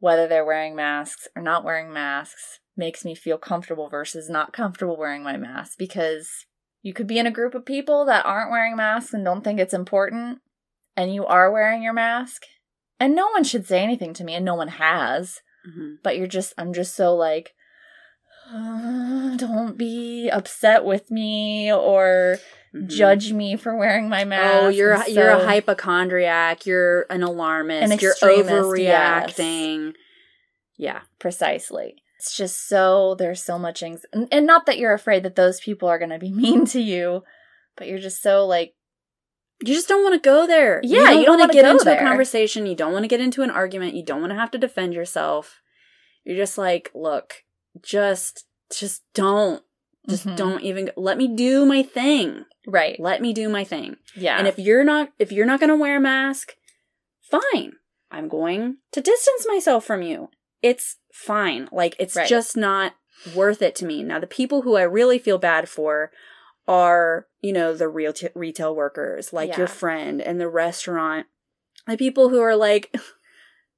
whether 0.00 0.26
they're 0.26 0.44
wearing 0.44 0.74
masks 0.74 1.28
or 1.36 1.42
not 1.42 1.62
wearing 1.62 1.92
masks, 1.92 2.58
makes 2.76 3.04
me 3.04 3.14
feel 3.14 3.38
comfortable 3.38 3.88
versus 3.88 4.28
not 4.28 4.52
comfortable 4.52 4.96
wearing 4.96 5.22
my 5.22 5.36
mask 5.36 5.78
because 5.78 6.44
you 6.82 6.92
could 6.92 7.06
be 7.06 7.20
in 7.20 7.26
a 7.28 7.30
group 7.30 7.54
of 7.54 7.64
people 7.64 8.04
that 8.06 8.26
aren't 8.26 8.50
wearing 8.50 8.74
masks 8.74 9.14
and 9.14 9.24
don't 9.24 9.44
think 9.44 9.60
it's 9.60 9.72
important, 9.74 10.40
and 10.96 11.14
you 11.14 11.24
are 11.24 11.52
wearing 11.52 11.84
your 11.84 11.92
mask, 11.92 12.42
and 12.98 13.14
no 13.14 13.28
one 13.28 13.44
should 13.44 13.64
say 13.64 13.80
anything 13.80 14.12
to 14.14 14.24
me, 14.24 14.34
and 14.34 14.44
no 14.44 14.56
one 14.56 14.68
has 14.68 15.40
Mhm. 15.68 15.98
but 16.02 16.16
you're 16.16 16.26
just 16.26 16.54
i'm 16.56 16.72
just 16.72 16.96
so 16.96 17.14
like 17.14 17.54
"Uh, 18.52 19.36
don't 19.36 19.76
be 19.78 20.28
upset 20.30 20.84
with 20.84 21.10
me 21.10 21.72
or 21.72 22.38
Mhm. 22.74 22.86
judge 22.88 23.32
me 23.32 23.56
for 23.56 23.76
wearing 23.76 24.08
my 24.08 24.24
mask 24.24 24.62
Oh, 24.62 24.68
you're 24.68 24.92
And 24.94 25.08
you're 25.08 25.28
a 25.30 25.44
hypochondriac. 25.44 26.66
You're 26.66 27.06
an 27.10 27.22
alarmist. 27.22 27.92
An 27.92 27.98
you're 27.98 28.14
overreacting. 28.14 29.94
Yeah. 30.76 31.00
precisely 31.18 31.96
it's 32.18 32.34
just 32.36 32.68
so 32.68 33.14
there's 33.18 33.42
so 33.42 33.58
much 33.58 33.82
anx- 33.82 34.04
and, 34.12 34.28
and 34.32 34.46
not 34.46 34.64
that 34.66 34.78
you're 34.78 34.92
afraid 34.94 35.22
that 35.24 35.36
those 35.36 35.58
people 35.60 35.88
are 35.88 35.98
going 35.98 36.10
to 36.10 36.18
be 36.18 36.30
mean 36.42 36.64
to 36.66 36.80
you 36.80 37.22
but 37.76 37.86
you're 37.86 37.98
just 37.98 38.22
so 38.22 38.46
like 38.46 38.74
You 39.62 39.74
just 39.74 39.88
don't 39.88 40.02
want 40.02 40.14
to 40.14 40.26
go 40.26 40.46
there. 40.46 40.80
Yeah, 40.82 41.10
you 41.10 41.26
don't 41.26 41.38
wanna 41.38 41.42
wanna 41.42 41.52
get 41.52 41.64
into 41.66 41.84
there. 41.84 41.98
a 42.00 42.02
conversation. 42.02 42.64
You 42.66 42.74
don't 42.74 42.92
want 42.94 43.04
to 43.04 43.08
get 43.08 43.20
into 43.20 43.42
an 43.42 43.50
argument. 43.50 43.94
You 43.94 44.02
don't 44.04 44.20
want 44.22 44.30
to 44.32 44.38
have 44.38 44.50
to 44.52 44.58
defend 44.58 44.94
yourself. 44.94 45.60
You're 46.24 46.36
just 46.38 46.56
like, 46.56 46.90
look, 46.94 47.42
just, 47.82 48.46
just 48.76 49.02
don't, 49.14 49.62
just 50.08 50.26
Mhm. 50.26 50.36
don't 50.36 50.62
even 50.62 50.90
let 50.96 51.18
me 51.18 51.28
do 51.34 51.64
my 51.66 51.82
thing. 51.82 52.44
right 52.66 52.98
Let 53.00 53.20
me 53.22 53.32
do 53.32 53.48
my 53.48 53.64
thing. 53.64 53.96
yeah 54.14 54.38
And 54.38 54.46
if 54.48 54.58
you're 54.58 54.84
not, 54.84 55.12
if 55.18 55.32
you're 55.32 55.46
not 55.46 55.60
going 55.60 55.70
to 55.70 55.76
wear 55.76 55.96
a 55.96 56.00
mask, 56.00 56.54
fine. 57.22 57.74
I'm 58.10 58.28
going 58.28 58.78
to 58.92 59.00
distance 59.00 59.46
myself 59.46 59.84
from 59.84 60.02
you. 60.02 60.30
It's 60.62 60.96
fine. 61.12 61.68
Like 61.72 61.94
it's 61.98 62.16
Right. 62.16 62.28
just 62.28 62.56
not 62.56 62.94
worth 63.34 63.62
it 63.62 63.74
to 63.76 63.84
me. 63.86 64.02
Now, 64.02 64.18
the 64.18 64.26
people 64.26 64.62
who 64.62 64.76
I 64.76 64.82
really 64.82 65.18
feel 65.18 65.38
bad 65.38 65.68
for 65.68 66.10
are, 66.66 67.26
you 67.40 67.52
know, 67.52 67.74
the 67.74 67.88
real 67.88 68.12
t- 68.12 68.28
retail 68.34 68.74
workers, 68.74 69.32
like 69.32 69.56
your 69.56 69.66
friend 69.66 70.20
and 70.20 70.40
the 70.40 70.48
restaurant. 70.48 71.26
The 71.86 71.96
people 71.96 72.28
who 72.28 72.40
are 72.40 72.56
like, 72.56 72.94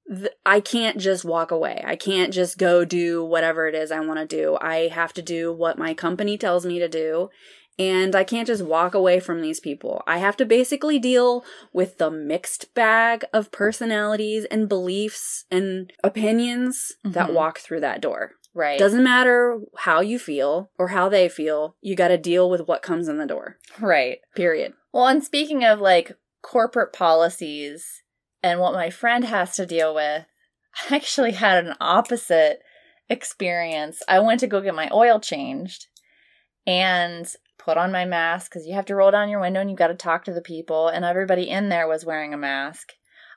th- 0.09 0.33
I 0.45 0.61
can't 0.61 0.99
just 0.99 1.25
walk 1.25 1.51
away. 1.51 1.83
I 1.87 1.97
can't 1.97 2.33
just 2.33 2.59
go 2.59 2.85
do 2.85 3.25
whatever 3.25 3.67
it 3.67 3.75
is 3.75 3.91
I 3.91 4.01
want 4.01 4.19
to 4.21 4.27
do. 4.27 4.57
I 4.61 4.89
have 4.89 5.13
to 5.15 5.23
do 5.23 5.53
what 5.53 5.79
my 5.79 5.95
company 5.95 6.37
tells 6.39 6.65
me 6.67 6.79
to 6.79 6.89
do. 6.89 7.31
And 7.79 8.15
I 8.15 8.23
can't 8.23 8.47
just 8.47 8.63
walk 8.63 8.93
away 8.95 9.19
from 9.19 9.41
these 9.41 9.59
people. 9.59 10.03
I 10.07 10.19
have 10.19 10.37
to 10.37 10.45
basically 10.45 10.99
deal 10.99 11.43
with 11.73 11.97
the 11.97 12.11
mixed 12.11 12.75
bag 12.75 13.25
of 13.33 13.51
personalities 13.51 14.45
and 14.51 14.69
beliefs 14.69 15.47
and 15.51 15.91
opinions 16.05 16.93
that 17.03 17.31
Mhm. 17.31 17.33
walk 17.33 17.59
through 17.61 17.81
that 17.81 18.03
door. 18.03 18.33
Right. 18.55 18.79
Doesn't 18.79 19.03
matter 19.03 19.59
how 19.79 20.01
you 20.03 20.19
feel 20.19 20.71
or 20.79 20.89
how 20.89 21.09
they 21.09 21.31
feel, 21.31 21.77
you 21.81 21.97
got 21.97 22.09
to 22.09 22.19
deal 22.19 22.51
with 22.51 22.69
what 22.69 22.83
comes 22.83 23.09
in 23.09 23.17
the 23.17 23.25
door. 23.27 23.57
right. 23.81 24.19
Period. 24.37 24.75
Well, 24.93 25.07
and 25.07 25.25
speaking 25.25 25.65
of 25.65 25.81
like 25.81 26.13
corporate 26.43 26.93
policies 26.93 28.02
and 28.43 28.61
what 28.61 28.75
my 28.75 28.91
friend 28.91 29.25
has 29.25 29.57
to 29.57 29.67
deal 29.67 29.95
with, 29.95 30.25
I 30.91 30.97
actually 30.97 31.33
had 31.33 31.65
an 31.65 31.75
opposite 31.81 32.61
experience. 33.09 34.03
I 34.09 34.21
went 34.21 34.41
to 34.41 34.47
go 34.47 34.61
get 34.61 34.75
my 34.75 34.89
oil 34.93 35.21
changed 35.21 35.87
and 36.67 37.27
put 37.59 37.77
on 37.77 37.93
my 37.93 38.05
mask 38.05 38.51
because 38.51 38.67
you 38.67 38.75
have 38.75 38.87
to 38.87 38.95
roll 38.95 39.11
down 39.11 39.29
your 39.29 39.41
window 39.41 39.61
and 39.61 39.71
you've 39.71 39.79
got 39.79 39.89
to 39.89 39.95
talk 39.95 40.25
to 40.25 40.33
the 40.33 40.41
people, 40.41 40.89
and 40.89 41.05
everybody 41.05 41.49
in 41.49 41.69
there 41.69 41.87
was 41.87 42.05
wearing 42.05 42.35
a 42.35 42.39
mask. 42.39 42.93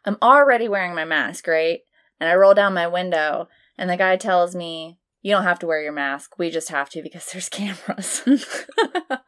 I'm 0.05 0.17
already 0.21 0.67
wearing 0.67 0.95
my 0.95 1.05
mask, 1.05 1.47
right? 1.47 1.79
And 2.19 2.29
I 2.29 2.35
roll 2.35 2.53
down 2.53 2.73
my 2.73 2.87
window, 2.87 3.49
and 3.77 3.89
the 3.89 3.97
guy 3.97 4.15
tells 4.17 4.55
me, 4.55 4.99
You 5.21 5.31
don't 5.31 5.43
have 5.43 5.59
to 5.59 5.67
wear 5.67 5.81
your 5.81 5.91
mask. 5.91 6.37
We 6.37 6.49
just 6.49 6.69
have 6.69 6.89
to 6.91 7.01
because 7.01 7.31
there's 7.31 7.49
cameras. 7.49 8.23
and 8.27 9.19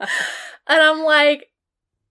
I'm 0.67 1.03
like, 1.03 1.47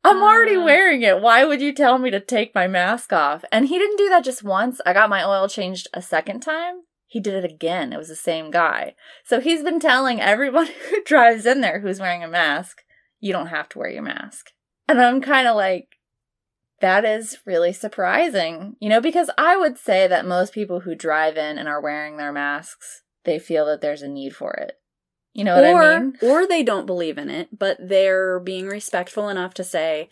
I'm 0.06 0.22
already 0.22 0.56
Uh. 0.56 0.64
wearing 0.64 1.02
it. 1.02 1.20
Why 1.20 1.44
would 1.44 1.60
you 1.60 1.72
tell 1.72 1.98
me 1.98 2.10
to 2.10 2.20
take 2.20 2.54
my 2.54 2.66
mask 2.66 3.12
off? 3.12 3.44
And 3.50 3.66
he 3.66 3.78
didn't 3.78 3.98
do 3.98 4.08
that 4.08 4.24
just 4.24 4.42
once. 4.42 4.80
I 4.86 4.92
got 4.92 5.10
my 5.10 5.22
oil 5.24 5.48
changed 5.48 5.88
a 5.92 6.02
second 6.02 6.40
time. 6.40 6.82
He 7.06 7.20
did 7.20 7.34
it 7.34 7.50
again. 7.50 7.92
It 7.92 7.98
was 7.98 8.08
the 8.08 8.16
same 8.16 8.50
guy. 8.50 8.94
So 9.24 9.40
he's 9.40 9.62
been 9.62 9.80
telling 9.80 10.20
everyone 10.20 10.66
who 10.90 11.02
drives 11.04 11.46
in 11.46 11.60
there 11.60 11.80
who's 11.80 12.00
wearing 12.00 12.24
a 12.24 12.28
mask, 12.28 12.82
you 13.20 13.32
don't 13.32 13.46
have 13.48 13.68
to 13.70 13.78
wear 13.78 13.88
your 13.90 14.02
mask. 14.02 14.50
And 14.88 15.00
I'm 15.00 15.20
kind 15.20 15.48
of 15.48 15.56
like, 15.56 15.88
that 16.80 17.04
is 17.04 17.38
really 17.46 17.72
surprising, 17.72 18.76
you 18.80 18.88
know, 18.88 19.00
because 19.00 19.30
I 19.38 19.56
would 19.56 19.78
say 19.78 20.06
that 20.06 20.26
most 20.26 20.52
people 20.52 20.80
who 20.80 20.94
drive 20.94 21.36
in 21.36 21.58
and 21.58 21.68
are 21.68 21.80
wearing 21.80 22.16
their 22.16 22.32
masks, 22.32 23.02
they 23.24 23.38
feel 23.38 23.64
that 23.66 23.80
there's 23.80 24.02
a 24.02 24.08
need 24.08 24.36
for 24.36 24.52
it. 24.52 24.74
You 25.36 25.44
know 25.44 25.54
what 25.56 25.64
or, 25.64 25.82
I 25.82 25.98
mean? 25.98 26.16
or 26.22 26.46
they 26.46 26.62
don't 26.62 26.86
believe 26.86 27.18
in 27.18 27.28
it, 27.28 27.56
but 27.56 27.76
they're 27.78 28.40
being 28.40 28.66
respectful 28.66 29.28
enough 29.28 29.52
to 29.54 29.64
say, 29.64 30.08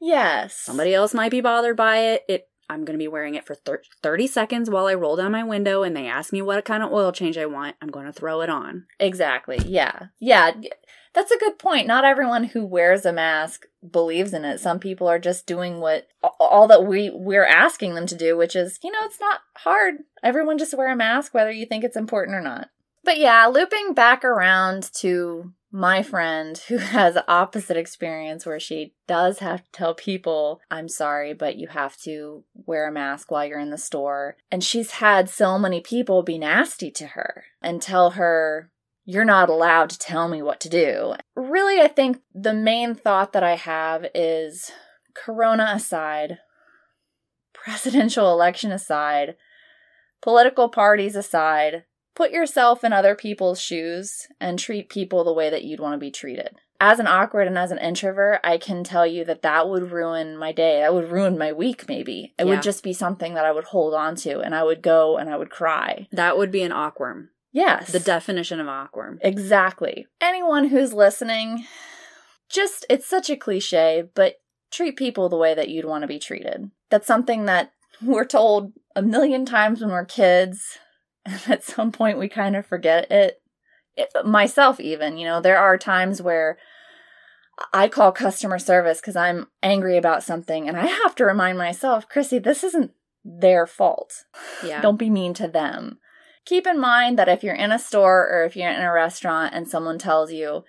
Yes. 0.00 0.54
Somebody 0.54 0.94
else 0.94 1.12
might 1.12 1.32
be 1.32 1.40
bothered 1.40 1.76
by 1.76 1.98
it. 1.98 2.24
It 2.28 2.48
I'm 2.70 2.84
going 2.84 2.96
to 2.98 3.02
be 3.02 3.08
wearing 3.08 3.34
it 3.34 3.46
for 3.46 3.56
30 4.02 4.26
seconds 4.26 4.68
while 4.68 4.86
I 4.86 4.94
roll 4.94 5.16
down 5.16 5.32
my 5.32 5.42
window 5.42 5.82
and 5.82 5.96
they 5.96 6.06
ask 6.06 6.32
me 6.32 6.42
what 6.42 6.64
kind 6.66 6.82
of 6.82 6.92
oil 6.92 7.12
change 7.12 7.38
I 7.38 7.46
want. 7.46 7.76
I'm 7.80 7.88
going 7.88 8.04
to 8.06 8.12
throw 8.12 8.42
it 8.42 8.50
on. 8.50 8.84
Exactly. 9.00 9.58
Yeah. 9.66 10.08
Yeah. 10.20 10.52
That's 11.14 11.30
a 11.30 11.38
good 11.38 11.58
point. 11.58 11.86
Not 11.86 12.04
everyone 12.04 12.44
who 12.44 12.66
wears 12.66 13.06
a 13.06 13.12
mask 13.12 13.64
believes 13.90 14.34
in 14.34 14.44
it. 14.44 14.60
Some 14.60 14.78
people 14.78 15.08
are 15.08 15.18
just 15.18 15.46
doing 15.46 15.80
what 15.80 16.08
all 16.38 16.68
that 16.68 16.84
we 16.84 17.10
we're 17.10 17.46
asking 17.46 17.94
them 17.94 18.06
to 18.06 18.14
do, 18.14 18.36
which 18.36 18.54
is, 18.54 18.78
you 18.84 18.92
know, 18.92 19.00
it's 19.02 19.18
not 19.18 19.40
hard. 19.56 19.94
Everyone 20.22 20.58
just 20.58 20.76
wear 20.76 20.92
a 20.92 20.96
mask 20.96 21.32
whether 21.32 21.50
you 21.50 21.64
think 21.64 21.84
it's 21.84 21.96
important 21.96 22.36
or 22.36 22.42
not. 22.42 22.68
But 23.04 23.18
yeah, 23.18 23.46
looping 23.46 23.94
back 23.94 24.24
around 24.24 24.90
to 24.96 25.52
my 25.70 26.02
friend 26.02 26.58
who 26.68 26.76
has 26.78 27.18
opposite 27.28 27.76
experience 27.76 28.46
where 28.46 28.60
she 28.60 28.94
does 29.06 29.38
have 29.40 29.64
to 29.64 29.70
tell 29.72 29.94
people, 29.94 30.60
I'm 30.70 30.88
sorry, 30.88 31.34
but 31.34 31.56
you 31.56 31.68
have 31.68 31.96
to 32.02 32.44
wear 32.54 32.88
a 32.88 32.92
mask 32.92 33.30
while 33.30 33.44
you're 33.44 33.58
in 33.58 33.70
the 33.70 33.78
store. 33.78 34.36
And 34.50 34.62
she's 34.62 34.92
had 34.92 35.28
so 35.28 35.58
many 35.58 35.80
people 35.80 36.22
be 36.22 36.38
nasty 36.38 36.90
to 36.92 37.08
her 37.08 37.44
and 37.62 37.80
tell 37.80 38.10
her, 38.10 38.70
you're 39.04 39.24
not 39.24 39.48
allowed 39.48 39.88
to 39.90 39.98
tell 39.98 40.28
me 40.28 40.42
what 40.42 40.60
to 40.60 40.68
do. 40.68 41.14
Really, 41.34 41.80
I 41.80 41.88
think 41.88 42.20
the 42.34 42.52
main 42.52 42.94
thought 42.94 43.32
that 43.32 43.42
I 43.42 43.56
have 43.56 44.04
is 44.14 44.70
Corona 45.14 45.72
aside, 45.74 46.38
presidential 47.54 48.30
election 48.30 48.70
aside, 48.70 49.36
political 50.20 50.68
parties 50.68 51.16
aside, 51.16 51.84
put 52.18 52.32
yourself 52.32 52.82
in 52.82 52.92
other 52.92 53.14
people's 53.14 53.60
shoes 53.60 54.26
and 54.40 54.58
treat 54.58 54.88
people 54.88 55.22
the 55.22 55.32
way 55.32 55.48
that 55.48 55.62
you'd 55.62 55.78
want 55.78 55.94
to 55.94 55.98
be 55.98 56.10
treated. 56.10 56.56
As 56.80 56.98
an 56.98 57.06
awkward 57.06 57.46
and 57.46 57.56
as 57.56 57.70
an 57.70 57.78
introvert, 57.78 58.40
I 58.42 58.58
can 58.58 58.82
tell 58.82 59.06
you 59.06 59.24
that 59.26 59.42
that 59.42 59.68
would 59.68 59.92
ruin 59.92 60.36
my 60.36 60.50
day. 60.50 60.80
That 60.80 60.92
would 60.92 61.12
ruin 61.12 61.38
my 61.38 61.52
week, 61.52 61.88
maybe. 61.88 62.34
It 62.36 62.44
Yeah. 62.44 62.50
would 62.50 62.62
just 62.62 62.82
be 62.82 62.92
something 62.92 63.34
that 63.34 63.44
I 63.44 63.52
would 63.52 63.66
hold 63.66 63.94
on 63.94 64.16
to 64.16 64.40
and 64.40 64.52
I 64.52 64.64
would 64.64 64.82
go 64.82 65.16
and 65.16 65.30
I 65.30 65.36
would 65.36 65.48
cry. 65.50 66.08
That 66.10 66.36
would 66.36 66.50
be 66.50 66.62
an 66.62 66.72
awkward. 66.72 67.28
Yes. 67.52 67.92
The 67.92 68.00
definition 68.00 68.58
of 68.58 68.66
awkward. 68.66 69.20
Exactly. 69.22 70.08
Anyone 70.20 70.68
who's 70.70 70.92
listening, 70.92 71.66
just, 72.50 72.84
it's 72.90 73.06
such 73.06 73.30
a 73.30 73.36
cliche, 73.36 74.08
but 74.16 74.40
treat 74.72 74.96
people 74.96 75.28
the 75.28 75.36
way 75.36 75.54
that 75.54 75.68
you'd 75.68 75.84
want 75.84 76.02
to 76.02 76.08
be 76.08 76.18
treated. 76.18 76.72
That's 76.90 77.06
something 77.06 77.44
that 77.44 77.70
we're 78.02 78.24
told 78.24 78.72
a 78.96 79.02
million 79.02 79.46
times 79.46 79.80
when 79.80 79.90
we're 79.90 80.04
kids. 80.04 80.78
And 81.24 81.40
at 81.48 81.64
some 81.64 81.92
point, 81.92 82.18
we 82.18 82.28
kind 82.28 82.56
of 82.56 82.66
forget 82.66 83.10
it. 83.10 83.40
it. 83.96 84.10
Myself, 84.24 84.80
even, 84.80 85.16
you 85.18 85.26
know, 85.26 85.40
there 85.40 85.58
are 85.58 85.76
times 85.78 86.20
where 86.22 86.58
I 87.72 87.88
call 87.88 88.12
customer 88.12 88.58
service 88.58 89.00
because 89.00 89.16
I'm 89.16 89.48
angry 89.62 89.96
about 89.96 90.22
something, 90.22 90.68
and 90.68 90.76
I 90.76 90.86
have 90.86 91.14
to 91.16 91.24
remind 91.24 91.58
myself, 91.58 92.08
Chrissy, 92.08 92.38
this 92.38 92.62
isn't 92.64 92.92
their 93.24 93.66
fault. 93.66 94.24
Yeah. 94.64 94.80
Don't 94.80 94.98
be 94.98 95.10
mean 95.10 95.34
to 95.34 95.48
them. 95.48 95.98
Keep 96.46 96.66
in 96.66 96.80
mind 96.80 97.18
that 97.18 97.28
if 97.28 97.42
you're 97.42 97.54
in 97.54 97.72
a 97.72 97.78
store 97.78 98.26
or 98.30 98.44
if 98.44 98.56
you're 98.56 98.70
in 98.70 98.80
a 98.80 98.92
restaurant 98.92 99.52
and 99.54 99.68
someone 99.68 99.98
tells 99.98 100.32
you, 100.32 100.64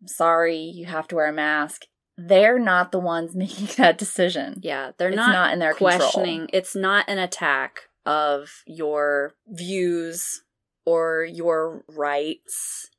I'm 0.00 0.08
sorry, 0.08 0.56
you 0.58 0.86
have 0.86 1.08
to 1.08 1.16
wear 1.16 1.26
a 1.28 1.32
mask, 1.32 1.82
they're 2.16 2.58
not 2.60 2.90
the 2.92 3.00
ones 3.00 3.34
making 3.34 3.68
that 3.76 3.98
decision. 3.98 4.60
yeah. 4.62 4.92
They're 4.96 5.08
It's 5.08 5.16
not, 5.16 5.32
not 5.32 5.52
in 5.52 5.58
their 5.58 5.74
questioning. 5.74 6.42
control. 6.42 6.58
It's 6.58 6.76
not 6.76 7.06
an 7.08 7.18
attack 7.18 7.88
of 8.06 8.62
your 8.66 9.34
views 9.46 10.42
or 10.84 11.24
your 11.24 11.84
rights. 11.88 12.90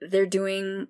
They're 0.00 0.26
doing 0.26 0.88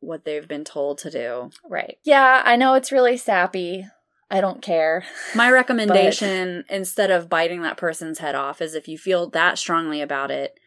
what 0.00 0.24
they've 0.24 0.48
been 0.48 0.64
told 0.64 0.98
to 0.98 1.10
do. 1.10 1.50
Right. 1.68 1.98
Yeah, 2.04 2.42
I 2.44 2.56
know 2.56 2.74
it's 2.74 2.92
really 2.92 3.16
sappy. 3.16 3.86
I 4.30 4.40
don't 4.40 4.62
care. 4.62 5.04
My 5.34 5.50
recommendation, 5.52 6.64
instead 6.68 7.10
of 7.10 7.28
biting 7.28 7.62
that 7.62 7.76
person's 7.76 8.18
head 8.18 8.34
off, 8.34 8.60
is 8.60 8.74
if 8.74 8.88
you 8.88 8.98
feel 8.98 9.28
that 9.30 9.58
strongly 9.58 10.00
about 10.00 10.30
it, 10.30 10.58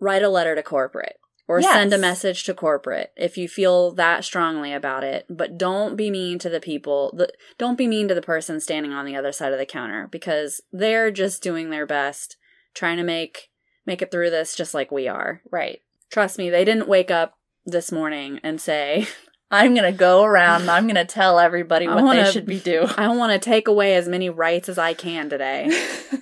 write 0.00 0.22
a 0.22 0.28
letter 0.28 0.54
to 0.54 0.62
corporate 0.62 1.16
or 1.48 1.60
Yes. 1.60 1.72
send 1.72 1.92
a 1.94 1.98
message 1.98 2.44
to 2.44 2.54
corporate 2.54 3.10
if 3.16 3.36
you 3.38 3.48
feel 3.48 3.92
that 3.92 4.22
strongly 4.24 4.72
about 4.72 5.02
it. 5.02 5.24
But 5.30 5.56
don't 5.58 5.96
be 5.96 6.10
mean 6.10 6.38
to 6.40 6.48
the 6.50 6.60
people. 6.60 7.12
The, 7.16 7.32
don't 7.56 7.78
be 7.78 7.86
mean 7.88 8.06
to 8.08 8.14
the 8.14 8.22
person 8.22 8.60
standing 8.60 8.92
on 8.92 9.06
the 9.06 9.16
other 9.16 9.32
side 9.32 9.52
of 9.52 9.58
the 9.58 9.66
counter 9.66 10.06
because 10.10 10.60
they're 10.72 11.10
just 11.10 11.42
doing 11.42 11.70
their 11.70 11.86
best, 11.86 12.36
trying 12.74 12.98
to 12.98 13.02
make 13.02 13.48
make 13.86 14.02
it 14.02 14.10
through 14.10 14.28
this 14.30 14.54
just 14.54 14.74
like 14.74 14.90
we 14.92 15.08
are. 15.08 15.40
Right. 15.50 15.80
Trust 16.10 16.36
me, 16.38 16.50
they 16.50 16.64
didn't 16.64 16.88
wake 16.88 17.10
up 17.10 17.34
this 17.64 17.90
morning 17.90 18.38
and 18.42 18.60
say, 18.60 19.08
I'm 19.50 19.72
going 19.74 19.90
to 19.90 19.96
go 19.98 20.24
around 20.24 20.62
and 20.62 20.70
I'm 20.70 20.84
going 20.84 20.96
to 20.96 21.06
tell 21.06 21.38
everybody 21.38 21.88
what 21.88 22.04
wanna- 22.04 22.24
they 22.24 22.30
should 22.30 22.44
be 22.44 22.60
doing. 22.60 22.88
"I 22.98 23.08
want 23.08 23.32
to 23.32 23.38
take 23.38 23.66
away 23.66 23.94
as 23.94 24.06
many 24.06 24.28
rights 24.28 24.68
as 24.68 24.76
I 24.76 24.92
can 24.92 25.30
today." 25.30 25.70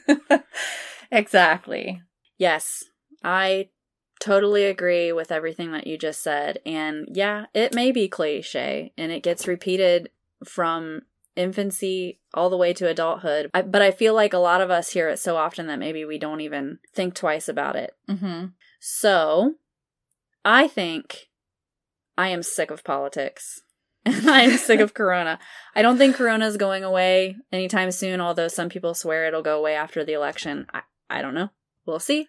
exactly. 1.10 2.02
Yes, 2.38 2.84
I 3.24 3.70
totally 4.20 4.64
agree 4.64 5.12
with 5.12 5.30
everything 5.32 5.72
that 5.72 5.86
you 5.86 5.98
just 5.98 6.22
said. 6.22 6.58
And 6.64 7.08
yeah, 7.12 7.46
it 7.54 7.74
may 7.74 7.92
be 7.92 8.08
cliche 8.08 8.92
and 8.96 9.12
it 9.12 9.22
gets 9.22 9.46
repeated 9.46 10.10
from 10.44 11.02
infancy 11.34 12.20
all 12.34 12.48
the 12.50 12.56
way 12.56 12.72
to 12.72 12.88
adulthood. 12.88 13.50
I, 13.52 13.62
but 13.62 13.82
I 13.82 13.90
feel 13.90 14.14
like 14.14 14.32
a 14.32 14.38
lot 14.38 14.60
of 14.60 14.70
us 14.70 14.90
hear 14.90 15.08
it 15.08 15.18
so 15.18 15.36
often 15.36 15.66
that 15.66 15.78
maybe 15.78 16.04
we 16.04 16.18
don't 16.18 16.40
even 16.40 16.78
think 16.94 17.14
twice 17.14 17.48
about 17.48 17.76
it. 17.76 17.94
Mm-hmm. 18.08 18.46
So 18.80 19.54
I 20.44 20.66
think 20.68 21.28
I 22.16 22.28
am 22.28 22.42
sick 22.42 22.70
of 22.70 22.84
politics. 22.84 23.60
And 24.04 24.30
I 24.30 24.42
am 24.42 24.56
sick 24.56 24.78
of 24.78 24.94
Corona. 24.94 25.40
I 25.74 25.82
don't 25.82 25.98
think 25.98 26.14
Corona 26.14 26.46
is 26.46 26.56
going 26.56 26.84
away 26.84 27.36
anytime 27.50 27.90
soon, 27.90 28.20
although 28.20 28.46
some 28.46 28.68
people 28.68 28.94
swear 28.94 29.26
it'll 29.26 29.42
go 29.42 29.58
away 29.58 29.74
after 29.74 30.04
the 30.04 30.12
election. 30.12 30.66
I, 30.72 30.82
I 31.10 31.22
don't 31.22 31.34
know. 31.34 31.50
We'll 31.86 31.98
see. 31.98 32.28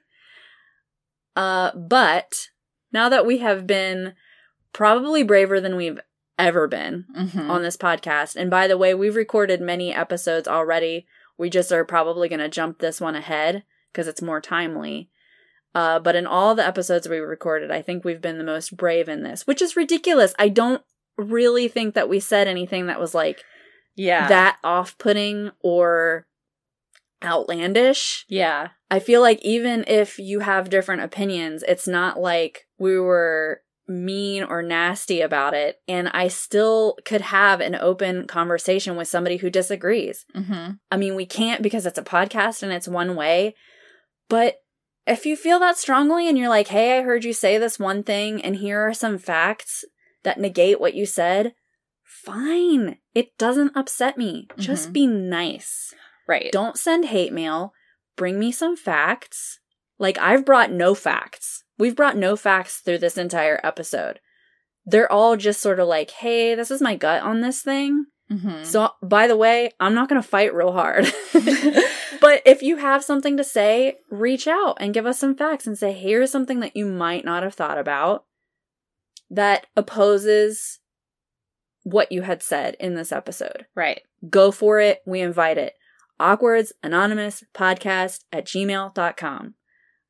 Uh, 1.38 1.72
but 1.76 2.50
now 2.92 3.10
that 3.10 3.26
we 3.26 3.38
have 3.38 3.68
been 3.68 4.14
probably 4.74 5.22
braver 5.24 5.62
than 5.62 5.76
we've 5.76 6.00
ever 6.40 6.68
been 6.68 7.06
Mm-hmm. 7.16 7.50
on 7.52 7.62
this 7.62 7.78
podcast, 7.78 8.36
and 8.36 8.50
by 8.50 8.68
the 8.68 8.78
way, 8.78 8.94
we've 8.94 9.16
recorded 9.16 9.62
many 9.62 9.94
episodes 9.94 10.48
already. 10.48 11.06
We 11.38 11.50
just 11.52 11.72
are 11.72 11.86
probably 11.86 12.28
going 12.28 12.40
to 12.40 12.50
jump 12.50 12.80
this 12.80 13.00
one 13.00 13.16
ahead 13.16 13.64
because 13.94 14.08
it's 14.08 14.22
more 14.22 14.42
timely. 14.42 15.10
Uh, 15.76 16.00
but 16.00 16.16
in 16.16 16.26
all 16.26 16.56
the 16.56 16.66
episodes 16.66 17.08
we 17.08 17.18
recorded, 17.20 17.70
I 17.70 17.84
think 17.84 18.04
we've 18.04 18.22
been 18.22 18.40
the 18.40 18.44
most 18.44 18.76
brave 18.76 19.08
in 19.08 19.22
this, 19.22 19.46
which 19.46 19.62
is 19.62 19.76
ridiculous. 19.76 20.34
I 20.40 20.50
don't 20.50 20.82
really 21.18 21.68
think 21.68 21.94
that 21.94 22.10
we 22.10 22.20
said 22.20 22.48
anything 22.48 22.88
that 22.88 23.00
was 23.00 23.14
like 23.14 23.44
yeah. 23.96 24.28
that 24.28 24.58
off 24.64 24.98
putting 24.98 25.52
or 25.60 26.26
outlandish. 27.24 28.26
yeah. 28.28 28.70
I 28.89 28.99
feel 28.99 29.20
like 29.20 29.41
even 29.41 29.84
if 29.86 30.18
you 30.18 30.39
have 30.39 30.70
different 30.70 31.01
opinions, 31.01 31.61
it's 31.68 31.89
not 31.89 32.18
like 32.20 32.68
we 32.78 32.97
were 32.97 33.61
mean 33.86 34.43
or 34.43 34.61
nasty 34.61 35.20
about 35.22 35.53
it 35.53 35.80
and 35.88 36.07
I 36.09 36.28
still 36.30 36.97
could 37.05 37.22
have 37.22 37.59
an 37.61 37.76
open 37.76 38.28
conversation 38.28 38.95
with 38.95 39.07
somebody 39.09 39.38
who 39.38 39.49
disagrees. 39.49 40.26
Mm-hmm. 40.36 40.72
I 40.91 40.97
mean, 40.97 41.15
we 41.15 41.26
can't 41.26 41.61
because 41.61 41.86
it's 41.86 41.97
a 41.97 42.03
podcast 42.03 42.63
and 42.63 42.72
it's 42.72 42.88
one 42.88 43.15
way, 43.15 43.55
but 44.30 44.61
if 45.05 45.26
you 45.26 45.36
feel 45.38 45.59
that 45.59 45.78
strongly 45.78 46.28
and 46.30 46.38
you're 46.38 46.49
like, 46.49 46.68
hey, 46.68 46.97
I 46.97 47.01
heard 47.01 47.24
you 47.26 47.32
say 47.34 47.57
this 47.57 47.80
one 47.80 48.03
thing 48.03 48.41
and 48.41 48.57
here 48.57 48.80
are 48.82 48.93
some 48.93 49.18
facts 49.18 49.84
that 50.24 50.39
negate 50.39 50.80
what 50.82 50.93
you 50.95 51.05
said, 51.05 51.53
fine. 52.03 52.97
It 53.13 53.38
doesn't 53.38 53.76
upset 53.76 54.18
me. 54.18 54.47
Just 54.57 54.89
Mhm. 54.89 54.93
be 54.93 55.07
nice. 55.07 55.93
Right. 56.28 56.51
Don't 56.51 56.78
send 56.78 57.05
hate 57.05 57.34
mail. 57.34 57.73
Bring 58.15 58.39
me 58.39 58.51
some 58.51 58.75
facts. 58.75 59.59
Like, 59.99 60.17
I've 60.17 60.45
brought 60.45 60.71
no 60.71 60.93
facts. 60.93 61.63
We've 61.78 61.95
brought 61.95 62.17
no 62.17 62.36
facts 62.36 62.78
through 62.78 62.99
this 62.99 63.17
entire 63.17 63.59
episode. 63.63 64.19
They're 64.86 65.11
all 65.11 65.38
just 65.38 65.61
sort 65.61 65.80
of 65.80 65.88
like, 65.88 66.11
hey, 66.11 66.55
this 66.55 66.71
is 66.71 66.82
my 66.82 66.95
gut 66.95 67.23
on 67.23 67.41
this 67.41 67.61
thing. 67.61 68.05
Mm-hmm. 68.32 68.63
So, 68.63 68.91
by 69.01 69.28
the 69.28 69.38
way, 69.38 69.71
I'm 69.80 69.93
not 69.93 70.09
going 70.09 70.21
to 70.21 70.28
fight 70.28 70.53
real 70.53 70.73
hard. 70.73 71.05
but 72.21 72.41
if 72.45 72.61
you 72.61 72.78
have 72.78 73.03
something 73.03 73.38
to 73.38 73.43
say, 73.43 73.97
reach 74.09 74.47
out 74.47 74.78
and 74.80 74.93
give 74.93 75.05
us 75.05 75.19
some 75.19 75.36
facts 75.36 75.67
and 75.67 75.78
say, 75.78 75.93
here's 75.93 76.32
something 76.32 76.59
that 76.59 76.75
you 76.75 76.86
might 76.86 77.25
not 77.25 77.43
have 77.43 77.53
thought 77.53 77.78
about 77.78 78.25
that 79.30 79.67
opposes 79.75 80.80
what 81.84 82.11
you 82.11 82.21
had 82.23 82.43
said 82.43 82.75
in 82.80 82.95
this 82.95 83.11
episode. 83.11 83.65
right. 83.75 84.01
Go 84.30 84.51
for 84.51 84.80
it. 84.80 85.01
We 85.05 85.21
invite 85.21 85.57
it. 85.57 85.75
Awkwards 86.20 86.74
Anonymous 86.84 87.43
Podcast 87.53 88.22
at 88.32 88.45
gmail.com. 88.45 89.55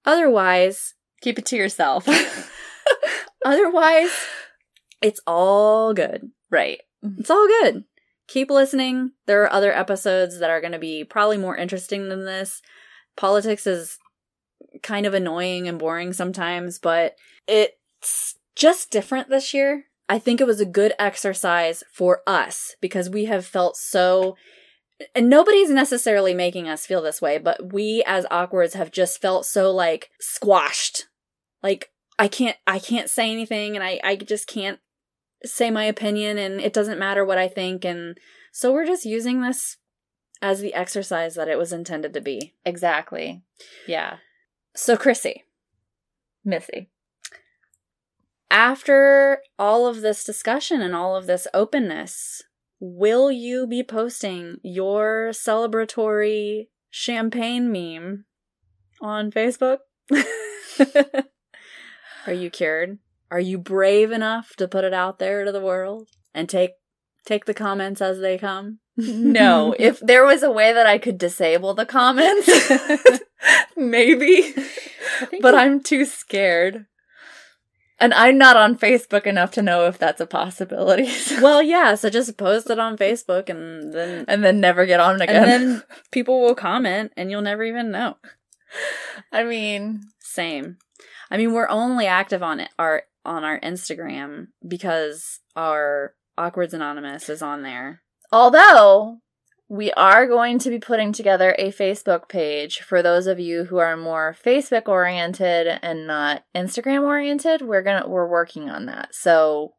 Otherwise, 0.06 0.94
Keep 1.22 1.40
it 1.40 1.46
to 1.48 1.58
yourself. 1.58 2.08
otherwise, 3.46 4.12
it's 5.02 5.20
all 5.26 5.94
good. 5.94 6.32
right. 6.50 6.80
It's 7.18 7.30
all 7.30 7.48
good. 7.48 7.86
Keep 8.28 8.50
listening. 8.50 9.12
There 9.26 9.44
are 9.44 9.52
other 9.52 9.72
episodes 9.72 10.40
that 10.40 10.50
are 10.50 10.60
going 10.62 10.74
to 10.74 10.80
be 10.80 11.04
probably 11.04 11.38
more 11.38 11.56
interesting 11.56 12.10
than 12.10 12.26
this. 12.26 12.62
Politics 13.16 13.66
is 13.66 13.98
kind 14.84 15.06
of 15.06 15.14
annoying 15.14 15.68
and 15.68 15.80
boring 15.80 16.12
sometimes, 16.14 16.78
but 16.80 17.16
it's 17.48 18.36
just 18.56 18.92
different 18.92 19.30
this 19.30 19.54
year. 19.54 19.86
I 20.10 20.20
think 20.20 20.42
it 20.42 20.48
was 20.48 20.60
a 20.60 20.66
good 20.66 20.94
exercise 21.00 21.84
for 21.92 22.22
us 22.28 22.76
because 22.82 23.10
we 23.10 23.26
have 23.26 23.46
felt 23.46 23.78
so 23.78 24.36
and 25.14 25.30
nobody's 25.30 25.70
necessarily 25.70 26.34
making 26.34 26.68
us 26.68 26.86
feel 26.86 27.02
this 27.02 27.22
way, 27.22 27.38
but 27.38 27.72
we 27.74 28.04
as 28.06 28.26
awkwards 28.32 28.74
have 28.74 28.92
just 28.92 29.22
felt 29.22 29.46
so 29.46 29.72
like 29.72 30.10
squashed. 30.20 31.06
Like 31.62 31.92
I 32.18 32.28
can't 32.28 32.58
I 32.66 32.80
can't 32.80 33.10
say 33.10 33.32
anything 33.32 33.76
and 33.76 33.84
I 33.84 34.00
I 34.04 34.16
just 34.16 34.48
can't 34.48 34.80
say 35.46 35.70
my 35.70 35.84
opinion 35.86 36.38
and 36.38 36.60
it 36.60 36.74
doesn't 36.74 37.00
matter 37.00 37.24
what 37.24 37.38
I 37.38 37.48
think 37.48 37.86
and 37.86 38.18
so 38.52 38.74
we're 38.74 38.88
just 38.88 39.06
using 39.06 39.42
this 39.42 39.78
as 40.42 40.62
the 40.62 40.74
exercise 40.74 41.36
that 41.36 41.48
it 41.48 41.58
was 41.58 41.72
intended 41.72 42.14
to 42.14 42.22
be. 42.22 42.56
Exactly. 42.66 43.44
Yeah. 43.88 44.18
So 44.76 44.98
Chrissy, 44.98 45.44
Missy. 46.44 46.90
after 48.50 49.42
all 49.60 49.88
of 49.88 50.02
this 50.02 50.24
discussion 50.24 50.82
and 50.82 50.96
all 50.96 51.16
of 51.16 51.28
this 51.28 51.48
openness, 51.54 52.44
will 52.80 53.32
you 53.32 53.68
be 53.68 53.84
posting 53.84 54.58
your 54.64 55.30
celebratory 55.32 56.68
champagne 56.90 57.72
meme 57.72 58.26
on 59.02 59.32
Facebook? 59.32 59.80
Are 62.28 62.34
you 62.34 62.50
cured? 62.50 63.00
Are 63.32 63.40
you 63.40 63.58
brave 63.58 64.12
enough 64.12 64.56
to 64.58 64.68
put 64.68 64.84
it 64.84 64.94
out 64.94 65.20
there 65.20 65.44
to 65.46 65.52
the 65.52 65.62
world 65.62 66.10
and 66.34 66.48
take 66.50 66.72
take 67.26 67.46
the 67.46 67.54
comments 67.54 68.02
as 68.02 68.20
they 68.20 68.38
come? 68.38 68.80
No, 68.96 69.76
if 69.80 70.00
there 70.00 70.26
was 70.26 70.44
a 70.44 70.52
way 70.52 70.74
that 70.74 70.86
I 70.88 70.98
could 70.98 71.18
disable 71.18 71.74
the 71.74 71.86
comments, 71.86 72.50
maybe. 73.78 74.54
But 75.42 75.54
you- 75.54 75.60
I'm 75.60 75.82
too 75.84 76.06
scared. 76.06 76.86
And 78.00 78.14
I'm 78.14 78.38
not 78.38 78.56
on 78.56 78.78
Facebook 78.78 79.26
enough 79.26 79.52
to 79.52 79.62
know 79.64 79.88
if 79.88 79.98
that's 79.98 80.22
a 80.22 80.28
possibility. 80.28 81.10
well, 81.42 81.64
yeah, 81.64 81.96
so 81.96 82.10
just 82.10 82.38
post 82.38 82.70
it 82.70 82.78
on 82.80 82.98
Facebook 82.98 83.50
and 83.50 83.92
then 83.94 84.26
and 84.28 84.44
then 84.44 84.60
never 84.60 84.86
get 84.86 85.00
on 85.00 85.22
again. 85.22 85.36
and 85.36 85.50
then 85.52 85.84
people 86.12 86.42
will 86.42 86.56
comment 86.56 87.12
and 87.18 87.32
you'll 87.32 87.42
never 87.42 87.64
even 87.64 87.92
know. 87.92 88.18
I 89.32 89.44
mean, 89.44 90.02
Same. 90.20 90.78
I 91.32 91.38
mean, 91.38 91.54
we're 91.54 91.70
only 91.70 92.06
active 92.06 92.44
on 92.44 92.60
it 92.60 92.70
our 92.78 93.04
on 93.26 93.44
our 93.44 93.60
Instagram 93.60 94.48
because 94.66 95.40
our 95.56 96.14
Awkwards 96.38 96.74
Anonymous 96.74 97.30
is 97.30 97.42
on 97.42 97.64
there. 97.64 98.02
although 98.32 99.18
we 99.70 99.92
are 99.94 100.28
going 100.28 100.60
to 100.60 100.70
be 100.70 100.80
putting 100.80 101.12
together 101.12 101.54
a 101.58 101.72
Facebook 101.72 102.30
page 102.30 102.80
for 102.80 103.02
those 103.02 103.28
of 103.28 103.40
you 103.40 103.66
who 103.66 103.78
are 103.78 103.98
more 103.98 104.36
Facebook 104.46 104.88
oriented 104.88 105.68
and 105.82 106.08
not 106.08 106.44
Instagram 106.56 107.04
oriented. 107.04 107.62
We're 107.62 107.84
going 107.84 108.02
to 108.02 108.08
we're 108.08 108.28
working 108.28 108.70
on 108.70 108.86
that. 108.86 109.14
So 109.14 109.74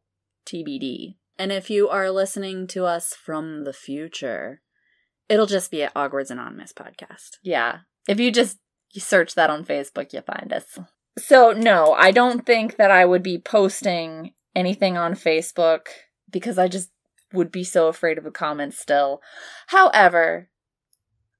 TBD. 0.47 1.15
And 1.37 1.51
if 1.51 1.69
you 1.69 1.89
are 1.89 2.11
listening 2.11 2.67
to 2.67 2.85
us 2.85 3.15
from 3.15 3.63
the 3.63 3.73
future, 3.73 4.61
it'll 5.27 5.45
just 5.47 5.71
be 5.71 5.83
at 5.83 5.93
Awkwards 5.95 6.29
Anonymous 6.29 6.73
podcast. 6.73 7.37
Yeah. 7.41 7.79
If 8.07 8.19
you 8.19 8.31
just 8.31 8.59
you 8.91 9.01
search 9.01 9.35
that 9.35 9.49
on 9.49 9.65
Facebook, 9.65 10.13
you 10.13 10.21
find 10.21 10.51
us. 10.51 10.77
So, 11.17 11.51
no, 11.51 11.93
I 11.93 12.11
don't 12.11 12.45
think 12.45 12.77
that 12.77 12.91
I 12.91 13.05
would 13.05 13.23
be 13.23 13.37
posting 13.37 14.33
anything 14.55 14.97
on 14.97 15.13
Facebook 15.13 15.87
because 16.29 16.57
I 16.57 16.67
just 16.67 16.89
would 17.33 17.51
be 17.51 17.63
so 17.63 17.87
afraid 17.87 18.17
of 18.17 18.23
the 18.23 18.31
comments 18.31 18.77
still. 18.79 19.21
However, 19.67 20.49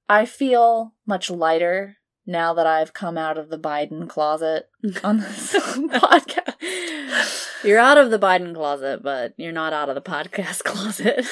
I 0.08 0.24
feel 0.24 0.94
much 1.06 1.30
lighter 1.30 1.96
now 2.26 2.54
that 2.54 2.66
I've 2.66 2.92
come 2.92 3.18
out 3.18 3.38
of 3.38 3.48
the 3.48 3.58
Biden 3.58 4.08
closet 4.08 4.68
on 5.02 5.18
this 5.18 5.52
podcast. 5.54 7.46
You're 7.64 7.78
out 7.78 7.98
of 7.98 8.10
the 8.10 8.18
Biden 8.18 8.54
closet, 8.54 9.02
but 9.02 9.34
you're 9.36 9.52
not 9.52 9.72
out 9.72 9.88
of 9.88 9.94
the 9.94 10.00
podcast 10.00 10.64
closet. 10.64 11.26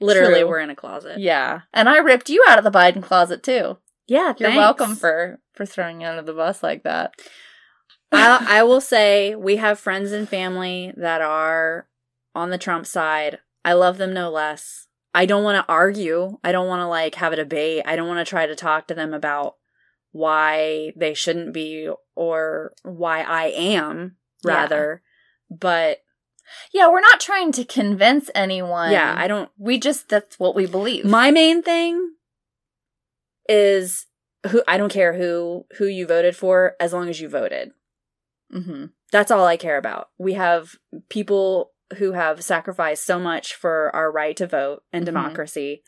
Literally, 0.00 0.40
True. 0.40 0.48
we're 0.48 0.60
in 0.60 0.70
a 0.70 0.76
closet. 0.76 1.18
Yeah. 1.18 1.62
And 1.72 1.88
I 1.88 1.98
ripped 1.98 2.28
you 2.28 2.44
out 2.48 2.58
of 2.58 2.64
the 2.64 2.70
Biden 2.70 3.02
closet 3.02 3.42
too. 3.42 3.78
Yeah, 4.06 4.32
You're 4.38 4.50
thanks. 4.50 4.56
welcome 4.56 4.96
for 4.96 5.38
for 5.52 5.66
throwing 5.66 6.00
you 6.00 6.06
under 6.06 6.22
the 6.22 6.32
bus 6.32 6.62
like 6.62 6.84
that. 6.84 7.14
I, 8.10 8.60
I 8.60 8.62
will 8.62 8.80
say 8.80 9.34
we 9.34 9.56
have 9.56 9.78
friends 9.78 10.12
and 10.12 10.26
family 10.26 10.92
that 10.96 11.20
are 11.20 11.88
on 12.34 12.48
the 12.50 12.56
Trump 12.58 12.86
side. 12.86 13.38
I 13.68 13.74
love 13.74 13.98
them 13.98 14.12
no 14.14 14.30
less. 14.30 14.86
I 15.14 15.26
don't 15.26 15.44
want 15.44 15.56
to 15.64 15.72
argue. 15.72 16.38
I 16.42 16.52
don't 16.52 16.68
want 16.68 16.80
to 16.80 16.86
like 16.86 17.14
have 17.16 17.32
a 17.32 17.36
debate. 17.36 17.82
I 17.86 17.96
don't 17.96 18.08
want 18.08 18.24
to 18.24 18.28
try 18.30 18.46
to 18.46 18.54
talk 18.54 18.86
to 18.88 18.94
them 18.94 19.12
about 19.12 19.56
why 20.12 20.92
they 20.96 21.12
shouldn't 21.14 21.52
be 21.52 21.90
or 22.14 22.72
why 22.82 23.20
I 23.22 23.46
am 23.46 24.16
Yeah. 24.44 24.52
rather. 24.54 25.02
But 25.50 25.98
Yeah, 26.72 26.88
we're 26.90 27.00
not 27.10 27.20
trying 27.20 27.52
to 27.52 27.64
convince 27.64 28.30
anyone. 28.34 28.90
yeah, 28.92 29.14
I 29.16 29.26
don't 29.28 29.50
we 29.58 29.78
just 29.78 30.08
that's 30.08 30.38
what 30.38 30.54
we 30.54 30.66
believe. 30.66 31.04
My 31.04 31.30
main 31.30 31.62
thing 31.62 32.12
is 33.48 34.06
who 34.50 34.62
I 34.68 34.76
don't 34.78 34.92
care 34.92 35.14
who 35.14 35.66
who 35.78 35.86
you 35.86 36.06
voted 36.06 36.36
for 36.36 36.74
as 36.80 36.92
long 36.92 37.08
as 37.08 37.20
you 37.20 37.28
voted. 37.28 37.72
mm-hmm. 38.52 38.86
That's 39.10 39.30
all 39.30 39.46
I 39.46 39.56
care 39.56 39.78
about. 39.78 40.08
We 40.18 40.34
have 40.34 40.74
people 41.08 41.72
who 41.96 42.12
have 42.12 42.42
sacrificed 42.44 43.04
so 43.04 43.18
much 43.18 43.54
for 43.54 43.94
our 43.96 44.10
right 44.12 44.36
to 44.36 44.46
vote 44.46 44.82
and 44.92 45.02
Mhm. 45.02 45.06
democracy. 45.06 45.82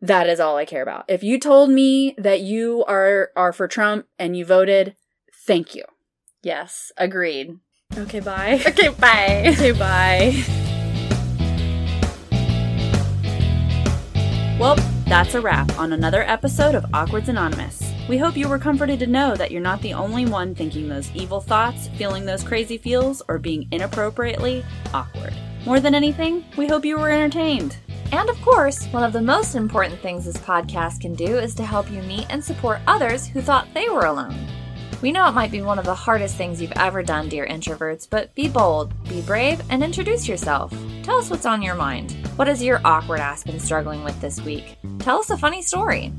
That 0.00 0.28
is 0.28 0.40
all 0.40 0.56
I 0.56 0.64
care 0.64 0.82
about. 0.82 1.04
If 1.08 1.22
you 1.22 1.38
told 1.38 1.70
me 1.70 2.14
that 2.18 2.40
you 2.40 2.84
are 2.86 3.30
are 3.36 3.52
for 3.52 3.68
Trump 3.68 4.06
and 4.18 4.36
you 4.36 4.44
voted, 4.44 4.94
thank 5.46 5.74
you. 5.74 5.84
Yes, 6.42 6.92
agreed. 6.96 7.58
Okay, 7.96 8.20
bye. 8.20 8.60
Okay, 8.66 8.88
bye. 8.88 9.44
Okay, 9.54 9.72
bye. 9.72 10.34
Well, 14.58 14.76
that's 15.06 15.34
a 15.34 15.40
wrap 15.40 15.78
on 15.78 15.92
another 15.92 16.22
episode 16.22 16.74
of 16.74 16.84
Awkwards 16.94 17.28
Anonymous. 17.28 17.92
We 18.08 18.18
hope 18.18 18.36
you 18.36 18.48
were 18.48 18.58
comforted 18.58 19.00
to 19.00 19.08
know 19.08 19.34
that 19.34 19.50
you're 19.50 19.60
not 19.60 19.82
the 19.82 19.94
only 19.94 20.26
one 20.26 20.54
thinking 20.54 20.88
those 20.88 21.10
evil 21.12 21.40
thoughts, 21.40 21.88
feeling 21.96 22.24
those 22.24 22.44
crazy 22.44 22.78
feels, 22.78 23.20
or 23.26 23.36
being 23.36 23.66
inappropriately 23.72 24.64
awkward. 24.94 25.34
More 25.64 25.80
than 25.80 25.92
anything, 25.92 26.44
we 26.56 26.68
hope 26.68 26.84
you 26.84 26.98
were 26.98 27.10
entertained. 27.10 27.78
And 28.12 28.30
of 28.30 28.40
course, 28.42 28.86
one 28.92 29.02
of 29.02 29.12
the 29.12 29.20
most 29.20 29.56
important 29.56 30.00
things 30.00 30.24
this 30.24 30.36
podcast 30.36 31.00
can 31.00 31.14
do 31.14 31.36
is 31.36 31.52
to 31.56 31.64
help 31.64 31.90
you 31.90 32.00
meet 32.02 32.26
and 32.30 32.44
support 32.44 32.78
others 32.86 33.26
who 33.26 33.40
thought 33.40 33.66
they 33.74 33.88
were 33.88 34.06
alone. 34.06 34.36
We 35.02 35.10
know 35.10 35.28
it 35.28 35.32
might 35.32 35.50
be 35.50 35.60
one 35.60 35.80
of 35.80 35.84
the 35.84 35.94
hardest 35.94 36.36
things 36.36 36.62
you've 36.62 36.72
ever 36.76 37.02
done, 37.02 37.28
dear 37.28 37.44
introverts, 37.44 38.08
but 38.08 38.32
be 38.36 38.48
bold, 38.48 38.94
be 39.08 39.20
brave, 39.22 39.60
and 39.68 39.82
introduce 39.82 40.28
yourself. 40.28 40.72
Tell 41.02 41.18
us 41.18 41.28
what's 41.28 41.44
on 41.44 41.60
your 41.60 41.74
mind. 41.74 42.12
What 42.36 42.46
has 42.46 42.62
your 42.62 42.80
awkward 42.84 43.18
ass 43.18 43.42
been 43.42 43.58
struggling 43.58 44.04
with 44.04 44.18
this 44.20 44.40
week? 44.42 44.78
Tell 45.00 45.18
us 45.18 45.30
a 45.30 45.36
funny 45.36 45.60
story. 45.60 46.12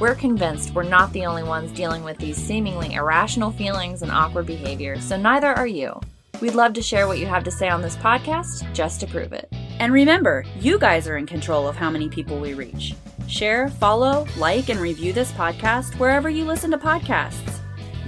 We're 0.00 0.14
convinced 0.14 0.74
we're 0.74 0.84
not 0.84 1.12
the 1.12 1.26
only 1.26 1.42
ones 1.42 1.70
dealing 1.72 2.04
with 2.04 2.16
these 2.16 2.38
seemingly 2.38 2.94
irrational 2.94 3.50
feelings 3.50 4.00
and 4.00 4.10
awkward 4.10 4.46
behavior, 4.46 4.98
so 4.98 5.18
neither 5.18 5.48
are 5.48 5.66
you. 5.66 6.00
We'd 6.40 6.54
love 6.54 6.72
to 6.72 6.82
share 6.82 7.06
what 7.06 7.18
you 7.18 7.26
have 7.26 7.44
to 7.44 7.50
say 7.50 7.68
on 7.68 7.82
this 7.82 7.96
podcast 7.96 8.72
just 8.72 8.98
to 9.00 9.06
prove 9.06 9.34
it. 9.34 9.52
And 9.78 9.92
remember, 9.92 10.46
you 10.58 10.78
guys 10.78 11.06
are 11.06 11.18
in 11.18 11.26
control 11.26 11.68
of 11.68 11.76
how 11.76 11.90
many 11.90 12.08
people 12.08 12.40
we 12.40 12.54
reach. 12.54 12.94
Share, 13.28 13.68
follow, 13.68 14.26
like, 14.38 14.70
and 14.70 14.80
review 14.80 15.12
this 15.12 15.32
podcast 15.32 15.98
wherever 15.98 16.30
you 16.30 16.46
listen 16.46 16.70
to 16.70 16.78
podcasts. 16.78 17.58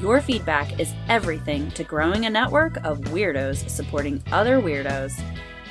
Your 0.00 0.22
feedback 0.22 0.80
is 0.80 0.94
everything 1.10 1.70
to 1.72 1.84
growing 1.84 2.24
a 2.24 2.30
network 2.30 2.78
of 2.86 3.00
weirdos 3.00 3.68
supporting 3.68 4.22
other 4.32 4.62
weirdos. 4.62 5.22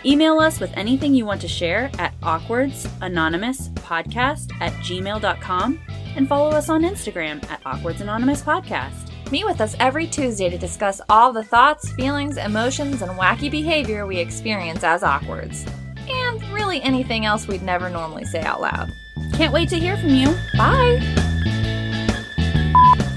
Email 0.05 0.37
us 0.37 0.59
with 0.59 0.71
anything 0.77 1.15
you 1.15 1.25
want 1.25 1.41
to 1.41 1.47
share 1.47 1.89
at 1.97 2.13
awkwardsanonymouspodcast 2.21 4.61
at 4.61 4.73
gmail.com 4.73 5.79
and 6.15 6.27
follow 6.27 6.49
us 6.49 6.69
on 6.69 6.81
Instagram 6.83 7.43
at 7.49 7.61
Awkwards 7.65 8.01
Anonymous 8.01 8.41
Podcast. 8.41 9.09
Meet 9.31 9.45
with 9.45 9.61
us 9.61 9.75
every 9.79 10.07
Tuesday 10.07 10.49
to 10.49 10.57
discuss 10.57 10.99
all 11.09 11.31
the 11.31 11.43
thoughts, 11.43 11.91
feelings, 11.93 12.37
emotions, 12.37 13.01
and 13.01 13.11
wacky 13.11 13.49
behavior 13.49 14.05
we 14.05 14.17
experience 14.17 14.83
as 14.83 15.03
awkwards. 15.03 15.65
And 16.09 16.43
really 16.51 16.81
anything 16.81 17.25
else 17.25 17.47
we'd 17.47 17.63
never 17.63 17.89
normally 17.89 18.25
say 18.25 18.41
out 18.41 18.59
loud. 18.59 18.89
Can't 19.33 19.53
wait 19.53 19.69
to 19.69 19.79
hear 19.79 19.95
from 19.97 20.09
you. 20.09 20.35
Bye! 20.57 20.99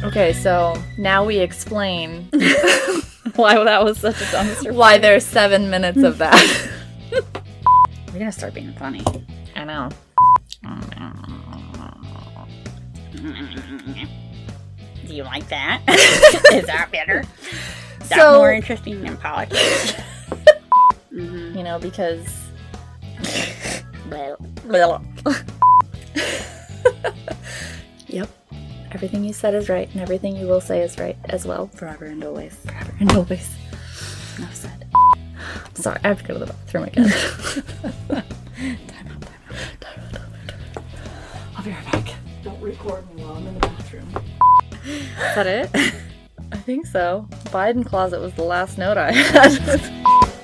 Okay, 0.05 0.33
so 0.33 0.81
now 0.99 1.25
we 1.25 1.39
explain 1.39 2.29
Why 3.37 3.63
that 3.65 3.83
was 3.83 3.99
such 3.99 4.21
a 4.21 4.25
dumpster. 4.27 4.73
why 4.73 4.99
there's 4.99 5.25
seven 5.25 5.69
minutes 5.71 6.03
of 6.05 6.19
that. 6.19 6.71
We're 7.11 8.21
gonna 8.21 8.31
start 8.31 8.55
being 8.55 8.73
funny. 8.75 9.03
I 9.57 9.65
know. 9.65 9.89
Do 15.07 15.15
you 15.15 15.23
like 15.25 15.49
that? 15.49 15.81
Is 16.53 16.67
that 16.67 16.91
better? 16.93 17.21
Is 18.01 18.09
that 18.11 18.19
So- 18.19 18.35
more 18.39 18.53
interesting 18.53 19.01
than 19.03 19.17
politics? 19.17 19.95
Mhm. 21.13 21.57
You 21.57 21.63
know, 21.63 21.79
because. 21.79 22.27
Well, 24.67 25.03
Yep. 28.09 28.29
Everything 28.93 29.25
you 29.25 29.33
said 29.33 29.55
is 29.55 29.69
right, 29.69 29.89
and 29.93 30.01
everything 30.03 30.37
you 30.37 30.47
will 30.47 30.61
say 30.61 30.83
is 30.83 30.99
right 30.99 31.17
as 31.25 31.47
well. 31.47 31.69
forever 31.69 32.05
and 32.05 32.23
always. 32.23 32.55
Forever 32.57 32.95
and 33.01 33.11
always. 33.13 33.49
Enough 34.39 34.55
said. 34.55 34.87
Sorry, 35.75 35.99
I 36.05 36.09
have 36.09 36.19
to 36.23 36.29
go 36.29 36.35
to 36.35 36.41
the 36.41 36.47
bathroom 36.47 36.85
again. 36.85 37.09
time 37.09 37.17
out, 38.11 38.25
time 38.89 39.09
out, 39.09 39.23
time 39.81 40.01
out, 40.01 40.13
time 40.13 40.61
out. 40.77 40.85
I'll 41.57 41.65
be 41.65 41.71
right 41.71 41.93
back. 41.93 42.04
Record 42.65 43.15
me 43.15 43.23
while 43.23 43.35
I'm 43.35 43.47
in 43.47 43.53
the 43.53 43.61
bathroom. 43.61 44.09
Is 44.87 45.35
that 45.35 45.47
it? 45.47 45.71
I 46.53 46.57
think 46.57 46.87
so. 46.87 47.27
Biden 47.49 47.85
closet 47.85 48.21
was 48.21 48.33
the 48.33 48.43
last 48.43 48.79
note 48.79 48.97
I 48.97 49.13
had. 49.13 49.53